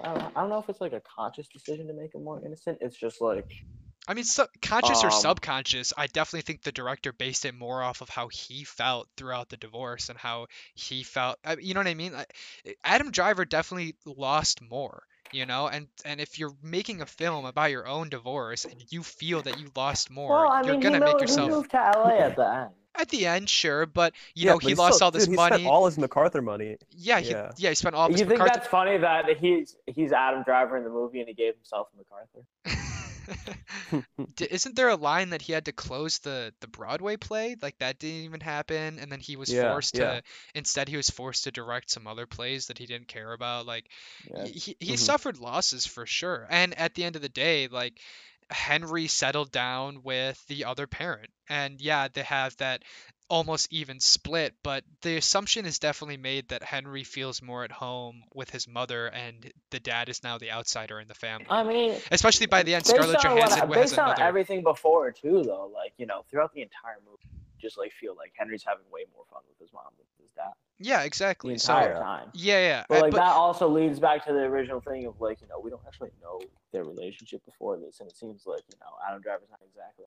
I 0.03 0.33
don't- 0.35 0.49
know 0.49 0.59
if 0.61 0.69
it's 0.69 0.81
like 0.81 0.93
a 0.93 1.01
conscious 1.01 1.49
decision 1.49 1.89
to 1.89 1.93
make 1.93 2.15
him 2.15 2.25
more 2.25 2.41
innocent. 2.45 2.79
It's 2.81 2.97
just 2.97 3.21
like 3.21 3.51
I 4.09 4.15
mean, 4.15 4.25
su- 4.25 4.47
conscious 4.63 5.05
or 5.05 5.09
Um, 5.09 5.13
subconscious, 5.13 5.93
I 5.97 6.07
definitely 6.07 6.43
think 6.43 6.63
the 6.63 6.73
director 6.73 7.13
based 7.13 7.45
it 7.45 7.55
more 7.55 7.83
off 7.83 8.01
of 8.01 8.09
how 8.09 8.29
he 8.29 8.65
felt 8.65 9.09
throughout 9.17 9.51
the 9.51 9.57
divorce 9.59 10.09
and 10.09 10.19
how 10.19 10.47
he 10.75 11.03
felt. 11.03 11.39
You 11.61 11.75
know 11.75 11.81
what 11.81 11.87
I 11.87 11.95
mean? 11.95 12.17
Adam 12.83 13.11
Driver 13.11 13.45
definitely 13.45 13.97
lost 14.07 14.63
more, 14.63 15.07
you 15.33 15.47
know. 15.47 15.69
And 15.69 15.89
and 16.05 16.21
if 16.21 16.39
you're 16.39 16.53
making 16.63 17.01
a 17.01 17.07
film 17.07 17.45
about 17.45 17.71
your 17.71 17.87
own 17.87 18.09
divorce 18.09 18.65
and 18.65 18.83
you 18.91 19.03
feel 19.03 19.43
that 19.43 19.59
you 19.61 19.69
lost 19.77 20.11
more, 20.11 20.31
well, 20.45 20.49
I 20.53 20.63
you're 20.63 20.73
mean, 20.73 20.81
gonna 20.81 20.97
he, 20.97 21.01
make 21.01 21.13
moved, 21.13 21.21
yourself 21.23 21.49
he 21.49 21.55
moved 21.57 21.71
to 21.73 21.77
LA 21.77 22.17
at 22.19 22.37
the 22.37 22.49
end. 22.55 22.71
at 22.97 23.09
the 23.09 23.27
end, 23.27 23.49
sure, 23.49 23.87
but 23.87 24.13
you 24.35 24.45
yeah, 24.47 24.51
know 24.53 24.57
but 24.57 24.63
he 24.65 24.69
he's 24.71 24.79
lost 24.79 24.97
still- 24.97 25.05
all 25.07 25.11
this 25.11 25.25
dude, 25.25 25.33
he 25.33 25.37
money. 25.37 25.55
spent 25.57 25.69
all 25.69 25.87
his 25.87 25.99
MacArthur 25.99 26.43
money. 26.43 26.77
yeah, 26.91 27.21
he, 27.21 27.31
yeah. 27.31 27.53
yeah, 27.57 27.69
he 27.71 27.75
spent 27.75 27.95
all 27.95 28.07
of 28.07 28.11
You 28.11 28.19
his 28.19 28.21
think 28.29 28.39
MacArthur. 28.41 28.55
that's 28.61 28.69
funny 28.69 28.99
that 28.99 29.37
he's 29.39 29.77
he's 29.87 30.13
Adam 30.13 30.43
Driver 30.43 30.77
in 30.77 30.85
the 30.85 30.91
movie 30.91 31.21
and 31.21 31.29
he 31.29 31.35
gave 31.35 31.55
himself 31.55 31.89
a 31.95 31.97
MacArthur? 31.97 32.45
Isn't 34.41 34.77
there 34.77 34.89
a 34.89 34.97
line 34.97 35.31
that 35.31 35.43
he 35.43 35.53
had 35.53 35.67
to 35.67 35.73
close 35.73 36.19
the 36.19 36.55
the 36.61 36.69
Broadway 36.69 37.17
play? 37.17 37.57
Like 37.61 37.79
that 37.79 37.99
didn't 37.99 38.25
even 38.25 38.41
happen, 38.41 38.99
and 38.99 39.11
then 39.13 39.21
he 39.21 39.37
was 39.37 39.53
Yeah, 39.53 39.53
forced 39.53 39.95
yeah. 39.95 40.17
to 40.17 40.23
instead 40.55 40.89
he 40.89 40.97
was 40.97 41.11
forced 41.11 41.45
to 41.45 41.51
direct 41.53 41.91
some 41.91 42.07
other 42.07 42.27
plays 42.27 42.67
that 42.67 42.79
he 42.79 42.87
didn't 42.87 43.09
care 43.09 43.33
about. 43.33 43.67
Like 43.67 43.87
Yeah. 44.31 44.49
he 44.53 44.77
he 44.81 44.97
Mhm. 44.97 44.97
suffered 44.97 45.39
losses 45.39 45.87
for 45.87 46.07
sure. 46.07 46.47
And 46.51 46.75
at 46.79 46.95
the 46.95 47.05
end 47.05 47.17
of 47.17 47.23
the 47.23 47.29
day, 47.29 47.69
like 47.69 48.01
Henry 48.51 49.07
settled 49.09 49.53
down 49.53 50.03
with 50.03 50.43
the 50.47 50.65
other 50.65 50.87
parent. 50.87 51.31
And 51.49 51.81
yeah, 51.81 52.09
they 52.09 52.23
have 52.23 52.57
that 52.57 52.83
almost 53.31 53.73
even 53.73 54.01
split, 54.01 54.53
but 54.63 54.85
the 55.03 55.17
assumption 55.17 55.65
is 55.65 55.79
definitely 55.79 56.17
made 56.17 56.49
that 56.49 56.63
Henry 56.63 57.05
feels 57.05 57.41
more 57.41 57.65
at 57.65 57.71
home 57.73 58.25
with 58.35 58.51
his 58.51 58.67
mother 58.69 59.07
and 59.07 59.53
the 59.71 59.81
dad 59.81 60.09
is 60.09 60.23
now 60.23 60.37
the 60.37 60.51
outsider 60.51 60.99
in 61.01 61.09
the 61.09 61.15
family. 61.15 61.47
I 61.49 61.63
mean, 61.63 61.95
Especially 62.11 62.47
by 62.47 62.65
the 62.65 62.75
end, 62.75 62.85
Scarlett 62.87 63.09
on 63.09 63.13
what- 63.15 63.23
Johansson 63.23 63.59
has 63.69 63.71
based 63.71 63.99
on 63.99 64.21
everything 64.21 64.63
before 64.63 65.13
too, 65.13 65.43
though, 65.45 65.71
like 65.73 65.93
you 65.97 66.07
know, 66.07 66.25
throughout 66.29 66.53
the 66.53 66.61
entire 66.63 66.99
movie, 67.09 67.31
just 67.61 67.79
like 67.79 67.93
feel 67.93 68.17
like 68.17 68.33
Henry's 68.37 68.65
having 68.67 68.85
way 68.91 69.05
more 69.15 69.25
fun 69.33 69.43
with 69.49 69.59
his 69.59 69.73
mom 69.73 69.85
than 69.97 70.07
his 70.21 70.31
dad 70.33 70.53
Yeah, 70.79 71.01
the 71.01 71.07
exactly. 71.07 71.57
So 71.59 71.73
entire 71.77 71.95
time. 71.95 72.31
yeah, 72.35 72.59
yeah. 72.59 72.85
But 72.89 73.03
like 73.03 73.11
but- 73.13 73.19
that 73.19 73.33
also 73.33 73.69
leads 73.69 74.01
back 74.01 74.25
to 74.27 74.33
the 74.33 74.41
original 74.41 74.81
thing 74.81 75.07
of 75.07 75.21
like 75.21 75.41
you 75.41 75.47
know 75.49 75.61
we 75.63 75.71
don't 75.71 75.83
actually 75.87 76.11
know 76.21 76.41
their 76.73 76.85
relationship 76.85 77.45
before 77.45 77.79
this, 77.79 78.01
and 78.01 78.11
it 78.11 78.17
seems 78.17 78.45
like 78.45 78.63
you 78.69 78.79
know 78.81 78.93
Adam 79.09 79.23
Driver's 79.23 79.51
not 79.51 79.61
exactly, 79.65 80.07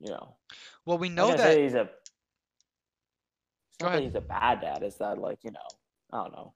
you 0.00 0.10
know, 0.10 0.36
well, 0.84 0.98
we 0.98 1.08
know 1.08 1.34
that 1.36 1.58
he's 1.58 1.74
a. 1.74 1.88
It's 3.78 3.84
Go 3.84 3.90
not 3.90 3.96
that 3.96 4.02
he's 4.02 4.14
a 4.14 4.20
bad 4.22 4.60
dad. 4.62 4.82
It's 4.82 4.96
that 4.96 5.18
like 5.18 5.44
you 5.44 5.50
know, 5.50 5.58
I 6.12 6.22
don't 6.22 6.32
know. 6.32 6.52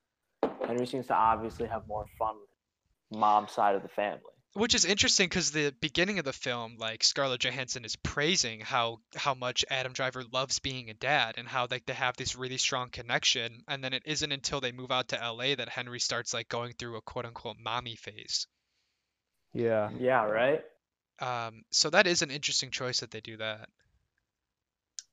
Henry 0.67 0.87
seems 0.87 1.07
to 1.09 1.15
obviously 1.15 1.69
have 1.69 1.87
more 1.87 2.07
fun 2.19 2.37
with 2.41 3.19
mom's 3.19 3.53
side 3.53 3.75
of 3.75 3.83
the 3.83 3.89
family. 3.89 4.23
Which 4.55 4.75
is 4.75 4.85
interesting 4.85 5.29
because 5.29 5.53
the 5.53 5.73
beginning 5.81 6.19
of 6.19 6.25
the 6.25 6.33
film, 6.33 6.77
like 6.79 7.05
Scarlett 7.05 7.41
Johansson 7.41 7.85
is 7.85 7.95
praising 7.97 8.61
how 8.61 9.01
how 9.15 9.35
much 9.35 9.65
Adam 9.71 9.93
Driver 9.93 10.25
loves 10.33 10.59
being 10.59 10.91
a 10.91 10.95
dad 10.95 11.35
and 11.37 11.47
how 11.47 11.69
like 11.71 11.87
they 11.87 11.93
have 11.93 12.17
this 12.17 12.37
really 12.37 12.57
strong 12.57 12.89
connection, 12.89 13.63
and 13.69 13.85
then 13.85 13.93
it 13.93 14.03
isn't 14.07 14.33
until 14.33 14.61
they 14.61 14.73
move 14.73 14.91
out 14.91 15.09
to 15.09 15.17
LA 15.17 15.55
that 15.55 15.69
Henry 15.69 16.01
starts 16.01 16.33
like 16.33 16.49
going 16.49 16.73
through 16.73 16.97
a 16.97 17.03
quote 17.03 17.27
unquote 17.27 17.59
mommy 17.63 17.97
phase. 17.97 18.47
Yeah. 19.53 19.91
Yeah, 19.99 20.25
right. 20.25 20.65
Um, 21.21 21.63
so 21.71 21.91
that 21.91 22.07
is 22.07 22.23
an 22.23 22.31
interesting 22.31 22.71
choice 22.71 23.01
that 23.01 23.11
they 23.11 23.21
do 23.21 23.37
that. 23.37 23.69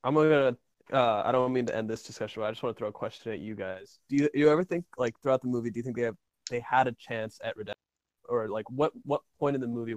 I'm 0.04 0.15
gonna. 0.15 0.56
Uh, 0.91 1.21
I 1.26 1.32
don't 1.32 1.52
mean 1.52 1.65
to 1.65 1.76
end 1.76 1.89
this 1.89 2.04
discussion, 2.04 2.41
but 2.41 2.47
I 2.47 2.52
just 2.52 2.63
want 2.63 2.76
to 2.76 2.80
throw 2.80 2.88
a 2.88 2.93
question 2.93 3.32
at 3.34 3.39
you 3.39 3.56
guys. 3.56 4.00
Do 4.10 4.15
you 4.15 4.30
you 4.34 4.50
ever 4.50 4.63
think 4.63 4.86
like 4.97 5.13
throughout 5.21 5.41
the 5.41 5.47
movie, 5.47 5.69
do 5.69 5.80
you 5.80 5.84
think 5.84 5.97
they 5.97 6.04
have 6.04 6.15
they 6.50 6.62
had 6.62 6.88
a 6.88 6.93
chance 6.93 7.39
at 7.43 7.58
redemption, 7.58 7.82
or 8.30 8.47
like 8.47 8.69
what 8.69 8.93
what 9.04 9.21
point 9.39 9.56
in 9.56 9.62
the 9.62 9.67
movie 9.67 9.95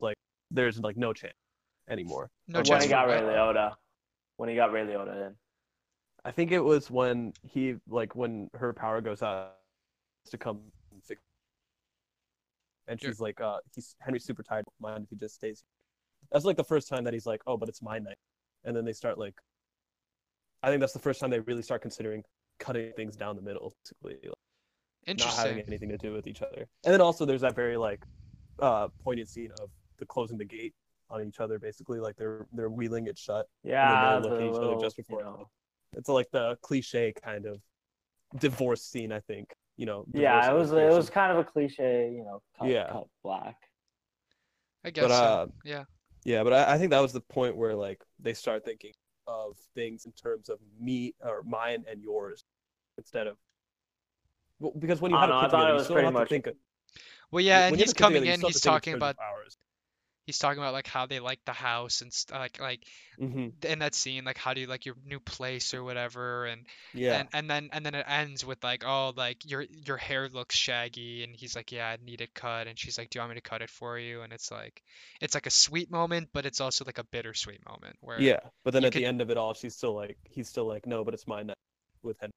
like 0.00 0.16
there's 0.50 0.78
like 0.78 0.96
no 0.96 1.12
chance 1.12 1.34
anymore? 1.88 2.30
No 2.46 2.60
Or 2.60 2.62
when 2.64 2.82
he 2.82 2.88
got 2.88 3.08
Ray? 3.08 3.20
Liotta. 3.20 3.74
When 4.36 4.48
he 4.48 4.54
got 4.54 4.70
Ray 4.70 4.82
Liotta 4.86 5.26
in. 5.26 5.34
I 6.24 6.30
think 6.30 6.52
it 6.52 6.60
was 6.60 6.88
when 6.90 7.32
he 7.42 7.76
like 7.88 8.14
when 8.14 8.48
her 8.54 8.72
power 8.72 9.00
goes 9.00 9.22
out 9.22 9.54
to 10.30 10.38
come 10.38 10.60
and 10.92 11.02
fix. 11.02 11.20
And 12.86 13.00
Sure. 13.00 13.10
she's 13.10 13.20
like, 13.20 13.40
uh, 13.40 13.58
he's 13.74 13.96
Henry's 14.00 14.24
super 14.24 14.42
tired. 14.42 14.64
Mind 14.80 15.04
if 15.04 15.10
he 15.10 15.16
just 15.16 15.34
stays? 15.34 15.64
That's 16.32 16.44
like 16.44 16.56
the 16.56 16.64
first 16.64 16.88
time 16.88 17.04
that 17.04 17.12
he's 17.12 17.26
like, 17.26 17.42
oh, 17.46 17.56
but 17.56 17.68
it's 17.68 17.82
my 17.82 17.98
night. 17.98 18.18
And 18.64 18.76
then 18.76 18.84
they 18.84 18.92
start 18.92 19.18
like, 19.18 19.34
I 20.62 20.68
think 20.68 20.80
that's 20.80 20.92
the 20.92 20.98
first 20.98 21.20
time 21.20 21.30
they 21.30 21.40
really 21.40 21.62
start 21.62 21.82
considering 21.82 22.22
cutting 22.58 22.92
things 22.96 23.16
down 23.16 23.36
the 23.36 23.42
middle, 23.42 23.74
basically, 23.84 24.28
like, 24.28 25.18
not 25.18 25.34
having 25.34 25.60
anything 25.66 25.88
to 25.90 25.96
do 25.98 26.12
with 26.12 26.26
each 26.26 26.42
other. 26.42 26.66
And 26.84 26.92
then 26.92 27.00
also 27.00 27.24
there's 27.24 27.40
that 27.42 27.54
very 27.54 27.76
like, 27.76 28.04
uh, 28.58 28.88
poignant 29.04 29.28
scene 29.28 29.50
of 29.60 29.70
the 29.98 30.06
closing 30.06 30.38
the 30.38 30.44
gate 30.44 30.74
on 31.10 31.26
each 31.26 31.40
other, 31.40 31.58
basically, 31.58 32.00
like 32.00 32.16
they're 32.16 32.46
they're 32.52 32.68
wheeling 32.68 33.06
it 33.06 33.18
shut. 33.18 33.46
Yeah, 33.62 34.20
they 34.20 34.28
look 34.28 34.38
the 34.38 34.44
at 34.44 34.54
each 34.54 34.62
other 34.62 34.76
just 34.80 34.96
before 34.96 35.20
you 35.20 35.24
know, 35.24 35.48
it's 35.96 36.08
like 36.08 36.30
the 36.32 36.56
cliche 36.60 37.12
kind 37.24 37.46
of 37.46 37.60
divorce 38.38 38.82
scene, 38.82 39.12
I 39.12 39.20
think. 39.20 39.54
You 39.76 39.86
know. 39.86 40.04
Yeah, 40.12 40.50
it 40.50 40.54
was 40.54 40.72
it 40.72 40.90
was 40.90 41.08
kind 41.08 41.32
of 41.32 41.38
a 41.38 41.44
cliche, 41.44 42.12
you 42.14 42.24
know, 42.24 42.42
cut, 42.58 42.68
Yeah. 42.68 42.88
cut 42.90 43.06
black. 43.22 43.56
I 44.84 44.90
guess 44.90 45.08
But 45.08 45.18
so. 45.18 45.24
uh, 45.24 45.46
Yeah. 45.64 45.84
yeah, 46.24 46.42
but 46.44 46.52
I, 46.52 46.74
I 46.74 46.78
think 46.78 46.90
that 46.90 47.00
was 47.00 47.12
the 47.12 47.20
point 47.20 47.56
where 47.56 47.74
like 47.74 48.02
they 48.18 48.34
start 48.34 48.64
thinking 48.64 48.92
of 49.28 49.56
things 49.74 50.06
in 50.06 50.12
terms 50.12 50.48
of 50.48 50.58
me 50.80 51.14
or 51.20 51.42
mine 51.44 51.84
and 51.88 52.02
yours 52.02 52.44
instead 52.96 53.26
of. 53.28 53.36
Well, 54.58 54.72
because 54.76 55.00
when 55.00 55.12
you 55.12 55.18
I 55.18 55.20
have 55.20 55.30
a 55.30 55.32
know, 55.34 55.38
I 55.38 55.42
kid 55.42 55.50
together, 55.50 55.70
it 55.70 55.72
you 55.74 55.84
still 55.84 55.94
pretty 55.96 56.06
have 56.06 56.14
to 56.14 56.18
think 56.28 56.46
of- 56.48 56.56
Well, 57.30 57.44
yeah, 57.44 57.66
and 57.66 57.72
when 57.72 57.78
you 57.78 57.82
he's 57.84 57.90
have 57.90 57.92
a 57.92 57.94
kid 57.94 58.02
coming 58.02 58.22
together, 58.22 58.34
in. 58.40 58.46
He's 58.46 58.60
talking 58.62 58.94
about 58.94 59.16
of 59.16 59.20
ours. 59.20 59.57
He's 60.28 60.38
talking 60.38 60.58
about 60.62 60.74
like 60.74 60.86
how 60.86 61.06
they 61.06 61.20
like 61.20 61.40
the 61.46 61.54
house 61.54 62.02
and 62.02 62.12
st- 62.12 62.38
like 62.38 62.60
like 62.60 62.82
Mhm. 63.18 63.64
in 63.64 63.78
that 63.78 63.94
scene 63.94 64.24
like 64.24 64.36
how 64.36 64.52
do 64.52 64.60
you 64.60 64.66
like 64.66 64.84
your 64.84 64.94
new 65.06 65.18
place 65.18 65.72
or 65.72 65.82
whatever 65.82 66.44
and 66.44 66.66
Yeah. 66.92 67.20
and 67.20 67.28
and 67.32 67.50
then 67.50 67.70
and 67.72 67.84
then 67.84 67.94
it 67.94 68.04
ends 68.06 68.44
with 68.44 68.62
like 68.62 68.84
oh 68.86 69.14
like 69.16 69.38
your 69.50 69.62
your 69.62 69.96
hair 69.96 70.28
looks 70.28 70.54
shaggy 70.54 71.24
and 71.24 71.34
he's 71.34 71.56
like 71.56 71.72
yeah 71.72 71.88
I 71.88 71.96
need 72.04 72.20
it 72.20 72.34
cut 72.34 72.66
and 72.66 72.78
she's 72.78 72.98
like 72.98 73.08
do 73.08 73.16
you 73.18 73.22
want 73.22 73.30
me 73.30 73.40
to 73.40 73.48
cut 73.50 73.62
it 73.62 73.70
for 73.70 73.98
you 73.98 74.20
and 74.20 74.32
it's 74.34 74.50
like 74.50 74.82
it's 75.22 75.34
like 75.34 75.46
a 75.46 75.50
sweet 75.50 75.90
moment 75.90 76.28
but 76.34 76.44
it's 76.44 76.60
also 76.60 76.84
like 76.84 76.98
a 76.98 77.04
bittersweet 77.04 77.66
moment 77.66 77.96
where 78.02 78.20
yeah, 78.20 78.40
but 78.64 78.72
then 78.74 78.84
at 78.84 78.92
could- 78.92 79.00
the 79.02 79.06
end 79.06 79.22
of 79.22 79.30
it 79.30 79.38
all, 79.38 79.54
she's 79.54 79.74
still 79.74 79.94
like, 79.94 80.18
he's 80.28 80.48
still 80.48 80.66
like, 80.66 80.86
no, 80.86 81.04
but 81.04 81.14
it's 81.14 81.26
mine 81.26 81.46
now 81.46 81.54
with 82.02 82.20
him 82.20 82.30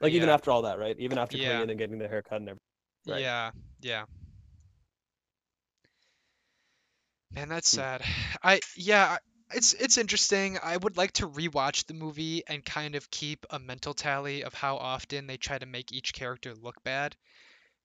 Like 0.00 0.12
even 0.14 0.28
after 0.30 0.50
all 0.50 0.62
that, 0.62 0.78
right? 0.78 0.96
Even 0.98 1.18
after 1.18 1.36
Yeah. 1.36 1.48
coming 1.50 1.62
in 1.64 1.70
and 1.70 1.78
getting 1.78 1.98
the 1.98 2.08
haircut 2.08 2.40
and 2.40 2.48
everything. 2.48 2.58
Right. 3.06 3.20
yeah 3.20 3.50
yeah 3.80 4.04
man 7.34 7.48
that's 7.48 7.68
Hmm. 7.72 7.80
sad 7.80 8.02
I 8.42 8.60
yeah 8.76 9.16
it's 9.52 9.72
it's 9.74 9.98
interesting 9.98 10.58
I 10.62 10.76
would 10.76 10.96
like 10.96 11.12
to 11.12 11.28
rewatch 11.28 11.86
the 11.86 11.94
movie 11.94 12.42
and 12.46 12.64
kind 12.64 12.94
of 12.94 13.10
keep 13.10 13.44
a 13.50 13.58
mental 13.58 13.94
tally 13.94 14.44
of 14.44 14.54
how 14.54 14.76
often 14.76 15.26
they 15.26 15.36
try 15.36 15.58
to 15.58 15.66
make 15.66 15.92
each 15.92 16.12
character 16.14 16.54
look 16.54 16.82
bad 16.84 17.16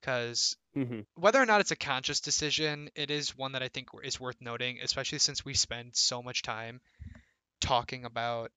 because 0.01 0.55
hmm 0.75 1.01
whether 1.15 1.41
or 1.41 1.45
not 1.45 1.61
it's 1.61 1.71
a 1.71 1.75
conscious 1.77 2.21
decision, 2.21 2.89
it 2.95 3.11
is 3.11 3.35
one 3.35 3.53
that 3.53 3.63
I 3.63 3.69
think 3.69 3.89
is 4.03 4.19
worth 4.19 4.37
noting, 4.41 4.79
especially 4.83 5.19
since 5.19 5.45
we 5.45 5.53
spend 5.53 5.95
so 5.95 6.23
much 6.23 6.41
time 6.43 6.81
talking 7.61 8.05
about 8.05 8.51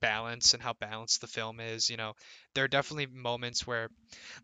balance 0.00 0.54
and 0.54 0.62
how 0.62 0.72
balanced 0.74 1.20
the 1.20 1.26
film 1.26 1.60
is. 1.60 1.90
You 1.90 1.96
know, 1.96 2.14
there 2.54 2.64
are 2.64 2.68
definitely 2.68 3.06
moments 3.06 3.66
where, 3.66 3.88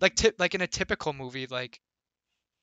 like, 0.01 0.15
tip, 0.15 0.37
like 0.39 0.55
in 0.55 0.61
a 0.63 0.67
typical 0.67 1.13
movie, 1.13 1.47
like, 1.47 1.81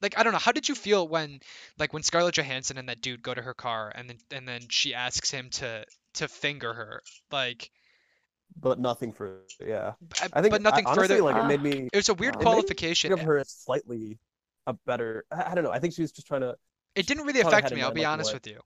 like 0.01 0.17
I 0.17 0.23
don't 0.23 0.33
know, 0.33 0.39
how 0.39 0.51
did 0.51 0.67
you 0.69 0.75
feel 0.75 1.07
when, 1.07 1.39
like, 1.77 1.93
when 1.93 2.03
Scarlett 2.03 2.35
Johansson 2.35 2.77
and 2.77 2.89
that 2.89 3.01
dude 3.01 3.21
go 3.21 3.33
to 3.33 3.41
her 3.41 3.53
car 3.53 3.91
and 3.93 4.09
then 4.09 4.17
and 4.31 4.47
then 4.47 4.61
she 4.69 4.93
asks 4.93 5.31
him 5.31 5.49
to 5.51 5.85
to 6.15 6.27
finger 6.27 6.73
her, 6.73 7.01
like, 7.31 7.69
But 8.59 8.79
nothing 8.79 9.13
for 9.13 9.41
yeah. 9.65 9.93
I- 10.33 10.41
think 10.41 10.51
but 10.51 10.61
nothing 10.61 10.85
I, 10.87 10.91
honestly, 10.91 11.17
further. 11.17 11.23
like 11.23 11.35
it 11.35 11.39
Ah. 11.43 11.47
made 11.47 11.61
me 11.61 11.89
it 11.91 11.95
was 11.97 12.09
a 12.09 12.13
weird 12.13 12.37
me 12.37 12.41
qualification. 12.43 13.09
give 13.09 13.21
her 13.21 13.43
slightly 13.45 14.19
a 14.67 14.73
better. 14.85 15.25
I, 15.31 15.51
I 15.51 15.55
don't 15.55 15.63
know. 15.63 15.71
I 15.71 15.79
think 15.79 15.93
she 15.93 16.01
was 16.01 16.11
just 16.11 16.27
trying 16.27 16.41
to. 16.41 16.55
It 16.95 17.05
didn't 17.07 17.25
really 17.25 17.41
affect 17.41 17.71
me, 17.73 17.81
I'll 17.81 17.91
be 17.91 18.05
honest 18.05 18.33
with 18.33 18.47
you. 18.47 18.59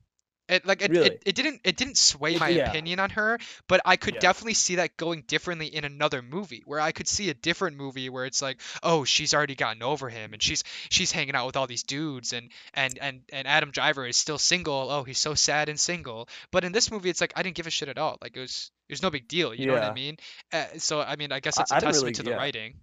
It 0.49 0.65
like 0.65 0.81
it, 0.81 0.91
Really? 0.91 1.05
it, 1.07 1.23
it 1.25 1.35
didn't 1.35 1.61
it 1.63 1.77
didn't 1.77 1.97
sway 1.97 2.35
my 2.37 2.49
yeah. 2.49 2.69
opinion 2.69 2.99
on 2.99 3.09
her, 3.11 3.39
but 3.69 3.79
I 3.85 3.95
could 3.95 4.15
Yeah. 4.15 4.19
definitely 4.19 4.55
see 4.55 4.75
that 4.75 4.97
going 4.97 5.21
differently 5.25 5.67
in 5.67 5.85
another 5.85 6.21
movie 6.21 6.63
where 6.65 6.81
I 6.81 6.91
could 6.91 7.07
see 7.07 7.29
a 7.29 7.33
different 7.33 7.77
movie 7.77 8.09
where 8.09 8.25
it's 8.25 8.41
like, 8.41 8.59
oh, 8.83 9.05
she's 9.05 9.33
already 9.33 9.55
gotten 9.55 9.81
over 9.81 10.09
him 10.09 10.33
and 10.33 10.43
she's 10.43 10.63
she's 10.89 11.13
hanging 11.13 11.33
out 11.35 11.45
with 11.45 11.55
all 11.55 11.65
these 11.65 11.83
dudes 11.83 12.33
and 12.33 12.49
and 12.73 12.97
and 12.99 13.21
and 13.31 13.47
Adam 13.47 13.71
Driver 13.71 14.05
is 14.05 14.17
still 14.17 14.37
single. 14.37 14.87
Oh, 14.91 15.03
he's 15.03 15.17
so 15.19 15.33
sad 15.33 15.69
and 15.69 15.79
single. 15.79 16.27
But 16.51 16.65
in 16.65 16.73
this 16.73 16.91
movie, 16.91 17.09
it's 17.09 17.21
like 17.21 17.31
I 17.37 17.43
didn't 17.43 17.55
give 17.55 17.67
a 17.67 17.69
shit 17.71 17.87
at 17.87 17.97
all. 17.97 18.17
Like 18.21 18.35
it 18.35 18.41
was 18.41 18.69
it 18.89 18.93
was 18.93 19.01
no 19.01 19.09
big 19.11 19.29
deal. 19.29 19.53
You 19.55 19.67
know 19.67 19.73
what 19.73 19.83
I 19.83 19.93
mean? 19.93 20.17
Uh, 20.51 20.65
so 20.77 20.99
I 21.01 21.15
mean, 21.15 21.31
I 21.31 21.39
guess 21.39 21.57
it's 21.57 21.71
a 21.71 21.75
I 21.75 21.79
testament 21.79 22.03
really- 22.03 22.13
to 22.15 22.23
the 22.23 22.29
yeah. 22.31 22.35
writing. 22.35 22.73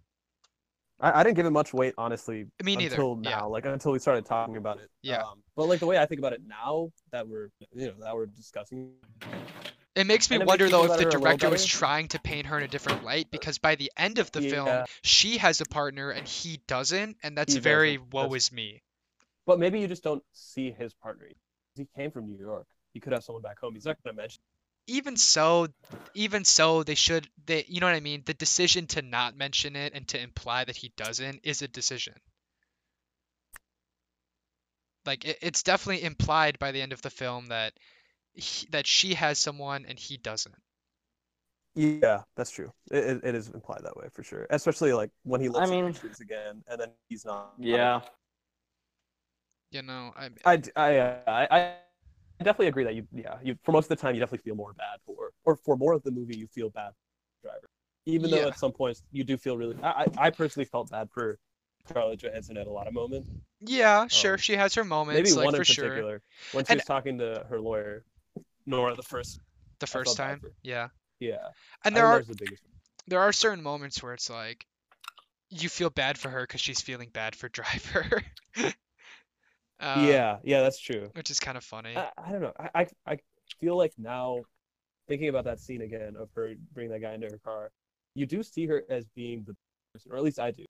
I, 1.01 1.21
I 1.21 1.23
didn't 1.25 1.37
give 1.37 1.47
it 1.47 1.51
much 1.51 1.73
weight, 1.73 1.95
honestly, 1.97 2.47
Me 2.63 2.77
neither. 2.77 2.95
until 2.95 3.19
Yeah. 3.23 3.31
now, 3.31 3.49
like 3.49 3.65
until 3.67 3.93
we 3.93 3.99
started 3.99 4.27
talking 4.27 4.57
about 4.57 4.79
it. 4.81 4.91
Yeah. 5.03 5.23
Um, 5.23 5.43
but 5.57 5.67
like 5.69 5.81
the 5.81 5.87
way 5.87 5.99
I 5.99 6.07
think 6.07 6.19
about 6.19 6.33
it 6.33 6.43
now 6.47 6.91
that 7.13 7.27
we're, 7.29 7.49
you 7.75 7.87
know, 7.87 7.95
that 8.01 8.15
we're 8.15 8.27
discussing. 8.27 8.93
It 9.97 10.07
makes 10.07 10.31
me 10.31 10.39
wonder 10.39 10.69
though 10.69 10.85
if 10.85 10.91
the 10.93 10.97
better 10.97 11.01
a 11.01 11.05
little 11.05 11.21
director 11.21 11.51
was 11.51 11.67
trying 11.67 12.09
to 12.09 12.21
paint 12.21 12.47
her 12.47 12.57
in 12.59 12.63
a 12.65 12.69
different 12.69 13.05
light 13.05 13.31
because 13.31 13.59
by 13.59 13.75
the 13.75 13.91
end 13.97 14.19
of 14.19 14.31
the 14.31 14.41
film 14.43 14.85
she 15.03 15.39
has 15.39 15.61
a 15.61 15.65
partner 15.65 16.11
and 16.11 16.27
he 16.29 16.61
doesn't 16.69 17.17
and 17.25 17.37
that's 17.37 17.55
He 17.55 17.61
very 17.61 17.97
doesn't. 17.97 18.13
woe 18.15 18.23
That's- 18.23 18.45
is 18.47 18.53
me. 18.53 18.83
But 19.47 19.59
maybe 19.59 19.81
you 19.81 19.89
just 19.89 20.05
don't 20.05 20.23
see 20.33 20.71
his 20.71 20.95
partner. 20.95 21.27
He 21.75 21.87
came 21.97 22.11
from 22.13 22.29
New 22.29 22.39
York. 22.39 22.67
He 22.95 23.01
could 23.01 23.13
have 23.13 23.25
someone 23.25 23.43
back 23.43 23.59
home. 23.59 23.75
He's 23.75 23.85
not 23.85 23.97
gonna 24.05 24.15
mention. 24.17 24.41
Even 24.91 25.17
so, 25.17 25.69
even 26.15 26.45
so 26.45 26.83
they 26.83 26.95
should 26.97 27.31
they 27.47 27.65
you 27.69 27.81
know 27.81 27.87
what 27.87 27.95
I 27.95 28.01
mean? 28.01 28.25
The 28.27 28.35
decision 28.35 28.87
to 28.89 29.03
not 29.03 29.37
mention 29.37 29.77
it 29.77 29.95
and 29.95 30.07
to 30.09 30.21
imply 30.21 30.65
that 30.65 30.77
he 30.77 30.93
doesn't 30.97 31.41
is 31.45 31.63
a 31.63 31.69
decision. 31.69 32.15
Like 35.05 35.25
it, 35.25 35.39
it's 35.43 35.63
definitely 35.63 36.05
implied 36.05 36.59
by 36.59 36.73
the 36.73 36.81
end 36.83 36.93
of 36.93 37.03
the 37.03 37.11
film 37.11 37.47
that 37.49 37.75
he, 38.35 38.67
that 38.71 38.87
she 38.87 39.15
has 39.15 39.39
someone 39.39 39.87
and 39.87 39.99
he 39.99 40.17
doesn't. 40.17 40.57
Yeah, 41.75 42.23
that's 42.37 42.51
true. 42.51 42.73
It, 42.91 43.05
it, 43.05 43.21
it 43.25 43.35
is 43.35 43.49
implied 43.49 43.83
that 43.85 43.97
way 43.97 44.09
for 44.13 44.23
sure. 44.23 44.47
Especially 44.51 44.93
like 44.93 45.11
when 45.23 45.41
he 45.41 45.49
looks 45.49 45.69
I 45.69 45.71
mean- 45.71 45.87
at 45.87 45.95
pictures 45.95 46.21
again, 46.21 46.63
and 46.69 46.81
then 46.81 46.89
he's 47.09 47.25
not. 47.25 47.55
Yeah. 47.59 48.03
You 49.71 49.83
know, 49.83 50.13
I 50.17 50.31
I, 50.45 50.57
d- 50.57 50.71
I, 50.77 50.97
uh, 50.99 51.21
I, 51.27 51.59
I 51.59 51.75
definitely 52.45 52.69
agree 52.69 52.85
that 52.85 52.95
you, 52.95 53.07
yeah, 53.13 53.37
you 53.43 53.57
for 53.63 53.73
most 53.73 53.85
of 53.85 53.89
the 53.91 53.97
time 53.97 54.15
you 54.15 54.21
definitely 54.21 54.45
feel 54.45 54.55
more 54.57 54.73
bad 54.73 54.99
for, 55.07 55.31
or 55.45 55.57
for 55.57 55.77
more 55.77 55.93
of 55.93 56.03
the 56.03 56.11
movie 56.11 56.37
you 56.37 56.47
feel 56.47 56.71
bad 56.71 56.91
for 56.91 57.43
the 57.43 57.49
driver, 57.49 57.69
even 58.07 58.31
though 58.31 58.39
Yeah. 58.39 58.47
at 58.49 58.59
some 58.59 58.73
points 58.73 59.03
you 59.13 59.25
do 59.25 59.37
feel 59.37 59.57
really. 59.57 59.77
I, 59.83 60.07
I 60.17 60.31
personally 60.31 60.65
felt 60.67 60.91
bad 60.91 61.11
for 61.11 61.39
Scarlett 61.89 62.21
Johansson 62.23 62.57
at 62.57 62.67
a 62.67 62.71
lot 62.71 62.87
of 62.87 62.95
moments. 62.95 63.29
yeah, 63.61 64.07
sure, 64.09 64.35
Um, 64.35 64.39
she 64.39 64.55
has 64.57 64.75
her 64.75 64.85
moments 64.85 65.31
Maybe 65.31 65.37
like 65.37 65.45
one 65.47 65.55
for 65.55 65.61
in 65.61 65.65
sure. 65.65 65.85
particular 65.89 66.23
when 66.53 66.65
she 66.65 66.73
And- 66.73 66.79
was 66.79 66.85
talking 66.87 67.19
to 67.19 67.45
her 67.49 67.61
lawyer, 67.61 68.05
Nora, 68.67 68.95
the 68.95 69.03
first. 69.03 69.41
The 69.81 69.87
first 69.87 70.17
time. 70.17 70.41
Yeah. 70.63 70.89
Yeah, 71.21 71.49
And 71.85 71.95
there 71.95 72.07
are 72.07 72.23
the 72.23 72.57
there 73.07 73.21
are 73.21 73.33
certain 73.33 73.63
moments 73.63 74.03
where 74.03 74.15
it's 74.15 74.31
like 74.31 74.67
you 75.51 75.69
feel 75.69 75.91
bad 75.91 76.17
for 76.17 76.31
her 76.31 76.43
because 76.43 76.61
she's 76.61 76.81
feeling 76.81 77.11
bad 77.13 77.35
for 77.37 77.49
Driver. 77.49 78.23
uh, 79.81 80.05
yeah, 80.07 80.37
yeah, 80.43 80.63
that's 80.63 80.79
true. 80.79 81.11
Which 81.15 81.31
is 81.31 81.41
kind 81.41 81.57
of 81.57 81.65
funny. 81.65 81.97
I, 81.97 82.11
I 82.17 82.33
don't 82.33 82.43
know. 82.43 82.53
I, 82.59 82.71
I 82.75 82.87
I 83.07 83.19
feel 83.61 83.77
like 83.77 83.93
now, 83.99 84.41
thinking 85.09 85.29
about 85.29 85.45
that 85.45 85.61
scene 85.61 85.81
again 85.83 86.15
of 86.19 86.29
her 86.35 86.55
bringing 86.73 86.93
that 86.93 87.01
guy 87.01 87.15
into 87.15 87.29
her 87.29 87.39
car, 87.45 87.71
you 88.15 88.27
do 88.27 88.43
see 88.43 88.67
her 88.67 88.83
as 88.89 89.07
being 89.15 89.45
the 89.47 89.57
person, 89.93 90.13
or 90.13 90.17
at 90.17 90.23
least 90.23 90.39
I 90.39 90.51
do. 90.51 90.65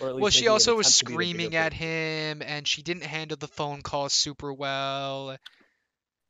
Or 0.00 0.08
at 0.08 0.14
least 0.14 0.22
well, 0.22 0.30
she 0.30 0.48
also 0.48 0.76
was 0.76 0.88
attempt 0.88 0.98
to 0.98 1.04
be 1.06 1.12
the 1.12 1.16
bigger 1.16 1.32
screaming 1.32 1.56
at 1.56 1.72
him, 1.72 2.42
and 2.42 2.66
she 2.66 2.82
didn't 2.82 3.04
handle 3.04 3.36
the 3.36 3.48
phone 3.48 3.82
call 3.82 4.08
super 4.08 4.52
well. 4.52 5.36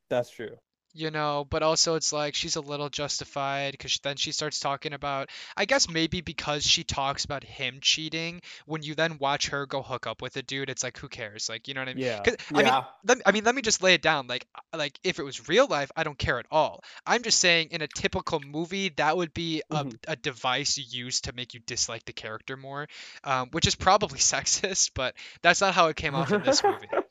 That's 0.09 0.31
true. 0.31 0.57
You 0.97 1.11
know 1.11 1.47
but 1.51 1.63
also 1.63 1.95
it's 1.95 2.13
like 2.13 2.35
she's 2.35 2.57
a 2.57 2.61
little 2.61 2.89
justified 2.89 3.73
because 3.73 3.99
then 4.03 4.17
she 4.17 4.33
starts 4.33 4.61
talking 4.61 4.93
about 4.93 5.29
i 5.57 5.65
guess 5.65 5.89
maybe 5.89 6.21
because 6.21 6.65
she 6.65 6.85
talks 6.85 7.25
about 7.25 7.45
him 7.45 7.79
cheating 7.81 8.41
when 8.67 8.83
you 8.83 8.95
then 8.95 9.19
watch 9.19 9.49
her 9.49 9.67
go 9.67 9.83
hook 9.83 10.07
up 10.07 10.23
with 10.23 10.37
a 10.37 10.43
dude 10.43 10.71
it's 10.71 10.83
like 10.83 10.99
who 10.99 11.09
cares 11.09 11.49
like 11.49 11.69
you 11.69 11.75
know 11.75 11.81
what 11.81 11.89
i 11.89 11.93
mean 11.95 12.01
Yeah. 12.01 12.25
'Cause, 12.25 12.37
I 12.55 12.63
mean, 12.63 12.75
Yeah. 12.75 12.85
let, 13.07 13.19
I 13.27 13.33
mean, 13.33 13.45
let 13.45 13.55
me 13.55 13.63
just 13.63 13.83
lay 13.83 13.95
it 13.95 14.03
down. 14.03 14.27
Like, 14.27 14.47
uh, 14.55 14.77
like 14.79 14.99
if 15.05 15.19
it 15.19 15.23
was 15.23 15.49
real 15.49 15.67
life, 15.67 15.91
I 15.97 16.03
don't 16.05 16.19
care 16.19 16.39
at 16.39 16.47
all. 16.51 16.83
I'm 17.07 17.23
just 17.23 17.39
saying, 17.41 17.69
in 17.71 17.83
a 17.83 17.89
typical 17.89 18.41
movie, 18.41 18.91
that 18.97 19.17
would 19.17 19.33
be 19.33 19.63
a, 19.71 19.85
Mhm. 19.85 19.97
a 20.09 20.17
device 20.17 20.77
used 20.79 21.25
to 21.25 21.33
make 21.33 21.55
you 21.55 21.61
dislike 21.61 22.05
the 22.05 22.13
character 22.13 22.57
more, 22.57 22.89
um, 23.25 23.49
which 23.53 23.67
is 23.67 23.75
probably 23.77 24.19
sexist, 24.33 24.91
but 24.95 25.15
that's 25.43 25.61
not 25.61 25.75
how 25.75 25.89
it 25.89 25.97
came 25.97 26.15
off 26.15 26.33
in 26.33 26.43
this 26.43 26.65
movie. 26.65 26.91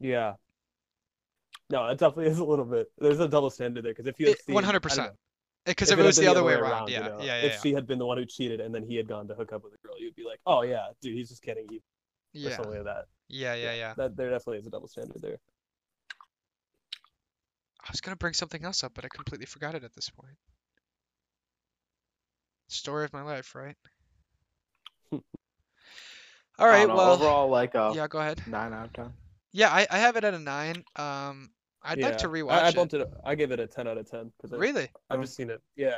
Yeah. 0.00 0.36
No, 1.70 1.86
it 1.86 1.98
definitely 1.98 2.26
is 2.26 2.38
a 2.38 2.44
little 2.44 2.64
bit. 2.64 2.88
There's 2.98 3.20
a 3.20 3.28
double 3.28 3.50
standard 3.50 3.84
there 3.84 3.92
because 3.92 4.06
if 4.06 4.18
you 4.18 4.26
had 4.26 4.34
It- 4.36 4.42
seen, 4.42 4.56
I 4.56 4.60
don't 4.60 4.64
100%. 4.64 5.12
Because 5.66 5.90
if 5.90 5.98
it 5.98 6.02
was 6.02 6.16
the 6.16 6.26
other 6.26 6.42
way 6.42 6.54
around, 6.54 6.72
around, 6.72 6.88
you 6.88 6.94
yeah, 6.94 7.08
know, 7.08 7.18
yeah, 7.20 7.40
yeah, 7.40 7.46
If 7.46 7.52
yeah. 7.52 7.60
she 7.60 7.72
had 7.72 7.86
been 7.86 7.98
the 7.98 8.06
one 8.06 8.18
who 8.18 8.24
cheated 8.24 8.60
and 8.60 8.74
then 8.74 8.82
he 8.82 8.96
had 8.96 9.06
gone 9.06 9.28
to 9.28 9.34
hook 9.34 9.52
up 9.52 9.62
with 9.62 9.74
a 9.74 9.86
girl, 9.86 9.94
you'd 9.98 10.16
be 10.16 10.24
like, 10.24 10.40
oh 10.46 10.62
yeah, 10.62 10.86
dude, 11.00 11.14
he's 11.14 11.28
just 11.28 11.42
kidding 11.42 11.66
you, 11.70 11.78
or 11.78 11.82
yeah, 12.32 12.56
something 12.56 12.74
like 12.74 12.84
that. 12.84 13.04
yeah, 13.28 13.54
yeah, 13.54 13.74
yeah. 13.74 13.94
That 13.94 14.16
there 14.16 14.30
definitely 14.30 14.58
is 14.58 14.66
a 14.66 14.70
double 14.70 14.88
standard 14.88 15.20
there. 15.22 15.36
I 17.82 17.90
was 17.92 18.00
gonna 18.00 18.16
bring 18.16 18.34
something 18.34 18.64
else 18.64 18.82
up, 18.82 18.92
but 18.94 19.04
I 19.04 19.08
completely 19.08 19.46
forgot 19.46 19.74
it 19.74 19.84
at 19.84 19.94
this 19.94 20.10
point. 20.10 20.36
Story 22.68 23.04
of 23.04 23.12
my 23.12 23.22
life, 23.22 23.54
right? 23.54 23.76
All 26.58 26.66
right, 26.68 26.86
well, 26.86 27.12
overall 27.12 27.48
like 27.48 27.74
a 27.74 27.92
yeah, 27.94 28.08
go 28.08 28.18
ahead. 28.18 28.42
nine 28.46 28.72
out 28.72 28.86
of 28.86 28.92
ten. 28.92 29.12
Yeah, 29.52 29.70
I, 29.70 29.86
I 29.90 29.98
have 29.98 30.16
it 30.16 30.24
at 30.24 30.34
a 30.34 30.38
nine. 30.38 30.84
Um, 30.96 31.50
I'd 31.82 31.98
like 32.00 32.18
to 32.18 32.26
Yeah. 32.28 32.32
rewatch 32.42 32.50
I, 32.50 32.60
I 32.60 32.68
it. 32.68 32.74
bumped 32.74 32.94
it. 32.94 33.08
I 33.24 33.34
gave 33.34 33.50
it 33.52 33.60
a 33.60 33.66
ten 33.66 33.88
out 33.88 33.96
of 33.98 34.10
ten 34.10 34.32
because 34.36 34.58
Really? 34.58 34.88
I've 35.08 35.20
just 35.20 35.34
seen 35.34 35.50
it. 35.50 35.60
Yeah, 35.76 35.94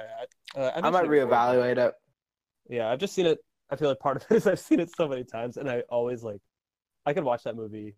I, 0.57 0.59
uh, 0.61 0.73
I've 0.77 0.83
might 0.93 0.95
actually- 1.01 1.19
reevaluate 1.19 1.79
it. 1.79 1.95
Yeah, 2.69 2.89
I've 2.91 2.99
just 3.01 3.15
seen 3.15 3.27
it. 3.27 3.39
I 3.71 3.77
feel 3.77 3.89
like 3.89 3.99
part 3.99 4.19
of 4.19 4.23
it 4.31 4.37
is 4.37 4.47
I've 4.47 4.61
seen 4.61 4.81
it 4.81 4.95
so 4.95 5.09
many 5.09 5.25
times, 5.25 5.57
and 5.57 5.69
I 5.69 5.81
always 5.89 6.23
like, 6.23 6.41
I 7.07 7.13
could 7.15 7.25
watch 7.25 7.43
that 7.45 7.57
movie. 7.57 7.97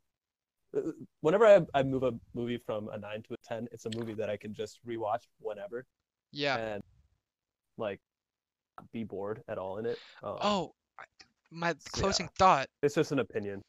Uh, 0.76 0.80
Whenever 1.20 1.47
I, 1.47 1.61
I 1.74 1.82
move 1.82 2.03
a 2.05 2.12
movie 2.35 2.59
from 2.64 2.89
a 2.89 2.99
nine 2.99 3.22
to 3.24 3.35
a 3.35 3.37
ten, 3.47 3.68
it's 3.72 3.85
a 3.87 3.91
movie 3.97 4.14
that 4.14 4.30
I 4.30 4.37
can 4.37 4.55
just 4.55 4.78
rewatch 4.87 5.22
whenever 5.41 5.85
Yeah. 6.32 6.57
and 6.57 6.82
like 7.76 8.01
be 8.93 9.05
bored 9.05 9.43
at 9.49 9.59
all 9.59 9.78
in 9.78 9.87
it. 9.87 9.99
Um, 10.22 10.37
Oh, 10.41 10.74
I- 10.99 11.05
my 11.51 11.68
yeah. 11.68 11.74
closing 11.93 12.28
thought. 12.39 12.68
it's 12.82 12.95
just 12.95 13.12
an 13.12 13.18
opinion. 13.18 13.62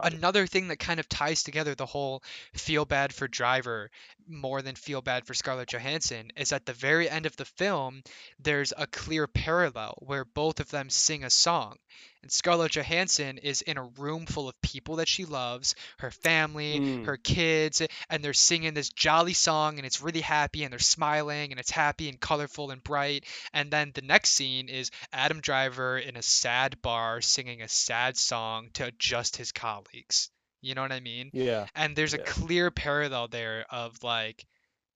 Another 0.00 0.46
thing 0.46 0.68
that 0.68 0.78
kind 0.78 1.00
of 1.00 1.08
ties 1.08 1.42
together 1.42 1.74
the 1.74 1.86
whole 1.86 2.22
feel 2.54 2.84
bad 2.84 3.12
for 3.14 3.28
Driver 3.28 3.90
more 4.26 4.62
than 4.62 4.74
feel 4.74 5.02
bad 5.02 5.26
for 5.26 5.34
Scarlett 5.34 5.68
Johansson 5.70 6.30
is 6.36 6.52
at 6.52 6.66
the 6.66 6.72
very 6.72 7.08
end 7.08 7.26
of 7.26 7.36
the 7.36 7.44
film, 7.44 8.02
there's 8.38 8.72
a 8.76 8.86
clear 8.86 9.26
parallel 9.26 9.94
where 9.98 10.24
both 10.24 10.60
of 10.60 10.70
them 10.70 10.90
sing 10.90 11.24
a 11.24 11.30
song. 11.30 11.78
And 12.22 12.32
Scarlett 12.32 12.72
Johansson 12.72 13.38
is 13.38 13.62
in 13.62 13.78
a 13.78 13.84
room 13.84 14.26
full 14.26 14.48
of 14.48 14.60
people 14.60 14.96
that 14.96 15.08
she 15.08 15.24
loves, 15.24 15.74
her 15.98 16.10
family, 16.10 16.80
Mm. 16.80 17.06
her 17.06 17.16
kids, 17.16 17.80
and 18.10 18.24
they're 18.24 18.32
singing 18.32 18.74
this 18.74 18.88
jolly 18.90 19.34
song 19.34 19.78
and 19.78 19.86
it's 19.86 20.00
really 20.02 20.20
happy 20.20 20.64
and 20.64 20.72
they're 20.72 20.78
smiling 20.78 21.50
and 21.52 21.60
it's 21.60 21.70
happy 21.70 22.08
and 22.08 22.18
colorful 22.20 22.70
and 22.70 22.82
bright. 22.82 23.24
And 23.52 23.70
then 23.70 23.92
the 23.94 24.02
next 24.02 24.30
scene 24.30 24.68
is 24.68 24.90
Adam 25.12 25.40
Driver 25.40 25.98
in 25.98 26.16
a 26.16 26.22
sad 26.22 26.82
bar 26.82 27.20
singing 27.20 27.62
a 27.62 27.68
sad 27.68 28.16
song 28.16 28.70
to 28.74 28.90
just 28.98 29.36
his 29.36 29.52
colleagues. 29.52 30.30
You 30.60 30.74
know 30.74 30.82
what 30.82 30.92
I 30.92 31.00
mean? 31.00 31.30
Yeah, 31.32 31.66
And 31.76 31.94
there's 31.94 32.14
a 32.14 32.18
clear 32.18 32.70
parallel 32.72 33.28
there 33.28 33.64
of 33.70 34.02
like 34.02 34.44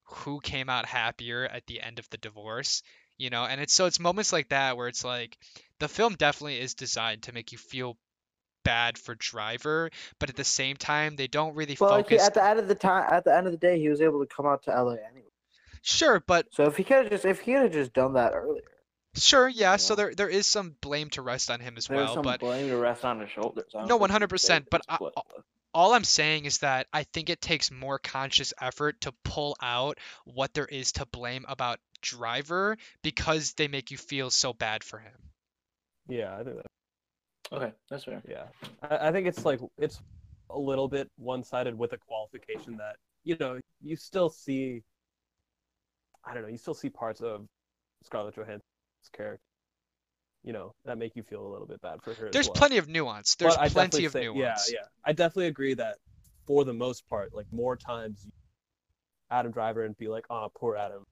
who 0.03 0.41
came 0.41 0.69
out 0.69 0.85
happier 0.85 1.45
at 1.45 1.65
the 1.67 1.81
end 1.81 1.99
of 1.99 2.09
the 2.09 2.17
divorce, 2.17 2.83
you 3.17 3.29
know? 3.29 3.45
And 3.45 3.61
it's 3.61 3.73
so 3.73 3.85
it's 3.85 3.99
moments 3.99 4.33
like 4.33 4.49
that 4.49 4.75
where 4.75 4.87
it's 4.89 5.05
like 5.05 5.37
the 5.83 5.89
film 5.89 6.15
definitely 6.15 6.61
is 6.61 6.73
designed 6.73 7.23
to 7.23 7.33
make 7.33 7.51
you 7.51 7.57
feel 7.57 7.97
bad 8.63 8.97
for 8.97 9.15
Driver, 9.15 9.89
but 10.19 10.29
at 10.29 10.37
the 10.37 10.45
same 10.45 10.77
time 10.77 11.17
they 11.17 11.27
don't 11.27 11.55
really 11.55 11.75
Well, 11.77 11.89
like, 11.91 12.09
he- 12.09 12.15
focus 12.15 12.27
at 12.27 12.33
the 12.33 12.43
end 12.43 12.59
of 12.59 12.69
the 12.69 12.75
time, 12.75 13.05
at 13.11 13.25
the 13.25 13.35
end 13.35 13.47
of 13.47 13.51
the 13.51 13.57
day, 13.57 13.77
he 13.79 13.89
was 13.89 13.99
able 13.99 14.25
to 14.25 14.33
come 14.33 14.45
out 14.45 14.63
to 14.63 14.71
LA 14.71 14.93
anyway. 14.93 15.27
Sure, 15.81 16.21
but 16.25 16.47
So 16.53 16.63
if 16.67 16.77
he 16.77 16.85
could 16.85 17.03
have 17.03 17.09
just, 17.09 17.25
if 17.25 17.41
he 17.41 17.51
could 17.51 17.63
have 17.63 17.73
just 17.73 17.91
done 17.91 18.13
that 18.13 18.31
earlier, 18.33 18.63
sure, 19.15 19.49
yeah, 19.49 19.75
so 19.75 19.95
there 19.95 20.15
there 20.15 20.29
is 20.29 20.47
some 20.47 20.77
blame 20.79 21.09
to 21.09 21.21
rest 21.21 21.51
on 21.51 21.59
him 21.59 21.75
as 21.75 21.87
there's 21.87 21.97
well, 21.97 22.13
some 22.13 22.23
but 22.23 22.39
blame 22.39 22.69
to 22.69 22.77
rest 22.77 23.03
on 23.03 23.19
his 23.19 23.29
shoulders. 23.29 23.65
No, 23.73 23.97
100%, 23.99 24.69
but 24.71 24.81
I- 24.87 24.99
all 25.73 25.93
I'm 25.93 26.05
saying 26.05 26.45
is 26.45 26.59
that 26.59 26.87
I 26.93 27.03
think 27.03 27.29
it 27.29 27.41
takes 27.41 27.71
more 27.71 27.99
conscious 27.99 28.53
effort 28.61 29.01
to 29.01 29.11
pull 29.25 29.57
out 29.61 29.97
what 30.23 30.53
there 30.53 30.67
is 30.67 30.93
to 30.93 31.05
blame 31.07 31.43
about 31.49 31.79
Driver 32.01 32.77
because 33.01 33.53
they 33.53 33.67
make 33.67 33.91
you 33.91 33.97
feel 33.97 34.29
so 34.29 34.53
bad 34.53 34.83
for 34.83 34.99
him. 34.99 35.32
Yeah, 36.07 36.35
I 36.37 36.43
think 36.43 36.57
that. 36.57 37.55
okay, 37.55 37.71
that's 37.89 38.03
fair. 38.03 38.21
Yeah, 38.27 38.45
I, 38.81 39.09
I 39.09 39.11
think 39.11 39.27
it's 39.27 39.45
like 39.45 39.59
it's 39.77 40.01
a 40.49 40.57
little 40.59 40.87
bit 40.87 41.09
one-sided 41.17 41.77
with 41.77 41.93
a 41.93 41.97
qualification 41.97 42.77
that 42.77 42.95
you 43.23 43.35
know 43.39 43.59
you 43.81 43.95
still 43.95 44.29
see. 44.29 44.83
I 46.25 46.33
don't 46.33 46.43
know. 46.43 46.49
You 46.49 46.57
still 46.57 46.73
see 46.73 46.89
parts 46.89 47.21
of 47.21 47.45
Scarlett 48.05 48.35
Johansson's 48.35 48.63
character, 49.11 49.41
you 50.43 50.53
know, 50.53 50.73
that 50.85 50.97
make 50.97 51.15
you 51.15 51.23
feel 51.23 51.45
a 51.45 51.49
little 51.51 51.67
bit 51.67 51.81
bad 51.81 52.01
for 52.01 52.13
her. 52.13 52.27
as 52.27 52.31
There's 52.33 52.47
well. 52.47 52.53
plenty 52.55 52.77
of 52.77 52.87
nuance. 52.87 53.35
There's 53.35 53.57
But 53.57 53.71
plenty 53.71 54.05
of 54.05 54.13
say- 54.13 54.23
nuance. 54.23 54.71
Yeah, 54.71 54.79
yeah. 54.81 54.87
I 55.05 55.11
definitely 55.13 55.47
agree 55.47 55.73
that 55.73 55.97
for 56.47 56.63
the 56.65 56.73
most 56.73 57.07
part, 57.09 57.33
like 57.33 57.45
more 57.51 57.75
times, 57.75 58.25
Adam 59.31 59.51
Driver 59.51 59.83
and 59.83 59.97
be 59.97 60.07
like, 60.07 60.25
"Oh, 60.29 60.49
poor 60.55 60.75
Adam." 60.77 61.03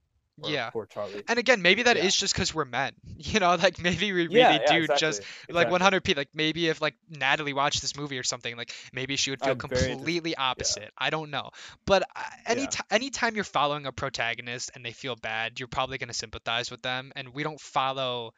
Yeah. 0.49 0.69
Poor 0.71 0.85
Charlie. 0.85 1.23
And 1.27 1.37
again, 1.39 1.61
maybe 1.61 1.83
that 1.83 1.97
is 1.97 2.03
Yeah. 2.03 2.09
just 2.09 2.33
because 2.33 2.53
we're 2.53 2.65
men. 2.65 2.93
You 3.31 3.39
know, 3.39 3.55
like 3.55 3.79
maybe 3.79 4.11
we 4.11 4.27
really 4.27 4.39
yeah, 4.39 4.51
yeah, 4.53 4.65
do 4.65 4.77
exactly, 4.83 4.95
just 4.97 5.21
like 5.49 5.67
exactly. 5.67 5.71
100 5.71 6.03
p 6.03 6.13
like 6.15 6.29
maybe 6.33 6.67
if 6.67 6.81
like 6.81 6.95
natalie 7.09 7.53
watched 7.53 7.81
this 7.81 7.95
movie 7.95 8.17
or 8.17 8.23
something 8.23 8.57
like 8.57 8.73
maybe 8.93 9.15
she 9.15 9.29
would 9.29 9.39
feel 9.41 9.51
I'm 9.51 9.59
completely 9.59 10.35
opposite 10.35 10.91
i 10.97 11.09
don't 11.11 11.29
know 11.29 11.51
but 11.85 12.03
uh, 12.15 12.21
any 12.47 12.61
Yeah. 12.61 12.67
ti- 12.67 12.83
anytime 12.89 13.35
you're 13.35 13.43
following 13.43 13.85
a 13.85 13.91
protagonist 13.91 14.71
and 14.73 14.83
they 14.83 14.91
feel 14.91 15.15
bad 15.15 15.59
you're 15.59 15.67
probably 15.67 15.97
going 15.97 16.07
to 16.09 16.13
sympathize 16.13 16.71
with 16.71 16.81
them 16.81 17.11
and 17.15 17.29
we 17.29 17.43
don't 17.43 17.59
follow 17.61 18.33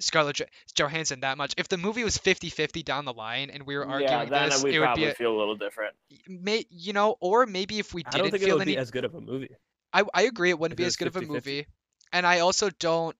scarlett 0.00 0.40
johansson 0.76 1.20
that 1.20 1.38
much 1.38 1.54
if 1.56 1.68
the 1.68 1.76
movie 1.78 2.02
was 2.04 2.18
50-50 2.18 2.82
down 2.82 3.04
the 3.04 3.12
line 3.12 3.50
and 3.50 3.64
we 3.64 3.76
were 3.76 3.86
arguing 3.86 4.28
then 4.30 4.48
this 4.48 4.64
it 4.64 4.78
would 4.78 4.84
probably 4.84 5.04
be 5.04 5.10
a, 5.10 5.14
feel 5.14 5.32
a 5.34 5.38
little 5.38 5.56
different. 5.56 5.94
may, 6.28 6.64
you 6.70 6.92
know 6.92 7.16
or 7.20 7.46
maybe 7.46 7.78
if 7.78 7.94
we 7.94 8.02
didn't 8.02 8.18
don't 8.22 8.30
think 8.30 8.42
it 8.42 8.46
feel 8.46 8.60
any 8.60 8.72
be 8.74 8.78
as 8.78 8.90
good 8.90 9.04
of 9.04 9.14
a 9.14 9.20
movie. 9.20 9.54
I, 9.94 10.04
I 10.14 10.22
agree 10.24 10.50
it 10.50 10.58
wouldn't 10.60 10.76
if 10.76 10.78
be 10.78 10.84
as 10.86 10.96
good 10.96 11.08
of 11.08 11.16
a 11.16 11.22
50-50. 11.22 11.28
movie 11.28 11.66
and 12.12 12.26
i 12.26 12.40
also 12.40 12.70
don't 12.70 13.16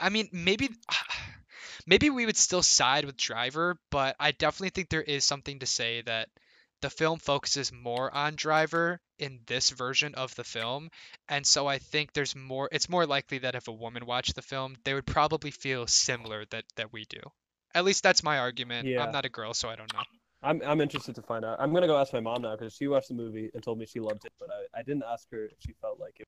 i 0.00 0.10
mean 0.10 0.28
maybe 0.32 0.70
maybe 1.86 2.10
we 2.10 2.26
would 2.26 2.36
still 2.36 2.62
side 2.62 3.04
with 3.06 3.16
driver 3.16 3.78
but 3.90 4.16
i 4.20 4.32
definitely 4.32 4.70
think 4.70 4.90
there 4.90 5.02
is 5.02 5.24
something 5.24 5.60
to 5.60 5.66
say 5.66 6.02
that 6.02 6.28
the 6.82 6.90
film 6.90 7.18
focuses 7.18 7.72
more 7.72 8.14
on 8.14 8.36
driver 8.36 9.00
in 9.18 9.40
this 9.46 9.70
version 9.70 10.14
of 10.14 10.34
the 10.36 10.44
film 10.44 10.90
and 11.28 11.46
so 11.46 11.66
i 11.66 11.78
think 11.78 12.12
there's 12.12 12.36
more 12.36 12.68
it's 12.72 12.88
more 12.90 13.06
likely 13.06 13.38
that 13.38 13.56
if 13.56 13.68
a 13.68 13.72
woman 13.72 14.06
watched 14.06 14.36
the 14.36 14.42
film 14.42 14.76
they 14.84 14.94
would 14.94 15.06
probably 15.06 15.50
feel 15.50 15.86
similar 15.86 16.44
that 16.50 16.64
that 16.76 16.92
we 16.92 17.04
do 17.06 17.20
at 17.74 17.84
least 17.84 18.02
that's 18.02 18.22
my 18.24 18.38
argument 18.38 18.88
Yeah. 18.88 19.02
i'm 19.02 19.12
not 19.12 19.26
a 19.26 19.30
girl 19.30 19.54
so 19.54 19.68
i 19.68 19.76
don't 19.76 19.92
know 19.92 20.04
I'm 20.42 20.62
I'm 20.64 20.80
interested 20.80 21.14
to 21.16 21.22
find 21.22 21.44
out. 21.44 21.60
I'm 21.60 21.72
gonna 21.74 21.86
go 21.86 21.98
ask 21.98 22.12
my 22.12 22.20
mom 22.20 22.42
now 22.42 22.56
because 22.56 22.72
she 22.74 22.86
watched 22.88 23.08
the 23.08 23.14
movie 23.14 23.50
and 23.54 23.62
told 23.62 23.78
me 23.78 23.86
she 23.86 24.00
loved 24.00 24.24
it, 24.24 24.32
but 24.38 24.48
I, 24.50 24.80
I 24.80 24.82
didn't 24.82 25.04
ask 25.08 25.26
her 25.32 25.44
if 25.46 25.56
she 25.60 25.72
felt 25.80 25.98
like 25.98 26.20
it 26.20 26.26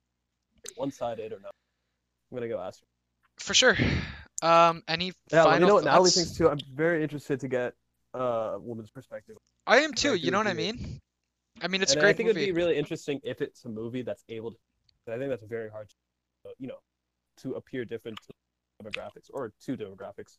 was 0.63 0.73
one 0.75 0.91
sided 0.91 1.31
or 1.31 1.39
not. 1.39 1.53
I'm 2.31 2.37
gonna 2.37 2.49
go 2.49 2.59
ask 2.59 2.79
her. 2.81 2.85
for 3.37 3.53
sure 3.53 3.77
um 4.41 4.83
any 4.87 5.11
Yeah, 5.31 5.43
final 5.43 5.59
you 5.59 5.65
know 5.65 5.75
what 5.75 5.85
Natalie 5.85 6.11
thinks 6.11 6.33
too. 6.37 6.49
I'm 6.49 6.59
very 6.73 7.03
interested 7.03 7.39
to 7.41 7.47
get 7.47 7.73
uh, 8.13 8.53
a 8.55 8.59
woman's 8.59 8.91
perspective. 8.91 9.37
i 9.67 9.77
am 9.79 9.93
too 9.93 10.13
you 10.13 10.31
know 10.31 10.37
what 10.37 10.47
i 10.47 10.53
mean 10.53 10.99
i 11.61 11.67
mean 11.67 11.81
it's 11.81 11.91
and 11.91 11.99
a 11.99 12.01
great 12.01 12.09
I 12.09 12.13
think 12.17 12.27
movie 12.27 12.41
it'd 12.41 12.55
be 12.55 12.61
really 12.61 12.77
interesting 12.77 13.19
if 13.23 13.41
it's 13.41 13.65
a 13.65 13.69
movie 13.69 14.01
that's 14.03 14.23
able 14.29 14.51
to. 14.51 14.57
I 15.11 15.17
think 15.17 15.29
that's 15.29 15.43
very 15.43 15.69
hard, 15.69 15.89
to, 15.89 16.49
uh, 16.49 16.53
you 16.59 16.67
know, 16.67 16.79
to 17.41 17.53
appear 17.55 17.85
different 17.85 18.17
to 18.21 18.33
demographics 18.83 19.29
or 19.33 19.51
two 19.65 19.75
demographics. 19.77 20.37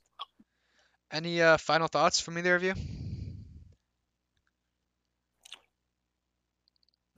Any 1.12 1.41
uh, 1.41 1.59
final 1.59 1.87
thoughts 1.89 2.20
from 2.20 2.39
either 2.39 2.57
of 2.57 2.62
you? 2.64 2.75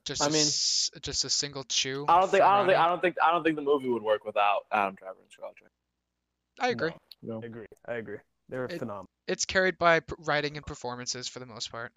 Just 0.05 0.21
I 0.21 0.27
a 0.27 0.29
mean- 0.29 0.41
s- 0.41 0.91
just 1.01 1.25
a 1.25 1.29
single 1.29 1.63
chew. 1.63 2.05
I 2.07 2.19
don't 2.19 2.29
think 2.29 2.43
I 2.43 2.57
don't 2.57 2.67
think 2.67 2.77
I 2.79 2.87
don't 2.87 3.01
think 3.01 3.15
I 3.23 3.31
don't 3.31 3.43
think 3.43 3.55
the 3.55 3.61
movie 3.63 3.89
would 3.89 4.03
work 4.03 4.23
without 4.23 4.65
Adam 4.71 4.95
Driver 4.95 5.17
and 5.21 5.31
Scarlett 5.31 5.57
Johansson. 5.57 5.71
I 6.59 6.69
agree. 6.69 6.91
No. 7.23 7.41
I 7.41 7.45
agree. 7.47 7.65
I 7.87 7.93
agree. 7.95 8.17
They're 8.47 8.65
It- 8.65 8.79
phenomenal. 8.79 9.07
It's 9.27 9.45
carried 9.45 9.79
by 9.79 10.01
p- 10.01 10.13
writing 10.19 10.55
and 10.55 10.65
performances 10.65 11.27
for 11.27 11.39
the 11.39 11.47
most 11.47 11.71
part. 11.71 11.91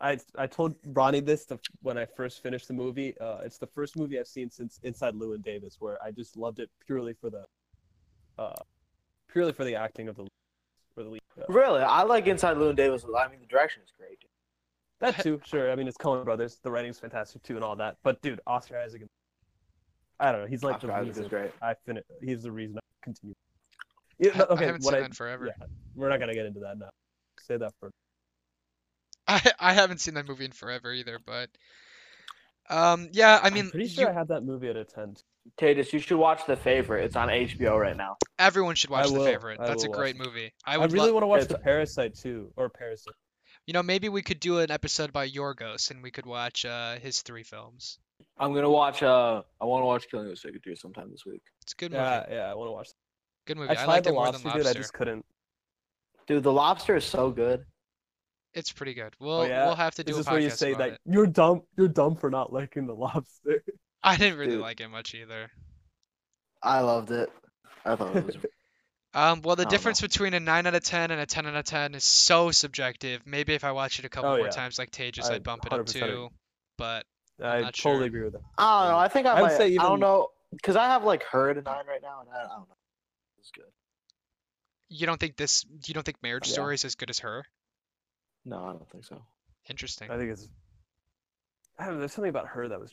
I 0.00 0.18
I 0.36 0.46
told 0.46 0.74
Ronnie 0.86 1.20
this 1.20 1.44
the, 1.44 1.58
when 1.82 1.98
I 1.98 2.06
first 2.06 2.42
finished 2.42 2.66
the 2.68 2.72
movie. 2.74 3.16
Uh, 3.18 3.40
it's 3.40 3.58
the 3.58 3.66
first 3.66 3.96
movie 3.98 4.18
I've 4.18 4.26
seen 4.26 4.50
since 4.50 4.80
Inside 4.82 5.14
Llewyn 5.14 5.42
Davis, 5.42 5.76
where 5.78 6.02
I 6.02 6.10
just 6.12 6.38
loved 6.38 6.58
it 6.58 6.70
purely 6.86 7.12
for 7.12 7.28
the, 7.28 7.44
uh, 8.38 8.62
purely 9.28 9.52
for 9.52 9.64
the 9.64 9.74
acting 9.74 10.08
of 10.08 10.16
the, 10.16 10.26
for 10.94 11.02
the 11.02 11.10
lead. 11.10 11.20
Uh, 11.38 11.44
Really, 11.52 11.82
I 11.82 12.02
like 12.04 12.26
Inside 12.26 12.56
Llewyn 12.56 12.76
Davis. 12.76 13.04
I 13.14 13.28
mean, 13.28 13.40
the 13.40 13.46
direction 13.46 13.82
is 13.84 13.92
great. 13.98 14.18
That 15.00 15.20
too, 15.22 15.40
sure. 15.44 15.70
I 15.70 15.74
mean, 15.74 15.88
it's 15.88 15.96
Coen 15.96 16.24
Brothers. 16.24 16.58
The 16.62 16.70
writing's 16.70 16.98
fantastic 16.98 17.42
too, 17.42 17.56
and 17.56 17.64
all 17.64 17.76
that. 17.76 17.96
But 18.02 18.20
dude, 18.22 18.40
Oscar 18.46 18.78
Isaac, 18.78 19.02
I 20.18 20.32
don't 20.32 20.42
know. 20.42 20.46
He's 20.46 20.62
like 20.62 20.76
Oscar 20.76 20.88
the 20.88 20.92
Isaac 20.94 21.08
reason 21.08 21.24
is 21.24 21.28
great. 21.30 21.50
I 21.62 21.74
fin- 21.86 22.00
He's 22.22 22.42
the 22.42 22.52
reason 22.52 22.78
I 22.78 22.80
continue. 23.02 23.34
Yeah, 24.18 24.30
I- 24.34 24.38
no, 24.38 24.44
I 24.44 24.52
okay, 24.54 24.64
haven't 24.66 24.84
what 24.84 24.90
seen 24.92 24.94
I, 24.94 25.00
that 25.00 25.06
in 25.06 25.12
forever. 25.12 25.46
yeah, 25.46 25.66
we're 25.94 26.08
not 26.08 26.20
gonna 26.20 26.34
get 26.34 26.46
into 26.46 26.60
that 26.60 26.78
now. 26.78 26.90
Say 27.40 27.56
that 27.56 27.72
for. 27.80 27.90
I 29.26 29.52
I 29.58 29.72
haven't 29.72 29.98
seen 29.98 30.14
that 30.14 30.28
movie 30.28 30.44
in 30.44 30.52
forever 30.52 30.92
either, 30.92 31.18
but 31.24 31.48
um 32.68 33.08
yeah, 33.12 33.40
I 33.42 33.50
mean 33.50 33.64
I'm 33.66 33.70
pretty 33.70 33.88
sure 33.88 34.04
you- 34.04 34.10
I 34.10 34.12
have 34.12 34.28
that 34.28 34.42
movie 34.44 34.68
at 34.68 34.76
a 34.76 34.84
ten. 34.84 35.16
Tatus, 35.56 35.92
you 35.94 35.98
should 36.00 36.18
watch 36.18 36.44
The 36.46 36.54
Favorite. 36.54 37.04
It's 37.04 37.16
on 37.16 37.28
HBO 37.28 37.78
right 37.80 37.96
now. 37.96 38.18
everyone 38.38 38.74
should 38.74 38.90
watch 38.90 39.08
The. 39.10 39.20
Favorite. 39.24 39.58
That's 39.58 39.84
a 39.84 39.88
great 39.88 40.16
movie. 40.16 40.52
I 40.66 40.74
I, 40.74 40.76
would 40.78 40.92
really 40.92 41.08
lo- 41.08 41.14
want 41.14 41.22
to 41.22 41.26
watch 41.28 41.42
it's- 41.42 41.56
the 41.56 41.62
Parasite 41.62 42.14
too, 42.14 42.52
or 42.56 42.68
Parasite. 42.68 43.14
You 43.70 43.72
know, 43.72 43.84
maybe 43.84 44.08
we 44.08 44.20
could 44.20 44.40
do 44.40 44.58
an 44.58 44.72
episode 44.72 45.10
about 45.10 45.28
Yorgos 45.28 45.92
and 45.92 46.02
we 46.02 46.10
could 46.10 46.26
watch 46.26 46.64
uh 46.64 46.96
his 46.96 47.22
three 47.22 47.44
films. 47.44 48.00
I'm 48.36 48.52
gonna 48.52 48.68
watch. 48.68 49.00
Uh, 49.00 49.42
I 49.60 49.64
want 49.64 49.82
to 49.82 49.86
watch 49.86 50.10
Killing 50.10 50.26
of 50.26 50.32
a 50.32 50.36
Sacred 50.36 50.62
Deer 50.62 50.74
sometime 50.74 51.08
this 51.12 51.24
week. 51.24 51.42
It's 51.62 51.72
a 51.74 51.76
good 51.76 51.92
movie. 51.92 52.02
Yeah, 52.02 52.24
yeah, 52.28 52.50
I 52.50 52.54
want 52.54 52.66
to 52.66 52.72
watch. 52.72 52.88
That. 52.88 52.94
Good 53.46 53.58
movie. 53.58 53.68
I 53.68 53.72
I, 53.74 53.76
tried 53.76 53.86
liked 53.86 54.04
the 54.04 54.10
it 54.10 54.14
more 54.14 54.24
lobster, 54.24 54.48
than 54.48 54.56
dude. 54.56 54.66
I 54.66 54.72
just 54.72 54.92
couldn't. 54.92 55.24
Dude, 56.26 56.42
The 56.42 56.52
Lobster 56.52 56.96
is 56.96 57.04
so 57.04 57.30
good. 57.30 57.64
It's 58.54 58.72
pretty 58.72 58.92
good. 58.92 59.14
We'll 59.20 59.42
oh 59.42 59.44
yeah. 59.44 59.66
we'll 59.66 59.76
have 59.76 59.94
to 59.94 60.02
do 60.02 60.10
Is 60.10 60.16
a 60.16 60.18
this 60.18 60.26
podcast 60.26 60.32
where 60.32 60.40
you 60.40 60.50
say 60.50 60.74
that 60.74 60.88
it. 60.88 61.00
you're 61.06 61.28
dumb? 61.28 61.62
You're 61.76 61.86
dumb 61.86 62.16
for 62.16 62.28
not 62.28 62.52
liking 62.52 62.88
the 62.88 62.94
lobster. 62.94 63.62
I 64.02 64.16
didn't 64.16 64.36
really 64.36 64.54
Dude. 64.54 64.62
like 64.62 64.80
it 64.80 64.88
much 64.88 65.14
either. 65.14 65.48
I 66.60 66.80
loved 66.80 67.12
it. 67.12 67.30
I 67.84 67.94
thought 67.94 68.16
it 68.16 68.26
was. 68.26 68.36
Um, 69.12 69.42
well, 69.42 69.56
the 69.56 69.62
I 69.62 69.64
don't 69.64 69.70
difference 69.70 70.00
between 70.00 70.34
a 70.34 70.40
9 70.40 70.66
out 70.66 70.74
of 70.74 70.84
10 70.84 71.10
and 71.10 71.20
a 71.20 71.26
10 71.26 71.46
out 71.46 71.56
of 71.56 71.64
10 71.64 71.94
is 71.94 72.04
so 72.04 72.50
subjective. 72.52 73.22
Maybe 73.26 73.54
if 73.54 73.64
I 73.64 73.72
watch 73.72 73.98
it 73.98 74.04
a 74.04 74.08
couple 74.08 74.30
Oh, 74.30 74.36
more 74.36 74.46
yeah. 74.46 74.50
times 74.52 74.78
like 74.78 74.90
Tejas, 74.92 75.28
I 75.30 75.34
I'd 75.34 75.42
bump 75.42 75.66
it 75.66 75.72
up 75.72 75.80
100% 75.80 75.96
agree. 75.96 76.00
too. 76.10 76.28
But 76.78 77.06
I 77.42 77.62
totally 77.62 77.72
sure. 77.74 78.02
agree 78.04 78.22
with 78.22 78.34
that. 78.34 78.42
I 78.58 78.84
don't 78.84 78.92
know. 78.92 78.98
I 78.98 79.08
think 79.08 79.26
I, 79.26 79.30
I 79.32 79.42
would 79.42 79.48
might. 79.48 79.56
say 79.56 79.76
I 79.76 79.82
don't 79.82 80.00
know 80.00 80.28
because 80.52 80.76
I 80.76 80.86
have 80.86 81.04
like 81.04 81.24
her 81.24 81.50
at 81.50 81.58
a 81.58 81.62
nine 81.62 81.84
right 81.88 82.02
now, 82.02 82.20
and 82.20 82.28
I, 82.30 82.38
I 82.44 82.56
don't 82.56 82.68
know. 82.68 82.76
It's 83.40 83.50
good. 83.50 83.64
you 84.88 85.06
don't 85.06 85.18
think 85.18 85.36
this, 85.36 85.64
you 85.86 85.94
don't 85.94 86.04
think 86.04 86.22
Marriage 86.22 86.46
Yeah. 86.48 86.52
Story 86.54 86.74
is 86.74 86.84
as 86.84 86.94
good 86.94 87.10
as 87.10 87.18
her? 87.20 87.44
No, 88.44 88.58
I 88.64 88.72
don't 88.72 88.88
think 88.90 89.04
so. 89.04 89.22
Interesting. 89.68 90.10
I 90.10 90.16
think 90.18 90.30
it's. 90.32 90.48
I 91.78 91.84
don't 91.86 91.94
know. 91.94 92.00
There's 92.00 92.12
something 92.12 92.30
about 92.30 92.48
her 92.48 92.68
that 92.68 92.78
was. 92.78 92.92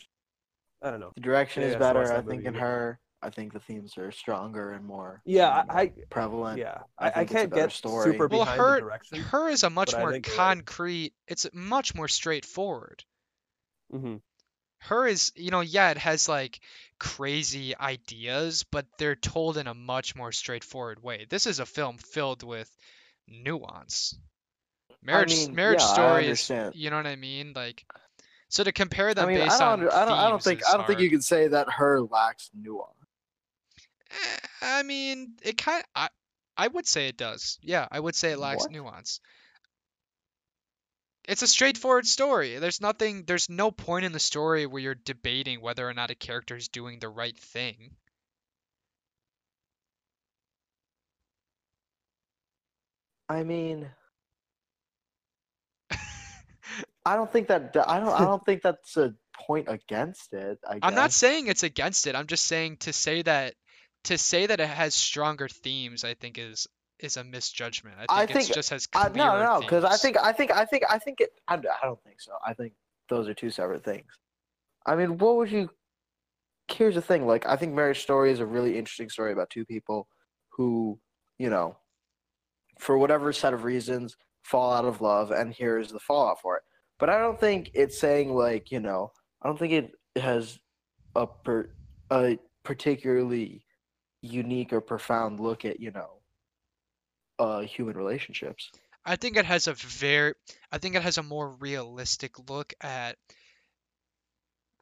I 0.82 0.92
don't 0.92 1.00
know. 1.00 1.12
The 1.16 1.22
direction 1.22 1.64
Yeah, 1.64 1.70
is 1.70 1.76
I 1.76 1.80
better. 1.80 2.08
that 2.08 2.18
I 2.18 2.22
think 2.22 2.46
in 2.46 2.54
yeah. 2.54 2.60
her. 2.62 3.00
I 3.22 3.30
think 3.30 3.54
the 3.54 3.60
themes 3.60 3.98
are 3.98 4.12
stronger 4.12 4.74
and 4.74 4.86
more. 4.86 5.22
Yeah, 5.26 5.50
um, 5.50 5.66
I, 5.70 5.82
I 5.82 5.94
prevalent. 6.10 6.60
yeah, 6.60 6.80
I 6.98 7.08
I, 7.08 7.08
I 7.08 7.12
think 7.12 7.24
it's 7.24 7.32
a 7.32 7.36
can't 7.36 7.54
get 7.54 7.72
story. 7.72 8.12
super 8.12 8.28
Well, 8.28 8.42
behind 8.42 8.60
her- 8.62 8.76
the 8.76 8.82
direction. 8.82 9.20
Her 9.20 9.50
is 9.50 9.64
a 9.64 9.70
much 9.70 9.96
more 9.98 10.12
think 10.12 10.28
you're 10.28 10.36
concrete, 10.36 11.14
it's 11.28 11.48
much 11.54 11.96
more 11.96 12.08
straightforward. 12.08 13.04
hmm 13.92 14.18
Her 14.80 15.08
is, 15.08 15.32
you 15.36 15.50
know, 15.50 15.62
yeah, 15.62 15.90
it 15.92 15.98
has 15.98 16.30
like 16.30 16.60
crazy 17.00 17.76
ideas, 17.76 18.64
but 18.72 18.86
they're 19.00 19.16
told 19.16 19.58
in 19.58 19.68
a 19.68 19.74
much 19.74 20.16
more 20.16 20.32
straightforward 20.32 21.02
way. 21.02 21.26
This 21.30 21.48
is 21.48 21.60
a 21.60 21.66
film 21.66 21.98
filled 21.98 22.44
with 22.44 22.70
nuance. 23.28 24.18
Marriage 25.02 25.30
mean, 25.36 25.56
Marriage 25.56 25.80
yeah, 25.82 25.94
Story 25.94 26.28
is, 26.28 26.52
you 26.74 26.90
know 26.90 26.98
what 26.98 27.08
I 27.08 27.16
mean? 27.16 27.54
Like 27.56 27.86
so 28.50 28.64
to 28.64 28.72
compare 28.72 29.10
I 29.10 29.14
them 29.14 29.28
mean, 29.28 29.38
I 29.38 29.46
based 29.46 29.60
don't, 29.60 29.84
on 29.84 29.90
I 29.90 30.06
don't. 30.06 30.14
I 30.18 30.30
don't 30.30 30.44
think. 30.44 30.62
I 30.68 30.78
don't 30.78 30.88
think 30.88 31.00
you 31.00 31.10
can 31.10 31.22
say 31.22 31.48
that 31.50 31.70
her 31.70 32.02
lacks 32.02 32.50
nuance. 32.54 32.92
Eh, 34.18 34.38
I 34.62 34.84
mean, 34.84 35.36
it 35.44 35.58
kind 35.58 35.84
I 35.96 36.10
I 36.58 36.68
would 36.68 36.88
say 36.88 37.08
it 37.08 37.18
does. 37.18 37.60
Yeah, 37.62 37.88
I 37.92 38.00
would 38.00 38.16
say 38.16 38.32
it 38.32 38.40
lacks 38.40 38.64
What? 38.64 38.72
nuance. 38.72 39.20
It's 41.28 41.42
a 41.42 41.48
straightforward 41.48 42.08
story. 42.08 42.58
There's 42.58 42.82
nothing 42.82 43.26
there's 43.26 43.50
no 43.50 43.70
point 43.72 44.06
in 44.06 44.14
the 44.14 44.20
story 44.20 44.66
where 44.66 44.82
you're 44.82 44.96
debating 44.96 45.62
whether 45.62 45.88
or 45.88 45.94
not 45.94 46.10
a 46.10 46.16
character 46.16 46.56
is 46.56 46.70
doing 46.70 47.00
the 47.00 47.10
right 47.10 47.38
thing. 47.38 47.96
I 53.30 53.44
mean, 53.44 53.90
I 57.06 57.16
don't 57.16 57.32
think 57.32 57.50
that. 57.50 57.76
I 57.88 58.00
don't. 58.00 58.10
I 58.14 58.26
don't 58.26 58.46
think 58.46 58.62
that's 58.62 58.96
a 58.98 59.14
point 59.34 59.68
against 59.70 60.34
it. 60.34 60.60
I 60.68 60.80
I'm 60.82 60.96
not 60.96 61.12
saying 61.12 61.48
it's 61.48 61.64
against 61.64 62.08
it. 62.08 62.16
I'm 62.16 62.28
just 62.28 62.46
saying 62.46 62.78
to 62.78 62.94
say 62.94 63.22
that 63.24 63.56
to 64.06 64.18
say 64.18 64.46
that 64.46 64.60
it 64.60 64.70
has 64.70 64.94
stronger 64.94 65.48
themes, 65.48 66.04
I 66.04 66.14
think 66.14 66.38
is 66.38 66.68
is 67.00 67.18
a 67.18 67.24
misjudgment. 67.24 67.96
I 67.98 68.26
think, 68.26 68.32
I 68.32 68.34
think- 68.34 68.54
just 68.54 68.70
has 68.72 68.88
I, 68.96 69.10
clearer 69.10 69.44
no, 69.44 69.44
no, 69.44 69.62
because 69.62 69.84
I 69.84 69.98
think, 69.98 70.18
I 70.18 70.32
think, 70.32 70.52
I 70.52 70.66
think, 70.66 70.84
I 70.90 70.98
think 70.98 71.22
it. 71.22 71.30
I, 71.48 71.56
I 71.56 71.86
don't 71.86 72.02
think 72.04 72.20
so. 72.20 72.32
I 72.46 72.54
think 72.54 72.74
those 73.10 73.28
are 73.28 73.34
two 73.34 73.50
separate 73.52 73.84
things. 73.84 74.08
I 74.86 74.96
mean, 74.96 75.18
what 75.18 75.36
would 75.38 75.52
you? 75.52 75.70
Here's 76.70 76.96
the 76.96 77.02
thing. 77.02 77.26
Like, 77.26 77.46
I 77.46 77.56
think 77.56 77.74
Marriage 77.74 78.02
Story 78.02 78.32
is 78.32 78.40
a 78.40 78.46
really 78.46 78.78
interesting 78.78 79.10
story 79.10 79.32
about 79.32 79.50
two 79.50 79.66
people 79.66 80.08
who, 80.50 81.00
you 81.38 81.50
know, 81.50 81.78
for 82.80 82.98
whatever 82.98 83.32
set 83.32 83.54
of 83.54 83.64
reasons, 83.64 84.18
fall 84.44 84.74
out 84.74 84.86
of 84.86 85.02
love, 85.02 85.32
and 85.32 85.54
here's 85.54 85.92
the 85.92 86.00
fallout 86.00 86.42
for 86.42 86.58
it. 86.58 86.64
But 87.00 87.10
I 87.10 87.20
don't 87.20 87.40
think 87.40 87.72
it's 87.74 88.00
saying 88.00 88.34
like, 88.34 88.72
you 88.72 88.80
know, 88.80 89.12
I 89.42 89.48
don't 89.48 89.60
think 89.60 89.74
it 89.74 89.92
has 90.22 90.60
a 91.16 91.28
per, 91.28 91.70
a 92.12 92.40
particularly 92.64 93.64
unique 94.22 94.74
or 94.74 94.82
profound 94.82 95.40
look 95.40 95.66
at, 95.66 95.80
you 95.80 95.92
know, 95.92 96.10
uh, 97.40 97.62
human 97.62 97.96
relationships. 97.96 98.72
I 99.06 99.16
think 99.16 99.38
it 99.38 99.46
has 99.46 99.68
a 99.68 99.74
very 99.74 100.34
I 100.72 100.80
think 100.80 100.96
it 100.96 101.02
has 101.02 101.18
a 101.18 101.24
more 101.24 101.50
realistic 101.50 102.50
look 102.50 102.74
at 102.82 103.16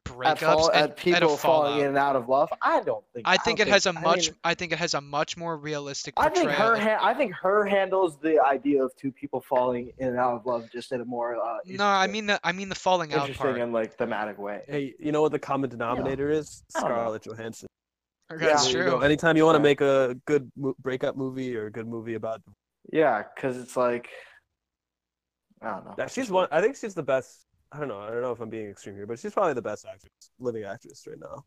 breakups 0.04 0.26
At, 0.26 0.38
fall, 0.40 0.70
and, 0.70 0.90
at 0.90 0.96
people 0.96 1.14
and 1.16 1.24
a 1.24 1.28
falling 1.28 1.38
fallout. 1.38 1.80
in 1.80 1.86
and 1.86 1.98
out 1.98 2.16
of 2.16 2.28
love. 2.28 2.52
I 2.62 2.80
don't 2.80 3.04
think. 3.12 3.26
I 3.28 3.36
think 3.36 3.58
don't 3.58 3.68
it 3.68 3.70
has 3.70 3.86
a 3.86 3.92
much 3.92 4.28
mean, 4.30 4.36
I 4.44 4.54
think 4.54 4.72
it 4.72 4.78
has 4.78 4.94
a 4.94 5.00
much 5.00 5.36
more 5.36 5.56
realistic 5.56 6.14
I 6.16 6.28
think 6.28 6.50
her. 6.50 6.76
Ha- 6.76 6.98
I 7.00 7.14
think 7.14 7.34
her 7.34 7.66
handles 7.66 8.18
the 8.18 8.40
idea 8.42 8.82
of 8.84 8.94
two 8.96 9.12
people 9.12 9.40
falling 9.40 9.92
in 9.98 10.08
and 10.08 10.18
out 10.18 10.34
of 10.34 10.46
love 10.46 10.70
just 10.72 10.92
in 10.92 11.00
a 11.00 11.04
more. 11.04 11.36
Uh, 11.36 11.58
no, 11.66 11.84
I 11.84 12.06
mean 12.06 12.26
the 12.26 12.40
I 12.42 12.52
mean 12.52 12.68
the 12.68 12.74
falling 12.74 13.12
out 13.12 13.28
interesting 13.28 13.44
part. 13.44 13.60
and 13.60 13.72
like 13.72 13.96
thematic 13.96 14.38
way. 14.38 14.62
Hey, 14.66 14.94
you 14.98 15.12
know 15.12 15.22
what 15.22 15.32
the 15.32 15.38
common 15.38 15.70
denominator 15.70 16.30
is? 16.30 16.62
I 16.74 16.80
don't 16.80 16.88
know. 16.90 16.94
Scarlett 16.96 17.22
Johansson. 17.22 17.68
That's 18.30 18.42
Yeah. 18.66 18.72
There 18.72 18.84
you 18.84 18.90
go. 18.90 18.96
true. 18.98 19.04
Anytime 19.04 19.36
you 19.36 19.44
want 19.44 19.56
to 19.56 19.62
make 19.62 19.80
a 19.80 20.16
good 20.26 20.50
mo- 20.56 20.74
breakup 20.80 21.16
movie 21.16 21.56
or 21.56 21.66
a 21.66 21.70
good 21.70 21.86
movie 21.86 22.14
about 22.14 22.42
Yeah, 22.92 23.22
because 23.34 23.56
it's 23.56 23.76
like. 23.76 24.08
I 25.62 25.70
don't 25.70 25.84
know. 25.86 25.94
that, 25.96 26.10
she's 26.10 26.30
one. 26.30 26.48
I 26.50 26.60
think 26.60 26.76
she's 26.76 26.94
the 26.94 27.02
best. 27.02 27.46
I 27.72 27.78
don't 27.78 27.88
know. 27.88 28.00
I 28.00 28.10
don't 28.10 28.20
know 28.22 28.30
if 28.32 28.40
I'm 28.40 28.50
being 28.50 28.68
extreme 28.68 28.94
here, 28.94 29.06
but 29.06 29.18
she's 29.18 29.32
probably 29.32 29.54
the 29.54 29.62
best 29.62 29.86
actress, 29.86 30.12
living 30.38 30.64
actress 30.64 31.04
right 31.08 31.18
now. 31.18 31.44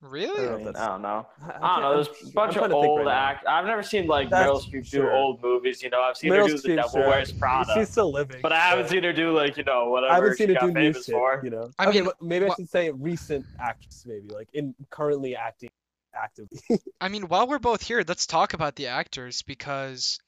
Really? 0.00 0.44
I 0.46 0.50
don't 0.50 0.50
know 0.50 0.50
I, 0.50 0.52
if 0.52 0.56
mean, 0.58 0.64
that's- 0.66 0.82
I 0.84 0.86
don't 0.88 1.02
know. 1.02 1.26
I 1.42 1.74
don't 1.74 1.82
know. 1.82 1.94
There's 1.94 2.08
a 2.08 2.26
I'm 2.26 2.30
bunch 2.32 2.56
of 2.56 2.72
old 2.72 2.98
right 3.00 3.04
now. 3.06 3.10
act. 3.10 3.46
I've 3.46 3.64
never 3.64 3.82
seen 3.82 4.06
like 4.06 4.28
That's 4.30 4.48
Meryl 4.48 4.60
Streep 4.62 4.70
do 4.90 4.98
sure. 4.98 5.12
old 5.14 5.42
movies. 5.42 5.82
You 5.82 5.90
know, 5.90 6.00
I've 6.02 6.16
seen 6.16 6.30
her 6.32 6.38
Meryl 6.40 6.46
do 6.48 6.58
The 6.58 6.68
Streep, 6.68 6.76
Devil 6.76 6.90
sure. 6.90 7.08
Wears 7.08 7.32
Prada, 7.32 7.72
She's 7.74 7.88
still 7.90 8.12
living. 8.12 8.40
but 8.42 8.52
I 8.52 8.60
haven't 8.60 8.86
so- 8.86 8.92
seen 8.92 9.02
her 9.04 9.12
do 9.12 9.32
like 9.32 9.56
you 9.56 9.64
know 9.64 9.88
whatever 9.88 10.12
I 10.12 10.16
haven't 10.16 10.36
seen 10.36 10.48
she 10.48 10.54
her 10.54 10.60
got 10.60 10.66
do 10.66 10.72
new 10.74 10.92
famous 10.92 11.06
shit. 11.06 11.14
for. 11.14 11.40
You 11.42 11.50
know. 11.50 11.70
I 11.78 11.86
okay, 11.88 11.98
mean, 12.00 12.04
but 12.04 12.22
maybe 12.22 12.44
wha- 12.44 12.52
I 12.52 12.54
should 12.56 12.68
say 12.68 12.90
recent 12.92 13.46
actress, 13.58 14.04
maybe 14.06 14.28
like 14.28 14.48
in 14.52 14.74
currently 14.90 15.34
acting 15.36 15.70
actively. 16.14 16.58
I 17.00 17.08
mean, 17.08 17.28
while 17.28 17.46
we're 17.46 17.58
both 17.58 17.82
here, 17.82 18.04
let's 18.06 18.26
talk 18.26 18.54
about 18.54 18.76
the 18.76 18.88
actors 18.88 19.42
because 19.42 20.18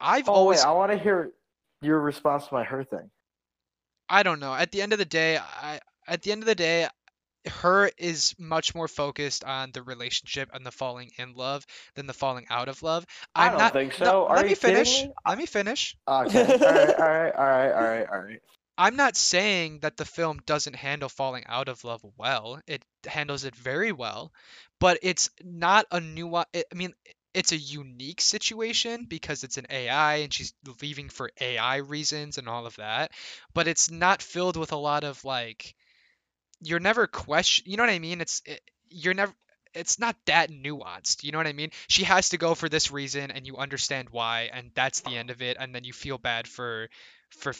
I've 0.00 0.28
Oh 0.28 0.32
always 0.32 0.58
wait, 0.58 0.66
I 0.66 0.72
want 0.72 0.92
to 0.92 0.98
hear 0.98 1.32
your 1.80 2.00
response 2.00 2.46
to 2.48 2.54
my 2.54 2.64
her 2.64 2.84
thing. 2.84 3.10
I 4.08 4.22
don't 4.22 4.40
know. 4.40 4.54
At 4.54 4.72
the 4.72 4.82
end 4.82 4.92
of 4.92 4.98
the 4.98 5.04
day, 5.04 5.38
I 5.38 5.80
at 6.06 6.22
the 6.22 6.32
end 6.32 6.42
of 6.42 6.46
the 6.46 6.54
day, 6.54 6.88
her 7.46 7.90
is 7.98 8.34
much 8.38 8.74
more 8.74 8.88
focused 8.88 9.44
on 9.44 9.72
the 9.72 9.82
relationship 9.82 10.50
and 10.52 10.64
the 10.64 10.70
falling 10.70 11.10
in 11.18 11.34
love 11.34 11.64
than 11.94 12.06
the 12.06 12.12
falling 12.12 12.46
out 12.50 12.68
of 12.68 12.82
love. 12.82 13.06
I 13.34 13.46
I'm 13.46 13.52
don't 13.52 13.60
not 13.60 13.72
think 13.72 13.98
no, 14.00 14.06
so. 14.06 14.26
Are 14.26 14.36
let 14.36 14.44
you 14.44 14.50
me 14.50 14.54
finish. 14.54 15.02
me? 15.04 15.12
Let 15.26 15.38
me 15.38 15.46
finish. 15.46 15.96
Okay. 16.06 16.40
all 16.40 16.46
right. 16.46 16.60
All 16.98 17.08
right. 17.08 17.34
All 17.34 17.44
right. 17.44 17.72
All 17.72 17.82
right. 17.82 18.06
All 18.12 18.20
right. 18.20 18.40
I'm 18.82 18.96
not 18.96 19.16
saying 19.16 19.80
that 19.80 19.96
the 19.96 20.04
film 20.04 20.40
doesn't 20.44 20.74
handle 20.74 21.08
falling 21.08 21.44
out 21.46 21.68
of 21.68 21.84
love 21.84 22.02
well. 22.16 22.60
It 22.66 22.84
handles 23.06 23.44
it 23.44 23.54
very 23.54 23.92
well, 23.92 24.32
but 24.80 24.98
it's 25.02 25.30
not 25.42 25.86
a 25.92 26.00
new. 26.00 26.34
I 26.36 26.46
mean, 26.74 26.92
it's 27.32 27.52
a 27.52 27.56
unique 27.56 28.20
situation 28.20 29.06
because 29.08 29.44
it's 29.44 29.56
an 29.56 29.66
AI 29.70 30.16
and 30.16 30.34
she's 30.34 30.52
leaving 30.82 31.08
for 31.08 31.30
AI 31.40 31.76
reasons 31.76 32.38
and 32.38 32.48
all 32.48 32.66
of 32.66 32.76
that. 32.76 33.12
But 33.54 33.68
it's 33.68 33.90
not 33.90 34.20
filled 34.22 34.56
with 34.56 34.72
a 34.72 34.76
lot 34.76 35.04
of 35.04 35.24
like. 35.24 35.74
You're 36.60 36.80
never 36.80 37.06
question. 37.06 37.64
You 37.70 37.76
know 37.76 37.84
what 37.84 37.90
I 37.90 37.98
mean? 38.00 38.20
It's 38.20 38.42
it, 38.46 38.60
you're 38.90 39.14
never. 39.14 39.34
It's 39.74 39.98
not 39.98 40.16
that 40.26 40.50
nuanced. 40.50 41.24
You 41.24 41.32
know 41.32 41.38
what 41.38 41.46
I 41.46 41.52
mean? 41.52 41.70
She 41.88 42.04
has 42.04 42.30
to 42.30 42.38
go 42.38 42.54
for 42.54 42.68
this 42.68 42.90
reason, 42.90 43.30
and 43.30 43.46
you 43.46 43.56
understand 43.56 44.08
why, 44.10 44.50
and 44.52 44.70
that's 44.74 45.00
the 45.00 45.16
end 45.16 45.30
of 45.30 45.42
it. 45.42 45.56
And 45.58 45.74
then 45.74 45.84
you 45.84 45.92
feel 45.92 46.18
bad 46.18 46.46
for 46.46 46.88
for 47.30 47.54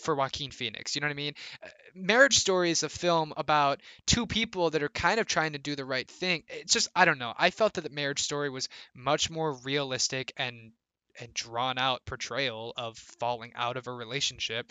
for 0.00 0.14
Joaquin 0.14 0.50
Phoenix. 0.50 0.94
You 0.94 1.00
know 1.00 1.06
what 1.06 1.12
I 1.12 1.14
mean? 1.14 1.34
Uh, 1.62 1.68
Marriage 1.94 2.38
Story 2.38 2.70
is 2.70 2.82
a 2.82 2.88
film 2.88 3.32
about 3.36 3.80
two 4.06 4.26
people 4.26 4.70
that 4.70 4.82
are 4.82 4.88
kind 4.88 5.20
of 5.20 5.26
trying 5.26 5.52
to 5.52 5.58
do 5.58 5.74
the 5.74 5.84
right 5.84 6.08
thing. 6.08 6.44
It's 6.48 6.72
just 6.72 6.88
I 6.94 7.04
don't 7.04 7.18
know. 7.18 7.34
I 7.36 7.50
felt 7.50 7.74
that 7.74 7.82
the 7.82 7.90
Marriage 7.90 8.22
Story 8.22 8.50
was 8.50 8.68
much 8.94 9.30
more 9.30 9.52
realistic 9.52 10.32
and 10.36 10.72
and 11.20 11.34
drawn 11.34 11.78
out 11.78 12.04
portrayal 12.06 12.72
of 12.76 12.96
falling 12.96 13.52
out 13.56 13.76
of 13.76 13.88
a 13.88 13.92
relationship, 13.92 14.70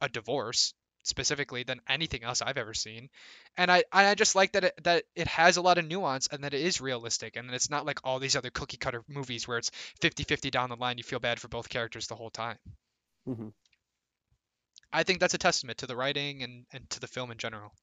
a 0.00 0.08
divorce 0.08 0.74
specifically 1.02 1.62
than 1.64 1.80
anything 1.88 2.22
else 2.24 2.42
I've 2.42 2.58
ever 2.58 2.74
seen. 2.74 3.08
And 3.56 3.70
I 3.70 3.84
I 3.92 4.14
just 4.14 4.34
like 4.34 4.52
that 4.52 4.64
it, 4.64 4.84
that 4.84 5.04
it 5.14 5.26
has 5.28 5.56
a 5.56 5.62
lot 5.62 5.78
of 5.78 5.86
nuance 5.86 6.28
and 6.28 6.44
that 6.44 6.54
it 6.54 6.60
is 6.62 6.80
realistic 6.80 7.36
and 7.36 7.48
that 7.48 7.54
it's 7.54 7.70
not 7.70 7.86
like 7.86 8.00
all 8.04 8.18
these 8.18 8.36
other 8.36 8.50
cookie 8.50 8.76
cutter 8.78 9.04
movies 9.08 9.46
where 9.48 9.58
it's 9.58 9.70
50-50 10.00 10.50
down 10.50 10.70
the 10.70 10.76
line 10.76 10.98
you 10.98 11.04
feel 11.04 11.20
bad 11.20 11.40
for 11.40 11.48
both 11.48 11.68
characters 11.68 12.06
the 12.08 12.16
whole 12.16 12.30
time. 12.30 12.58
hmm 13.26 13.48
I 14.90 15.02
think 15.02 15.20
that's 15.20 15.34
a 15.34 15.38
testament 15.38 15.76
to 15.80 15.86
the 15.86 15.94
writing 15.96 16.42
and, 16.42 16.64
and 16.72 16.88
to 16.88 16.98
the 16.98 17.06
film 17.06 17.30
in 17.30 17.36
general. 17.36 17.74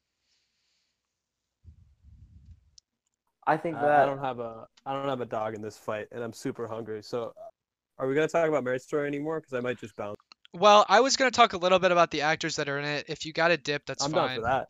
I 3.48 3.58
think 3.58 3.76
I, 3.76 3.82
that 3.82 4.04
I 4.04 4.06
don't 4.06 4.20
have 4.20 4.40
a 4.40 4.68
I 4.86 4.94
don't 4.94 5.10
have 5.10 5.22
a 5.22 5.26
dog 5.26 5.56
in 5.56 5.62
this 5.62 5.78
fight, 5.78 6.08
and 6.12 6.24
I'm 6.24 6.34
super 6.34 6.68
hungry. 6.68 7.02
So, 7.04 7.34
uh, 7.38 7.50
are 7.98 8.08
we 8.08 8.16
gonna 8.16 8.28
talk 8.28 8.48
about 8.48 8.64
Marriage 8.64 8.84
Story 8.84 9.08
anymore? 9.08 9.40
Because 9.40 9.54
I 9.54 9.62
might 9.62 9.80
just 9.80 9.96
bounce. 9.96 10.18
Well, 10.54 10.86
I 10.88 11.02
was 11.02 11.16
gonna 11.16 11.32
talk 11.32 11.54
a 11.54 11.58
little 11.58 11.80
bit 11.80 11.92
about 11.92 12.12
the 12.12 12.22
actors 12.22 12.56
that 12.56 12.70
are 12.70 12.80
in 12.80 12.86
it. 12.86 13.06
If 13.08 13.26
you 13.26 13.34
got 13.34 13.52
a 13.52 13.58
dip, 13.58 13.86
that's 13.86 14.04
fine. 14.04 14.16
I'm 14.16 14.28
down 14.28 14.36
for 14.36 14.42
that. 14.44 14.68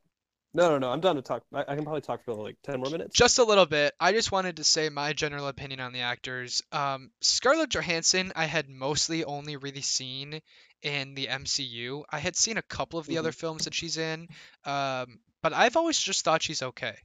No, 0.53 0.69
no, 0.69 0.79
no. 0.79 0.91
I'm 0.91 0.99
done 0.99 1.15
to 1.15 1.21
talk. 1.21 1.43
I, 1.53 1.61
I 1.61 1.75
can 1.75 1.83
probably 1.83 2.01
talk 2.01 2.23
for 2.25 2.33
like 2.33 2.57
ten 2.63 2.79
more 2.79 2.89
minutes. 2.89 3.15
Just 3.15 3.37
a 3.37 3.43
little 3.43 3.65
bit. 3.65 3.93
I 3.99 4.11
just 4.11 4.31
wanted 4.31 4.57
to 4.57 4.63
say 4.63 4.89
my 4.89 5.13
general 5.13 5.47
opinion 5.47 5.79
on 5.79 5.93
the 5.93 6.01
actors. 6.01 6.63
Um, 6.71 7.11
Scarlett 7.21 7.69
Johansson, 7.69 8.31
I 8.35 8.45
had 8.45 8.67
mostly 8.67 9.23
only 9.23 9.57
really 9.57 9.81
seen 9.81 10.41
in 10.81 11.13
the 11.13 11.27
MCU. 11.27 12.03
I 12.09 12.19
had 12.19 12.35
seen 12.35 12.57
a 12.57 12.63
couple 12.63 12.99
of 12.99 13.05
the 13.05 13.17
other 13.19 13.31
films 13.31 13.65
that 13.65 13.73
she's 13.73 13.97
in, 13.97 14.27
um, 14.65 15.19
but 15.41 15.53
I've 15.53 15.77
always 15.77 15.99
just 15.99 16.25
thought 16.25 16.41
she's 16.41 16.63
okay. 16.63 16.95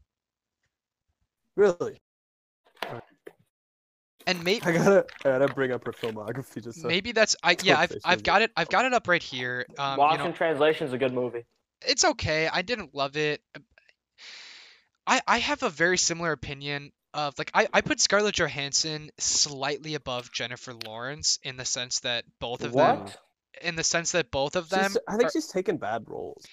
Really, 1.56 2.00
And 4.26 4.42
maybe 4.42 4.64
I 4.64 4.72
gotta 4.72 5.06
I 5.24 5.38
gotta 5.38 5.48
bring 5.52 5.72
up 5.72 5.84
her 5.84 5.92
filmography 5.92 6.62
just 6.62 6.80
so. 6.80 6.88
maybe 6.88 7.12
that's 7.12 7.36
I 7.42 7.56
yeah 7.62 7.78
I've 7.78 7.92
I've 8.04 8.22
got 8.22 8.42
it 8.42 8.50
I've 8.56 8.68
got 8.68 8.84
it 8.84 8.92
up 8.92 9.08
right 9.08 9.22
here. 9.22 9.66
Um, 9.78 9.98
Lost 9.98 10.12
you 10.12 10.18
know, 10.18 10.26
in 10.26 10.32
Translation 10.34 10.86
is 10.86 10.92
a 10.92 10.98
good 10.98 11.12
movie. 11.12 11.44
it's 11.86 12.04
okay. 12.04 12.48
I 12.50 12.62
didn't 12.62 12.94
love 12.94 13.16
it. 13.16 13.42
I 15.06 15.20
I 15.26 15.38
have 15.38 15.62
a 15.62 15.70
very 15.70 15.98
similar 15.98 16.32
opinion 16.32 16.92
of 17.12 17.34
like 17.38 17.50
I, 17.54 17.68
I 17.72 17.80
put 17.80 18.00
Scarlett 18.00 18.34
Johansson 18.34 19.10
slightly 19.18 19.94
above 19.94 20.32
Jennifer 20.32 20.74
Lawrence 20.74 21.38
in 21.42 21.56
the 21.56 21.64
sense 21.64 22.00
that 22.00 22.24
both 22.40 22.64
of 22.64 22.72
them 22.72 23.00
What? 23.00 23.16
In 23.62 23.76
the 23.76 23.84
sense 23.84 24.12
that 24.12 24.30
both 24.30 24.56
of 24.56 24.68
them 24.68 24.90
She's- 24.92 24.98
I 25.08 25.12
think 25.16 25.28
are- 25.28 25.32
she's 25.32 25.46
taken 25.48 25.76
bad 25.78 26.04
roles. 26.08 26.44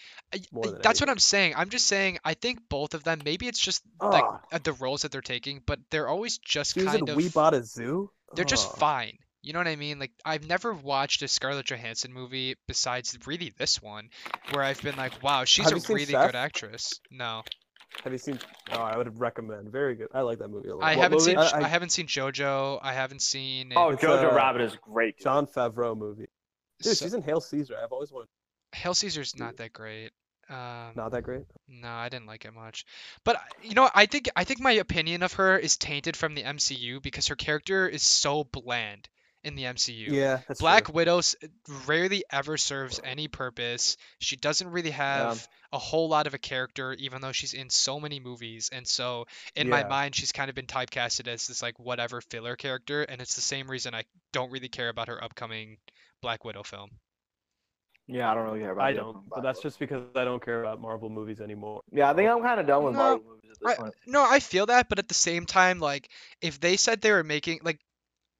More 0.51 0.63
than 0.65 0.81
that's 0.81 1.01
what. 1.01 1.09
I'm 1.09 1.19
saying. 1.19 1.53
I'm 1.57 1.69
just 1.69 1.87
saying 1.87 2.19
I 2.23 2.35
think 2.35 2.59
both 2.69 2.93
of 2.93 3.03
them 3.03 3.19
maybe 3.25 3.47
it's 3.47 3.59
just 3.59 3.83
like 4.01 4.23
uh, 4.51 4.59
the 4.63 4.71
roles 4.73 5.01
that 5.01 5.11
they're 5.11 5.21
taking, 5.21 5.61
but 5.65 5.79
they're 5.89 6.07
always 6.07 6.37
just 6.37 6.73
She 6.75 6.81
was 6.81 6.89
kind 6.89 7.03
in 7.03 7.09
of 7.09 7.15
We 7.17 7.27
Bought 7.29 7.53
a 7.53 7.63
Zoo. 7.63 8.11
they're 8.35 8.45
just 8.45 8.77
fine. 8.77 9.17
You 9.41 9.53
know 9.53 9.59
what 9.59 9.67
I 9.67 9.75
mean? 9.75 9.99
Like 9.99 10.11
I've 10.23 10.47
never 10.47 10.71
watched 10.73 11.21
a 11.23 11.27
Scarlett 11.27 11.65
Johansson 11.65 12.13
movie 12.13 12.55
besides 12.67 13.17
really 13.25 13.53
this 13.57 13.81
one, 13.81 14.09
where 14.51 14.63
I've 14.63 14.81
been 14.81 14.95
like, 14.95 15.21
wow, 15.23 15.43
she's 15.45 15.69
Have 15.69 15.83
a 15.83 15.93
really 15.93 16.05
Chef? 16.05 16.27
good 16.27 16.35
actress. 16.37 17.01
No, 17.09 17.41
Have 18.05 18.13
you 18.13 18.19
seen? 18.19 18.39
Oh, 18.71 18.77
I 18.79 18.95
would 18.95 19.19
recommend. 19.19 19.69
Very 19.71 19.95
good. 19.95 20.07
I 20.13 20.21
like 20.21 20.37
that 20.39 20.47
movie 20.49 20.69
a 20.69 20.75
lot. 20.75 20.83
I 20.85 20.95
What 20.95 21.01
haven't 21.03 21.17
movie? 21.17 21.31
seen. 21.31 21.37
I- 21.39 21.49
I, 21.49 21.63
I- 21.63 21.67
haven't 21.67 21.89
seen 21.89 22.07
JoJo. 22.07 22.79
I 22.81 22.93
haven't 22.93 23.21
seen. 23.21 23.73
Oh, 23.75 23.89
It's, 23.89 24.01
Jojo 24.01 24.31
uh, 24.31 24.35
Rabbit 24.35 24.61
is 24.61 24.77
great. 24.81 25.19
Jon 25.19 25.45
Favreau 25.45 25.97
movie. 25.97 26.27
Dude, 26.81 26.97
so- 26.97 27.05
she's 27.05 27.13
in 27.13 27.21
Hail 27.21 27.41
Caesar. 27.41 27.75
I've 27.81 27.91
always 27.91 28.11
wanted. 28.11 28.27
Hail 28.73 28.93
Caesar's 28.93 29.37
not 29.37 29.57
that 29.57 29.73
great. 29.73 30.11
Um, 30.49 30.91
Not 30.95 31.11
that 31.11 31.21
great. 31.21 31.45
No, 31.69 31.87
I 31.87 32.09
didn't 32.09 32.25
like 32.25 32.43
it 32.43 32.53
much. 32.53 32.85
But 33.23 33.41
you 33.63 33.73
know, 33.73 33.89
I 33.93 34.05
think 34.05 34.29
I 34.35 34.43
think 34.43 34.59
my 34.59 34.73
opinion 34.73 35.23
of 35.23 35.33
her 35.33 35.57
is 35.57 35.77
tainted 35.77 36.17
from 36.17 36.35
the 36.35 36.43
MCU 36.43 37.01
because 37.01 37.27
her 37.27 37.35
character 37.35 37.87
is 37.87 38.03
so 38.03 38.43
bland 38.43 39.07
in 39.43 39.55
the 39.55 39.63
MCU. 39.63 40.09
Yeah, 40.09 40.41
that's 40.47 40.59
Black 40.59 40.85
true. 40.85 40.93
Widow 40.95 41.21
rarely 41.85 42.25
ever 42.29 42.57
serves 42.57 42.99
any 43.03 43.27
purpose. 43.29 43.95
She 44.19 44.35
doesn't 44.35 44.69
really 44.69 44.91
have 44.91 45.47
a 45.71 45.77
whole 45.79 46.09
lot 46.09 46.27
of 46.27 46.33
a 46.33 46.37
character, 46.37 46.93
even 46.93 47.21
though 47.21 47.31
she's 47.31 47.53
in 47.53 47.69
so 47.69 47.99
many 47.99 48.19
movies. 48.19 48.69
And 48.73 48.85
so, 48.85 49.27
in 49.55 49.69
my 49.69 49.83
mind, 49.85 50.15
she's 50.15 50.33
kind 50.33 50.49
of 50.49 50.55
been 50.55 50.67
typecasted 50.67 51.27
as 51.27 51.47
this 51.47 51.61
like 51.61 51.79
whatever 51.79 52.19
filler 52.19 52.57
character. 52.57 53.03
And 53.03 53.21
it's 53.21 53.35
the 53.35 53.41
same 53.41 53.69
reason 53.69 53.95
I 53.95 54.03
don't 54.33 54.51
really 54.51 54.69
care 54.69 54.89
about 54.89 55.07
her 55.07 55.23
upcoming 55.23 55.77
Black 56.21 56.45
Widow 56.45 56.63
film. 56.63 56.89
Yeah, 58.07 58.29
I 58.29 58.33
don't 58.33 58.45
really 58.45 58.59
care 58.59 58.71
about. 58.71 58.83
I 58.85 58.93
don't, 58.93 59.29
but 59.29 59.41
that's 59.41 59.61
just 59.61 59.79
because 59.79 60.03
I 60.15 60.25
don't 60.25 60.43
care 60.43 60.61
about 60.61 60.81
Marvel 60.81 61.09
movies 61.09 61.39
anymore. 61.39 61.81
Yeah, 61.91 62.09
I 62.09 62.13
think 62.13 62.29
I'm 62.29 62.41
kind 62.41 62.59
of 62.59 62.67
done 62.67 62.83
with 62.83 62.93
No, 62.93 62.99
Marvel 62.99 63.25
movies 63.35 63.51
at 63.51 63.59
this 63.59 63.71
I- 63.71 63.81
point. 63.81 63.93
No, 64.05 64.25
I 64.27 64.39
feel 64.39 64.65
that, 64.65 64.89
but 64.89 64.99
at 64.99 65.07
the 65.07 65.13
same 65.13 65.45
time, 65.45 65.79
like 65.79 66.09
if 66.41 66.59
they 66.59 66.77
said 66.77 67.01
they 67.01 67.11
were 67.11 67.23
making 67.23 67.59
like, 67.63 67.79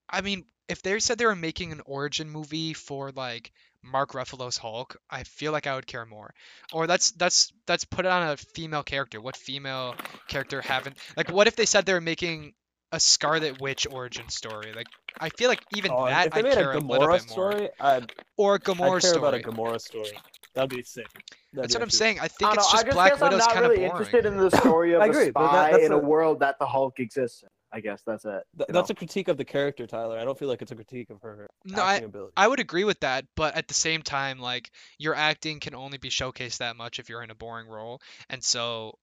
I 0.09 0.21
mean, 0.21 0.45
if 0.67 0.82
they 0.82 0.99
said 0.99 1.17
they 1.17 1.25
were 1.25 1.36
making 1.36 1.71
an 1.71 1.82
origin 1.86 2.29
movie 2.29 2.73
for 2.73 3.11
like 3.11 3.51
Mark 3.84 4.11
Ruffalo's 4.11 4.57
Hulk, 4.57 4.97
I 5.09 5.23
feel 5.23 5.51
like 5.51 5.67
I 5.67 5.75
would 5.75 5.88
care 5.88 6.05
more. 6.05 6.34
Or 6.73 6.86
that's 6.88 7.11
that's 7.11 7.51
that's 7.65 7.86
put 7.86 8.05
it 8.05 8.11
on 8.11 8.27
a 8.29 8.38
female 8.38 8.84
character. 8.84 9.21
What 9.21 9.38
female 9.38 9.95
character 10.27 10.61
haven't 10.61 10.97
like? 11.15 11.32
What 11.32 11.47
if 11.47 11.55
they 11.55 11.65
said 11.65 11.86
they 11.86 11.93
were 11.93 12.01
making 12.01 12.53
a 12.92 13.00
Scarlet 13.00 13.62
Witch 13.62 13.88
origin 13.89 14.28
story? 14.30 14.74
Like, 14.74 14.88
I 15.20 15.30
feel 15.30 15.50
like 15.50 15.62
even 15.76 15.92
Oh, 15.92 16.06
that 16.06 16.28
if 16.28 16.34
they 16.34 16.50
I 16.50 16.54
care 16.54 16.72
a 16.72 16.78
a, 16.78 16.80
little 16.80 17.08
Gamora 17.08 17.20
bit 17.20 17.36
more. 17.38 17.52
story, 17.52 17.70
I'd, 17.80 18.12
Or 18.38 18.54
a 18.54 18.56
I'd 18.56 18.62
Gamora 18.64 19.02
care 19.02 19.16
about 19.18 19.34
a 19.34 19.39
story. 19.39 19.54
Gamora 19.56 19.82
story. 19.82 20.20
That'd 20.54 20.70
be 20.70 20.84
sick. 20.84 21.06
That'd 21.14 21.24
That's 21.54 21.74
be 21.74 21.78
what 21.78 21.82
I'm 21.82 21.88
actually- 21.88 21.98
saying. 21.98 22.20
I 22.20 22.24
I 22.24 22.28
think 22.28 22.39
don't 22.39 22.54
it's 22.54 22.58
know, 22.58 22.72
just 22.72 22.76
I 22.76 22.84
just 22.88 22.96
Black 22.96 23.12
guess 23.14 23.22
Widow's 23.22 23.34
I'm 23.34 23.39
not 23.39 23.54
kind 23.54 23.62
really 23.70 23.86
of 23.86 23.92
boring. 23.92 24.06
interested 24.06 24.26
in 24.26 24.38
the 24.38 24.50
story 24.58 24.94
of 24.94 25.02
I 25.02 25.06
a 25.06 25.10
agree, 25.10 25.32
but 25.32 25.48
spy 25.48 25.54
that- 25.56 25.72
that's 25.72 25.84
in 25.86 25.92
a 25.92 25.96
a- 25.96 26.00
world 26.00 26.39
that 26.39 26.60
the 26.60 26.66
Hulk 26.66 27.00
exists 27.00 27.44
in. 27.44 27.50
I 27.74 27.80
guess 27.80 28.02
that's 28.06 28.26
it. 28.26 28.44
Th- 28.58 28.68
that's 28.68 28.89
know? 28.89 28.94
a 28.94 28.96
critique 28.96 29.30
of 29.30 29.38
the 29.38 29.46
character, 29.46 29.88
Tyler. 29.88 30.20
I 30.20 30.26
don't 30.26 30.38
feel 30.38 30.50
like 30.50 30.62
it's 30.62 30.74
a 30.74 30.76
critique 30.76 31.10
of 31.10 31.22
her 31.22 31.48
no, 31.64 31.82
I, 31.82 31.96
ability. 32.00 32.34
I 32.36 32.46
would 32.46 32.60
agree 32.60 32.84
with 32.84 33.00
that, 33.00 33.24
but 33.38 33.56
at 33.56 33.70
the 33.70 33.74
same 33.74 34.02
time, 34.02 34.39
like 34.39 34.70
your 34.98 35.16
acting 35.16 35.62
can 35.62 35.74
only 35.74 35.98
be 35.98 36.10
showcased 36.10 36.58
that 36.58 36.76
much 36.76 37.00
if 37.00 37.08
you're 37.08 37.24
in 37.24 37.32
a 37.32 37.36
boring 37.36 37.70
role, 37.70 38.02
and 38.30 38.44
so 38.44 38.98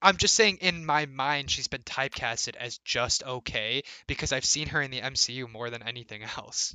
I'm 0.00 0.16
just 0.16 0.34
saying 0.34 0.58
in 0.60 0.86
my 0.86 1.06
mind 1.06 1.50
she's 1.50 1.68
been 1.68 1.82
typecasted 1.82 2.56
as 2.56 2.78
just 2.78 3.24
okay 3.24 3.82
because 4.06 4.32
I've 4.32 4.44
seen 4.44 4.68
her 4.68 4.80
in 4.80 4.90
the 4.90 5.00
MCU 5.00 5.50
more 5.50 5.70
than 5.70 5.82
anything 5.82 6.22
else. 6.36 6.74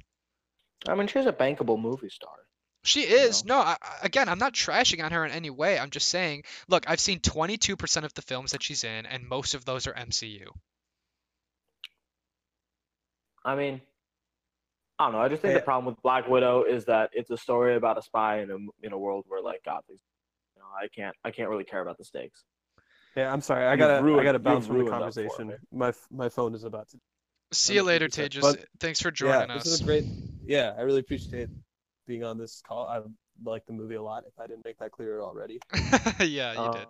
I 0.87 0.95
mean, 0.95 1.07
she's 1.07 1.25
a 1.25 1.31
bankable 1.31 1.79
movie 1.79 2.09
star. 2.09 2.33
She 2.83 3.01
is. 3.01 3.43
You 3.43 3.49
know? 3.49 3.59
No, 3.59 3.61
I, 3.61 3.77
again, 4.01 4.27
I'm 4.27 4.39
not 4.39 4.53
trashing 4.53 5.03
on 5.03 5.11
her 5.13 5.25
in 5.25 5.31
any 5.31 5.49
way. 5.49 5.79
I'm 5.79 5.89
just 5.89 6.09
saying, 6.09 6.43
look, 6.67 6.83
I've 6.89 6.99
seen 6.99 7.19
22% 7.19 8.03
of 8.03 8.13
the 8.13 8.21
films 8.21 8.51
that 8.51 8.61
she's 8.61 8.83
in, 8.83 9.05
and 9.05 9.27
most 9.27 9.53
of 9.53 9.63
those 9.63 9.87
are 9.87 9.93
MCU. 9.93 10.47
I 13.45 13.55
mean, 13.55 13.81
I 14.99 15.05
don't 15.05 15.13
know. 15.13 15.21
I 15.21 15.29
just 15.29 15.41
think 15.41 15.53
yeah. 15.53 15.59
the 15.59 15.63
eh. 15.63 15.65
problem 15.65 15.93
with 15.93 16.01
Black 16.01 16.27
Widow 16.27 16.63
is 16.63 16.85
that 16.85 17.09
it's 17.13 17.29
a 17.29 17.37
story 17.37 17.75
about 17.75 17.97
a 17.97 18.01
spy 18.01 18.41
in 18.41 18.51
a 18.51 18.85
in 18.85 18.93
a 18.93 18.97
world 18.97 19.25
where 19.27 19.41
like 19.41 19.61
God, 19.65 19.81
you 19.89 19.97
know, 20.57 20.65
I 20.65 20.87
can't 20.87 21.15
I 21.23 21.31
can't 21.31 21.49
really 21.49 21.63
care 21.63 21.81
about 21.81 21.97
the 21.97 22.05
stakes. 22.05 22.43
Yeah, 23.15 23.31
I'm 23.31 23.41
sorry. 23.41 23.65
I 23.65 23.75
gotta 23.75 24.03
ruined, 24.03 24.21
I 24.21 24.23
gotta 24.23 24.39
bounce 24.39 24.67
from 24.67 24.83
the 24.83 24.89
conversation. 24.89 25.53
My 25.71 25.93
my 26.11 26.29
phone 26.29 26.55
is 26.55 26.63
about 26.63 26.89
to. 26.89 26.97
See 27.51 27.75
you 27.75 27.83
later, 27.83 28.07
Tejas. 28.07 28.41
But, 28.41 28.65
Thanks 28.79 28.99
for 29.01 29.11
joining 29.11 29.49
yeah, 29.49 29.55
us. 29.55 29.63
This 29.63 29.73
is 29.73 29.81
a 29.81 29.83
great. 29.83 30.05
Yeah, 30.45 30.73
I 30.77 30.81
really 30.81 31.01
appreciate 31.01 31.49
being 32.07 32.23
on 32.23 32.37
this 32.37 32.61
call. 32.67 32.87
I 32.87 33.01
like 33.45 33.65
the 33.67 33.73
movie 33.73 33.95
a 33.95 34.01
lot. 34.01 34.23
If 34.27 34.33
I 34.39 34.47
didn't 34.47 34.65
make 34.65 34.79
that 34.79 34.91
clear 34.91 35.21
already. 35.21 35.59
yeah, 36.19 36.53
you 36.53 36.59
um, 36.59 36.73
did. 36.73 36.87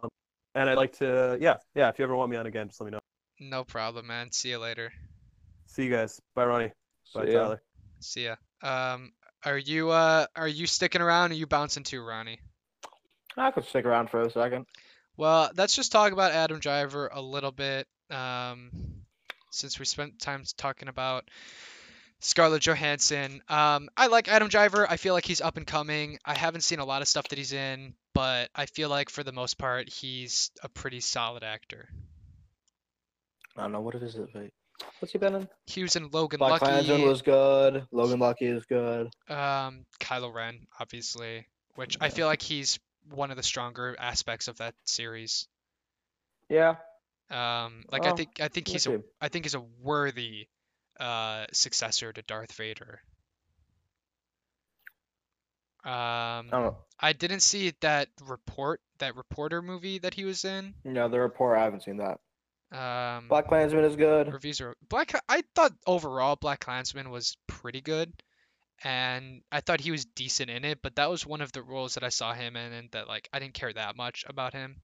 And 0.55 0.69
I'd 0.69 0.77
like 0.77 0.97
to. 0.99 1.37
Yeah, 1.41 1.57
yeah. 1.75 1.89
If 1.89 1.99
you 1.99 2.05
ever 2.05 2.15
want 2.15 2.31
me 2.31 2.37
on 2.37 2.45
again, 2.45 2.67
just 2.67 2.79
let 2.79 2.85
me 2.85 2.91
know. 2.91 2.99
No 3.39 3.63
problem, 3.63 4.07
man. 4.07 4.31
See 4.31 4.49
you 4.49 4.59
later. 4.59 4.93
See 5.67 5.83
you 5.83 5.89
guys. 5.89 6.21
Bye, 6.35 6.45
Ronnie. 6.45 6.71
Bye, 7.13 7.25
See 7.25 7.33
Tyler. 7.33 7.61
See 7.99 8.25
ya. 8.25 8.35
Um, 8.61 9.11
are 9.43 9.57
you 9.57 9.89
uh 9.89 10.27
are 10.35 10.47
you 10.47 10.67
sticking 10.67 11.01
around? 11.01 11.31
Or 11.31 11.33
are 11.33 11.37
you 11.37 11.47
bouncing 11.47 11.83
too, 11.83 12.01
Ronnie? 12.01 12.39
I 13.35 13.51
could 13.51 13.65
stick 13.65 13.85
around 13.85 14.09
for 14.09 14.21
a 14.21 14.29
second. 14.29 14.65
Well, 15.17 15.51
let's 15.55 15.75
just 15.75 15.91
talk 15.91 16.11
about 16.11 16.31
Adam 16.31 16.59
Driver 16.59 17.09
a 17.13 17.21
little 17.21 17.51
bit. 17.51 17.87
Um, 18.09 18.71
since 19.51 19.77
we 19.79 19.85
spent 19.85 20.19
time 20.19 20.43
talking 20.57 20.87
about 20.87 21.29
Scarlett 22.19 22.61
Johansson. 22.61 23.41
Um, 23.49 23.89
I 23.95 24.07
like 24.07 24.27
Adam 24.27 24.47
Driver. 24.47 24.89
I 24.89 24.97
feel 24.97 25.13
like 25.13 25.25
he's 25.25 25.41
up 25.41 25.57
and 25.57 25.67
coming. 25.67 26.17
I 26.25 26.35
haven't 26.35 26.61
seen 26.61 26.79
a 26.79 26.85
lot 26.85 27.01
of 27.01 27.07
stuff 27.07 27.27
that 27.29 27.37
he's 27.37 27.53
in, 27.53 27.93
but 28.13 28.49
I 28.55 28.65
feel 28.65 28.89
like 28.89 29.09
for 29.09 29.23
the 29.23 29.31
most 29.31 29.57
part, 29.57 29.89
he's 29.89 30.49
a 30.63 30.69
pretty 30.69 31.01
solid 31.01 31.43
actor. 31.43 31.89
I 33.57 33.63
don't 33.63 33.73
know 33.73 33.81
what 33.81 33.95
it 33.95 34.03
is. 34.03 34.15
But 34.15 34.49
what's 34.99 35.11
he 35.11 35.19
been 35.19 35.35
in? 35.35 35.49
He 35.67 35.83
was 35.83 35.95
in 35.95 36.09
Logan 36.11 36.39
Black 36.39 36.61
Lucky. 36.61 36.65
Klansman 36.65 37.01
was 37.03 37.21
good. 37.21 37.85
Logan 37.91 38.19
Lucky 38.19 38.47
is 38.47 38.65
good. 38.65 39.09
Um, 39.29 39.85
Kylo 39.99 40.33
Ren, 40.33 40.65
obviously, 40.79 41.45
which 41.75 41.97
yeah. 41.97 42.05
I 42.05 42.09
feel 42.09 42.27
like 42.27 42.41
he's 42.41 42.79
one 43.09 43.31
of 43.31 43.37
the 43.37 43.43
stronger 43.43 43.95
aspects 43.99 44.47
of 44.47 44.57
that 44.57 44.75
series. 44.83 45.47
Yeah. 46.49 46.75
Um, 47.29 47.83
like 47.91 48.05
oh, 48.05 48.09
I 48.09 48.13
think 48.13 48.39
I 48.41 48.47
think 48.47 48.67
he's 48.67 48.85
a 48.87 49.01
I 49.19 49.29
think 49.29 49.45
he's 49.45 49.55
a 49.55 49.63
worthy 49.81 50.47
uh 50.99 51.45
successor 51.51 52.13
to 52.13 52.21
Darth 52.21 52.53
Vader. 52.53 53.01
Um, 55.83 56.47
oh. 56.53 56.77
I 56.97 57.11
didn't 57.11 57.41
see 57.41 57.73
that 57.81 58.07
report 58.23 58.79
that 58.99 59.17
reporter 59.17 59.61
movie 59.61 59.99
that 59.99 60.13
he 60.13 60.23
was 60.23 60.45
in. 60.45 60.75
No, 60.85 61.09
the 61.09 61.19
report 61.19 61.57
I 61.57 61.63
haven't 61.63 61.83
seen 61.83 61.97
that. 61.97 62.19
Um, 62.71 63.27
Black 63.27 63.47
Klansman 63.47 63.83
is 63.83 63.95
good. 63.95 64.31
Reviews 64.31 64.61
are 64.61 64.75
Black. 64.87 65.13
I 65.27 65.43
thought 65.55 65.73
overall 65.85 66.35
Black 66.37 66.61
Klansman 66.61 67.09
was 67.09 67.37
pretty 67.47 67.81
good, 67.81 68.13
and 68.83 69.41
I 69.51 69.61
thought 69.61 69.81
he 69.81 69.91
was 69.91 70.05
decent 70.05 70.49
in 70.49 70.65
it. 70.65 70.79
But 70.81 70.95
that 70.95 71.09
was 71.09 71.25
one 71.25 71.41
of 71.41 71.51
the 71.51 71.63
roles 71.63 71.95
that 71.95 72.03
I 72.03 72.09
saw 72.09 72.33
him 72.33 72.55
in, 72.55 72.73
and 72.73 72.89
that 72.91 73.07
like 73.07 73.29
I 73.33 73.39
didn't 73.39 73.53
care 73.53 73.73
that 73.73 73.95
much 73.95 74.25
about 74.27 74.53
him. 74.53 74.81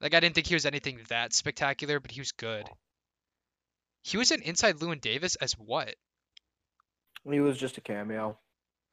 Like 0.00 0.14
I 0.14 0.20
didn't 0.20 0.34
think 0.34 0.46
he 0.46 0.54
was 0.54 0.66
anything 0.66 1.00
that 1.08 1.32
spectacular, 1.32 2.00
but 2.00 2.10
he 2.10 2.20
was 2.20 2.32
good. 2.32 2.68
He 4.02 4.18
was 4.18 4.30
in 4.30 4.42
Inside 4.42 4.76
Llewyn 4.76 5.00
Davis 5.00 5.36
as 5.36 5.52
what? 5.54 5.94
He 7.30 7.40
was 7.40 7.56
just 7.56 7.78
a 7.78 7.80
cameo. 7.80 8.36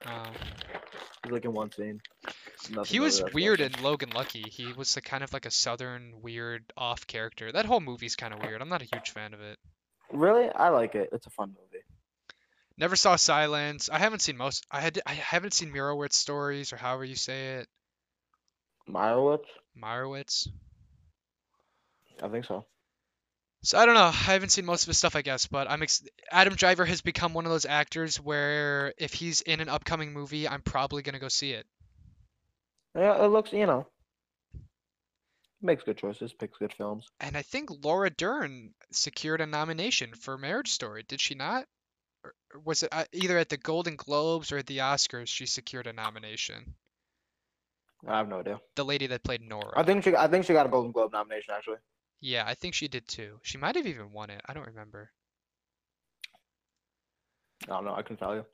Oh. 0.06 0.24
He's 1.24 1.32
like 1.32 1.46
in 1.46 1.54
one 1.54 1.72
scene. 1.72 2.02
Nothing 2.70 2.86
he 2.86 3.00
was 3.00 3.22
weird 3.34 3.60
in 3.60 3.74
Logan 3.82 4.12
Lucky. 4.16 4.44
He 4.50 4.72
was 4.74 4.96
like 4.96 5.04
kind 5.04 5.24
of 5.24 5.34
like 5.34 5.46
a 5.46 5.52
southern 5.52 6.14
weird 6.22 6.64
off 6.78 7.06
character. 7.08 7.52
That 7.52 7.66
whole 7.66 7.80
movie's 7.80 8.16
kind 8.16 8.34
of 8.34 8.42
weird. 8.42 8.62
I'm 8.62 8.70
not 8.70 8.82
a 8.82 8.88
huge 8.92 9.12
fan 9.12 9.34
of 9.34 9.42
it. 9.42 9.60
Really, 10.12 10.50
I 10.50 10.70
like 10.70 10.96
it. 10.96 11.10
It's 11.12 11.28
a 11.28 11.30
fun 11.30 11.50
movie. 11.50 11.71
Never 12.82 12.96
saw 12.96 13.16
Silence. 13.16 13.92
I 13.92 14.00
haven't 14.00 14.24
seen 14.24 14.38
most. 14.38 14.66
I 14.72 14.82
had. 14.82 15.00
I 15.06 15.14
haven't 15.14 15.54
seen 15.54 15.72
Mirowitz 15.72 16.14
stories 16.14 16.74
or 16.74 16.78
however 16.78 17.06
you 17.06 17.16
say 17.16 17.58
it. 17.58 17.68
Meyerowitz. 18.90 19.46
Meyerowitz. 19.78 20.48
I 22.24 22.28
think 22.30 22.46
so. 22.46 22.66
So 23.62 23.78
I 23.78 23.86
don't 23.86 23.94
know. 23.94 24.06
I 24.06 24.12
haven't 24.12 24.50
seen 24.50 24.66
most 24.66 24.82
of 24.82 24.88
his 24.88 24.98
stuff, 24.98 25.16
I 25.16 25.22
guess, 25.22 25.46
but 25.46 25.70
I'm 25.70 25.84
ex- 25.84 26.04
Adam 26.32 26.56
Driver 26.56 26.84
has 26.86 27.02
become 27.02 27.36
one 27.36 27.46
of 27.46 27.52
those 27.52 27.68
actors 27.68 28.20
where 28.20 28.96
if 28.98 29.14
he's 29.14 29.42
in 29.42 29.60
an 29.60 29.70
upcoming 29.70 30.12
movie, 30.12 30.48
I'm 30.48 30.64
probably 30.64 31.04
gonna 31.04 31.20
go 31.20 31.28
see 31.28 31.52
it. 31.52 31.68
Yeah, 32.96 33.24
it 33.24 33.28
looks, 33.28 33.54
you 33.54 33.68
know, 33.68 33.86
makes 35.62 35.84
good 35.84 36.00
choices, 36.00 36.34
picks 36.34 36.58
good 36.58 36.74
films. 36.74 37.06
And 37.20 37.38
I 37.38 37.44
think 37.44 37.70
Laura 37.84 38.10
Dern 38.10 38.74
secured 38.92 39.40
a 39.40 39.46
nomination 39.46 40.16
for 40.16 40.36
Marriage 40.36 40.72
Story. 40.72 41.04
Did 41.08 41.22
she 41.22 41.36
not? 41.36 41.68
Was 42.66 42.84
it 42.84 42.90
uh, 42.92 43.06
either 43.14 43.38
at 43.38 43.50
the 43.50 43.58
Golden 43.58 43.96
Globes 43.96 44.52
or 44.52 44.58
at 44.58 44.68
the 44.68 44.80
Oscars? 44.80 45.28
She 45.28 45.46
secured 45.46 45.88
a 45.88 45.94
nomination. 45.94 46.76
I 48.08 48.18
have 48.18 48.28
no 48.28 48.40
idea. 48.40 48.60
The 48.76 48.86
lady 48.86 49.08
that 49.08 49.24
played 49.24 49.42
Nora. 49.42 49.74
I 49.76 49.84
think 49.84 50.04
she. 50.04 50.16
I 50.16 50.28
think 50.28 50.46
she 50.46 50.54
got 50.54 50.66
a 50.66 50.70
Golden 50.70 50.92
Globe 50.92 51.12
nomination 51.12 51.54
actually. 51.56 51.78
Yeah, 52.20 52.44
I 52.46 52.54
think 52.54 52.74
she 52.74 52.88
did 52.88 53.08
too. 53.08 53.40
She 53.44 53.58
might 53.58 53.76
have 53.76 53.88
even 53.88 54.12
won 54.12 54.30
it. 54.30 54.42
I 54.46 54.54
don't 54.54 54.68
remember. 54.68 55.12
I 57.64 57.74
don't 57.74 57.86
know. 57.86 57.96
I 57.96 58.02
can 58.02 58.18
tell 58.18 58.36
you. 58.36 58.46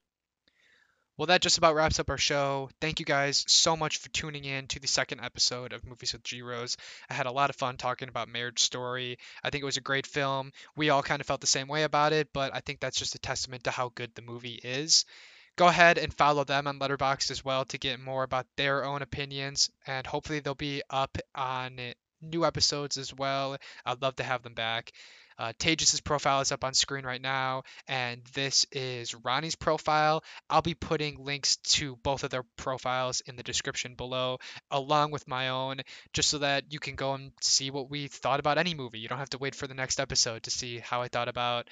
Well, 1.18 1.26
that 1.28 1.42
just 1.42 1.58
about 1.58 1.74
wraps 1.74 2.00
up 2.00 2.12
our 2.12 2.18
show. 2.20 2.70
Thank 2.80 3.00
you 3.00 3.06
guys 3.06 3.44
so 3.48 3.76
much 3.76 3.98
for 3.98 4.08
tuning 4.10 4.46
in 4.46 4.68
to 4.68 4.80
the 4.80 4.88
second 4.88 5.22
episode 5.22 5.74
of 5.74 5.84
Movies 5.84 6.14
with 6.14 6.22
G 6.22 6.44
Rose. 6.44 6.78
I 7.10 7.16
had 7.16 7.26
a 7.26 7.32
lot 7.32 7.50
of 7.50 7.56
fun 7.56 7.76
talking 7.76 8.08
about 8.08 8.30
Marriage 8.30 8.62
Story. 8.62 9.18
I 9.44 9.50
think 9.50 9.64
it 9.64 9.66
was 9.66 9.78
a 9.78 9.82
great 9.82 10.06
film. 10.06 10.52
We 10.76 10.92
all 10.92 11.02
kind 11.02 11.20
of 11.20 11.26
felt 11.26 11.42
the 11.42 11.48
same 11.48 11.68
way 11.68 11.82
about 11.82 12.14
it, 12.14 12.30
but 12.34 12.54
I 12.54 12.60
think 12.60 12.80
that's 12.80 13.00
just 13.00 13.16
a 13.16 13.20
testament 13.20 13.64
to 13.64 13.72
how 13.72 13.92
good 13.96 14.14
the 14.14 14.22
movie 14.22 14.60
is. 14.64 15.06
Go 15.56 15.68
ahead 15.68 15.98
and 15.98 16.14
follow 16.14 16.44
them 16.44 16.68
on 16.68 16.78
Letterboxd 16.78 17.32
as 17.32 17.44
well 17.44 17.66
to 17.66 17.80
get 17.80 18.00
more 18.00 18.22
about 18.22 18.46
their 18.56 18.86
own 18.86 19.02
opinions, 19.02 19.72
and 19.88 20.06
hopefully 20.06 20.40
they'll 20.40 20.54
be 20.54 20.84
up 20.88 21.18
on 21.34 21.80
new 22.22 22.46
episodes 22.46 22.98
as 22.98 23.12
well. 23.12 23.58
I'd 23.84 24.04
love 24.04 24.18
to 24.18 24.24
have 24.24 24.44
them 24.44 24.54
back. 24.54 24.92
Uh, 25.38 25.54
profile 26.04 26.42
is 26.42 26.52
up 26.52 26.64
on 26.64 26.74
screen 26.74 27.06
right 27.06 27.22
now, 27.22 27.64
and 27.88 28.22
this 28.34 28.66
is 28.72 29.14
Ronnie's 29.14 29.56
profile. 29.56 30.24
I'll 30.50 30.62
be 30.62 30.74
putting 30.74 31.24
links 31.24 31.58
to 31.58 31.96
both 31.98 32.24
of 32.24 32.30
their 32.30 32.44
profiles 32.56 33.22
in 33.22 33.36
the 33.36 33.44
description 33.44 33.96
below, 33.96 34.40
along 34.72 35.12
with 35.12 35.28
my 35.28 35.50
own, 35.50 35.82
just 36.14 36.30
so 36.30 36.40
that 36.40 36.72
you 36.72 36.80
can 36.80 36.96
go 36.96 37.14
and 37.14 37.32
see 37.42 37.70
what 37.70 37.90
we 37.90 38.08
thought 38.08 38.40
about 38.40 38.58
any 38.58 38.74
movie. 38.74 39.00
You 39.00 39.08
don't 39.08 39.20
have 39.20 39.30
to 39.32 39.38
wait 39.38 39.56
for 39.56 39.68
the 39.68 39.74
next 39.74 40.00
episode 40.00 40.44
to 40.44 40.52
see 40.52 40.80
how 40.80 41.02
I 41.02 41.08
thought 41.08 41.28
about 41.28 41.68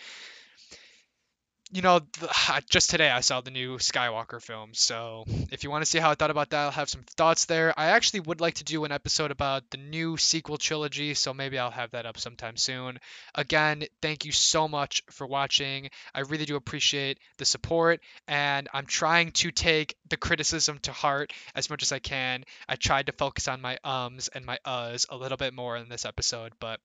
you 1.76 1.82
know, 1.82 2.00
just 2.70 2.90
today 2.90 3.10
I 3.10 3.20
saw 3.20 3.42
the 3.42 3.52
new 3.52 3.78
Skywalker 3.78 4.42
film. 4.42 4.70
So 4.74 5.26
if 5.52 5.66
you 5.66 5.70
want 5.70 5.84
to 5.84 5.90
see 5.90 6.00
how 6.00 6.10
I 6.10 6.16
thought 6.16 6.32
about 6.32 6.52
that, 6.52 6.64
I'll 6.64 6.72
have 6.72 6.90
some 6.90 7.04
thoughts 7.18 7.46
there. 7.46 7.78
I 7.78 7.88
actually 7.88 8.22
would 8.22 8.40
like 8.40 8.56
to 8.56 8.64
do 8.64 8.86
an 8.86 8.94
episode 8.94 9.30
about 9.30 9.70
the 9.72 9.78
new 9.78 10.16
sequel 10.16 10.58
trilogy, 10.58 11.14
so 11.16 11.34
maybe 11.34 11.60
I'll 11.60 11.72
have 11.72 11.92
that 11.92 12.06
up 12.06 12.18
sometime 12.18 12.56
soon. 12.56 12.98
Again, 13.36 13.84
thank 14.02 14.24
you 14.24 14.32
so 14.32 14.70
much 14.70 15.04
for 15.12 15.28
watching. 15.28 15.90
I 16.14 16.22
really 16.22 16.46
do 16.46 16.56
appreciate 16.56 17.20
the 17.38 17.46
support, 17.46 18.00
and 18.26 18.70
I'm 18.74 18.86
trying 18.86 19.34
to 19.34 19.52
take 19.52 19.98
the 20.10 20.18
criticism 20.18 20.80
to 20.84 20.94
heart 20.94 21.34
as 21.56 21.70
much 21.70 21.84
as 21.84 21.92
I 21.92 22.00
can. 22.00 22.46
I 22.70 22.78
tried 22.78 23.08
to 23.08 23.12
focus 23.12 23.50
on 23.50 23.60
my 23.60 23.78
ums 23.84 24.30
and 24.30 24.46
my 24.46 24.60
uhs 24.66 25.08
a 25.10 25.18
little 25.18 25.38
bit 25.38 25.54
more 25.54 25.76
in 25.76 25.90
this 25.90 26.06
episode, 26.06 26.54
but 26.62 26.80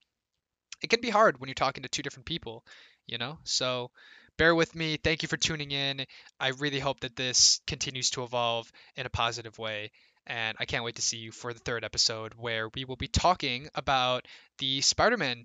it 0.82 0.90
can 0.90 1.00
be 1.00 1.10
hard 1.10 1.38
when 1.38 1.46
you're 1.46 1.54
talking 1.54 1.84
to 1.84 1.88
two 1.88 2.02
different 2.02 2.26
people, 2.26 2.64
you 3.06 3.18
know? 3.18 3.38
So 3.44 3.92
bear 4.40 4.54
with 4.54 4.74
me. 4.74 4.96
Thank 4.96 5.20
you 5.22 5.28
for 5.28 5.36
tuning 5.36 5.70
in. 5.70 6.06
I 6.40 6.48
really 6.48 6.78
hope 6.78 7.00
that 7.00 7.14
this 7.14 7.60
continues 7.66 8.08
to 8.12 8.22
evolve 8.22 8.72
in 8.96 9.04
a 9.04 9.10
positive 9.10 9.58
way. 9.58 9.90
And 10.26 10.56
I 10.58 10.64
can't 10.64 10.82
wait 10.82 10.94
to 10.94 11.02
see 11.02 11.18
you 11.18 11.30
for 11.30 11.52
the 11.52 11.60
third 11.60 11.84
episode 11.84 12.32
where 12.38 12.70
we 12.74 12.86
will 12.86 12.96
be 12.96 13.06
talking 13.06 13.68
about 13.74 14.26
the 14.56 14.80
Spider 14.80 15.18
Man 15.18 15.44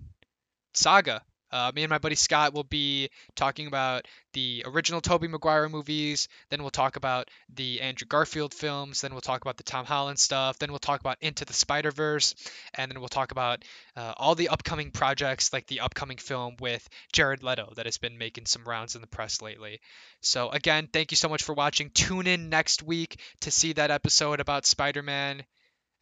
saga 0.72 1.20
Uh, 1.50 1.70
me 1.74 1.82
and 1.82 1.90
my 1.90 1.98
buddy 1.98 2.14
Scott 2.14 2.54
will 2.54 2.64
be 2.64 3.08
talking 3.34 3.66
about 3.66 4.06
the 4.32 4.64
original 4.66 5.00
Tobey 5.00 5.28
Maguire 5.28 5.68
movies. 5.68 6.28
Then 6.50 6.62
we'll 6.62 6.70
talk 6.70 6.96
about 6.96 7.28
the 7.54 7.80
Andrew 7.80 8.06
Garfield 8.06 8.52
films. 8.52 9.00
Then 9.00 9.12
we'll 9.12 9.20
talk 9.20 9.42
about 9.42 9.56
the 9.56 9.62
Tom 9.62 9.86
Holland 9.86 10.18
stuff. 10.18 10.58
Then 10.58 10.70
we'll 10.70 10.78
talk 10.78 11.00
about 11.00 11.18
Into 11.20 11.44
the 11.44 11.52
Spider 11.52 11.90
Verse, 11.90 12.34
and 12.74 12.90
then 12.90 13.00
we'll 13.00 13.08
talk 13.08 13.32
about 13.32 13.64
uh, 13.96 14.14
all 14.16 14.34
the 14.34 14.48
upcoming 14.48 14.90
projects, 14.90 15.52
like 15.52 15.66
the 15.66 15.80
upcoming 15.80 16.18
film 16.18 16.56
with 16.60 16.86
Jared 17.12 17.42
Leto 17.42 17.72
that 17.76 17.86
has 17.86 17.98
been 17.98 18.18
making 18.18 18.46
some 18.46 18.64
rounds 18.64 18.94
in 18.94 19.00
the 19.00 19.06
press 19.06 19.40
lately. 19.40 19.80
So 20.20 20.50
again, 20.50 20.88
thank 20.92 21.12
you 21.12 21.16
so 21.16 21.28
much 21.28 21.42
for 21.42 21.54
watching. 21.54 21.90
Tune 21.90 22.26
in 22.26 22.48
next 22.48 22.82
week 22.82 23.20
to 23.42 23.50
see 23.50 23.72
that 23.74 23.90
episode 23.90 24.40
about 24.40 24.66
Spider-Man, 24.66 25.44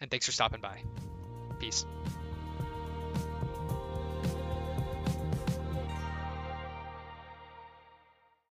and 0.01 0.11
thanks 0.11 0.27
for 0.27 0.33
stopping 0.33 0.61
by. 0.61 0.83
Peace. 1.61 1.85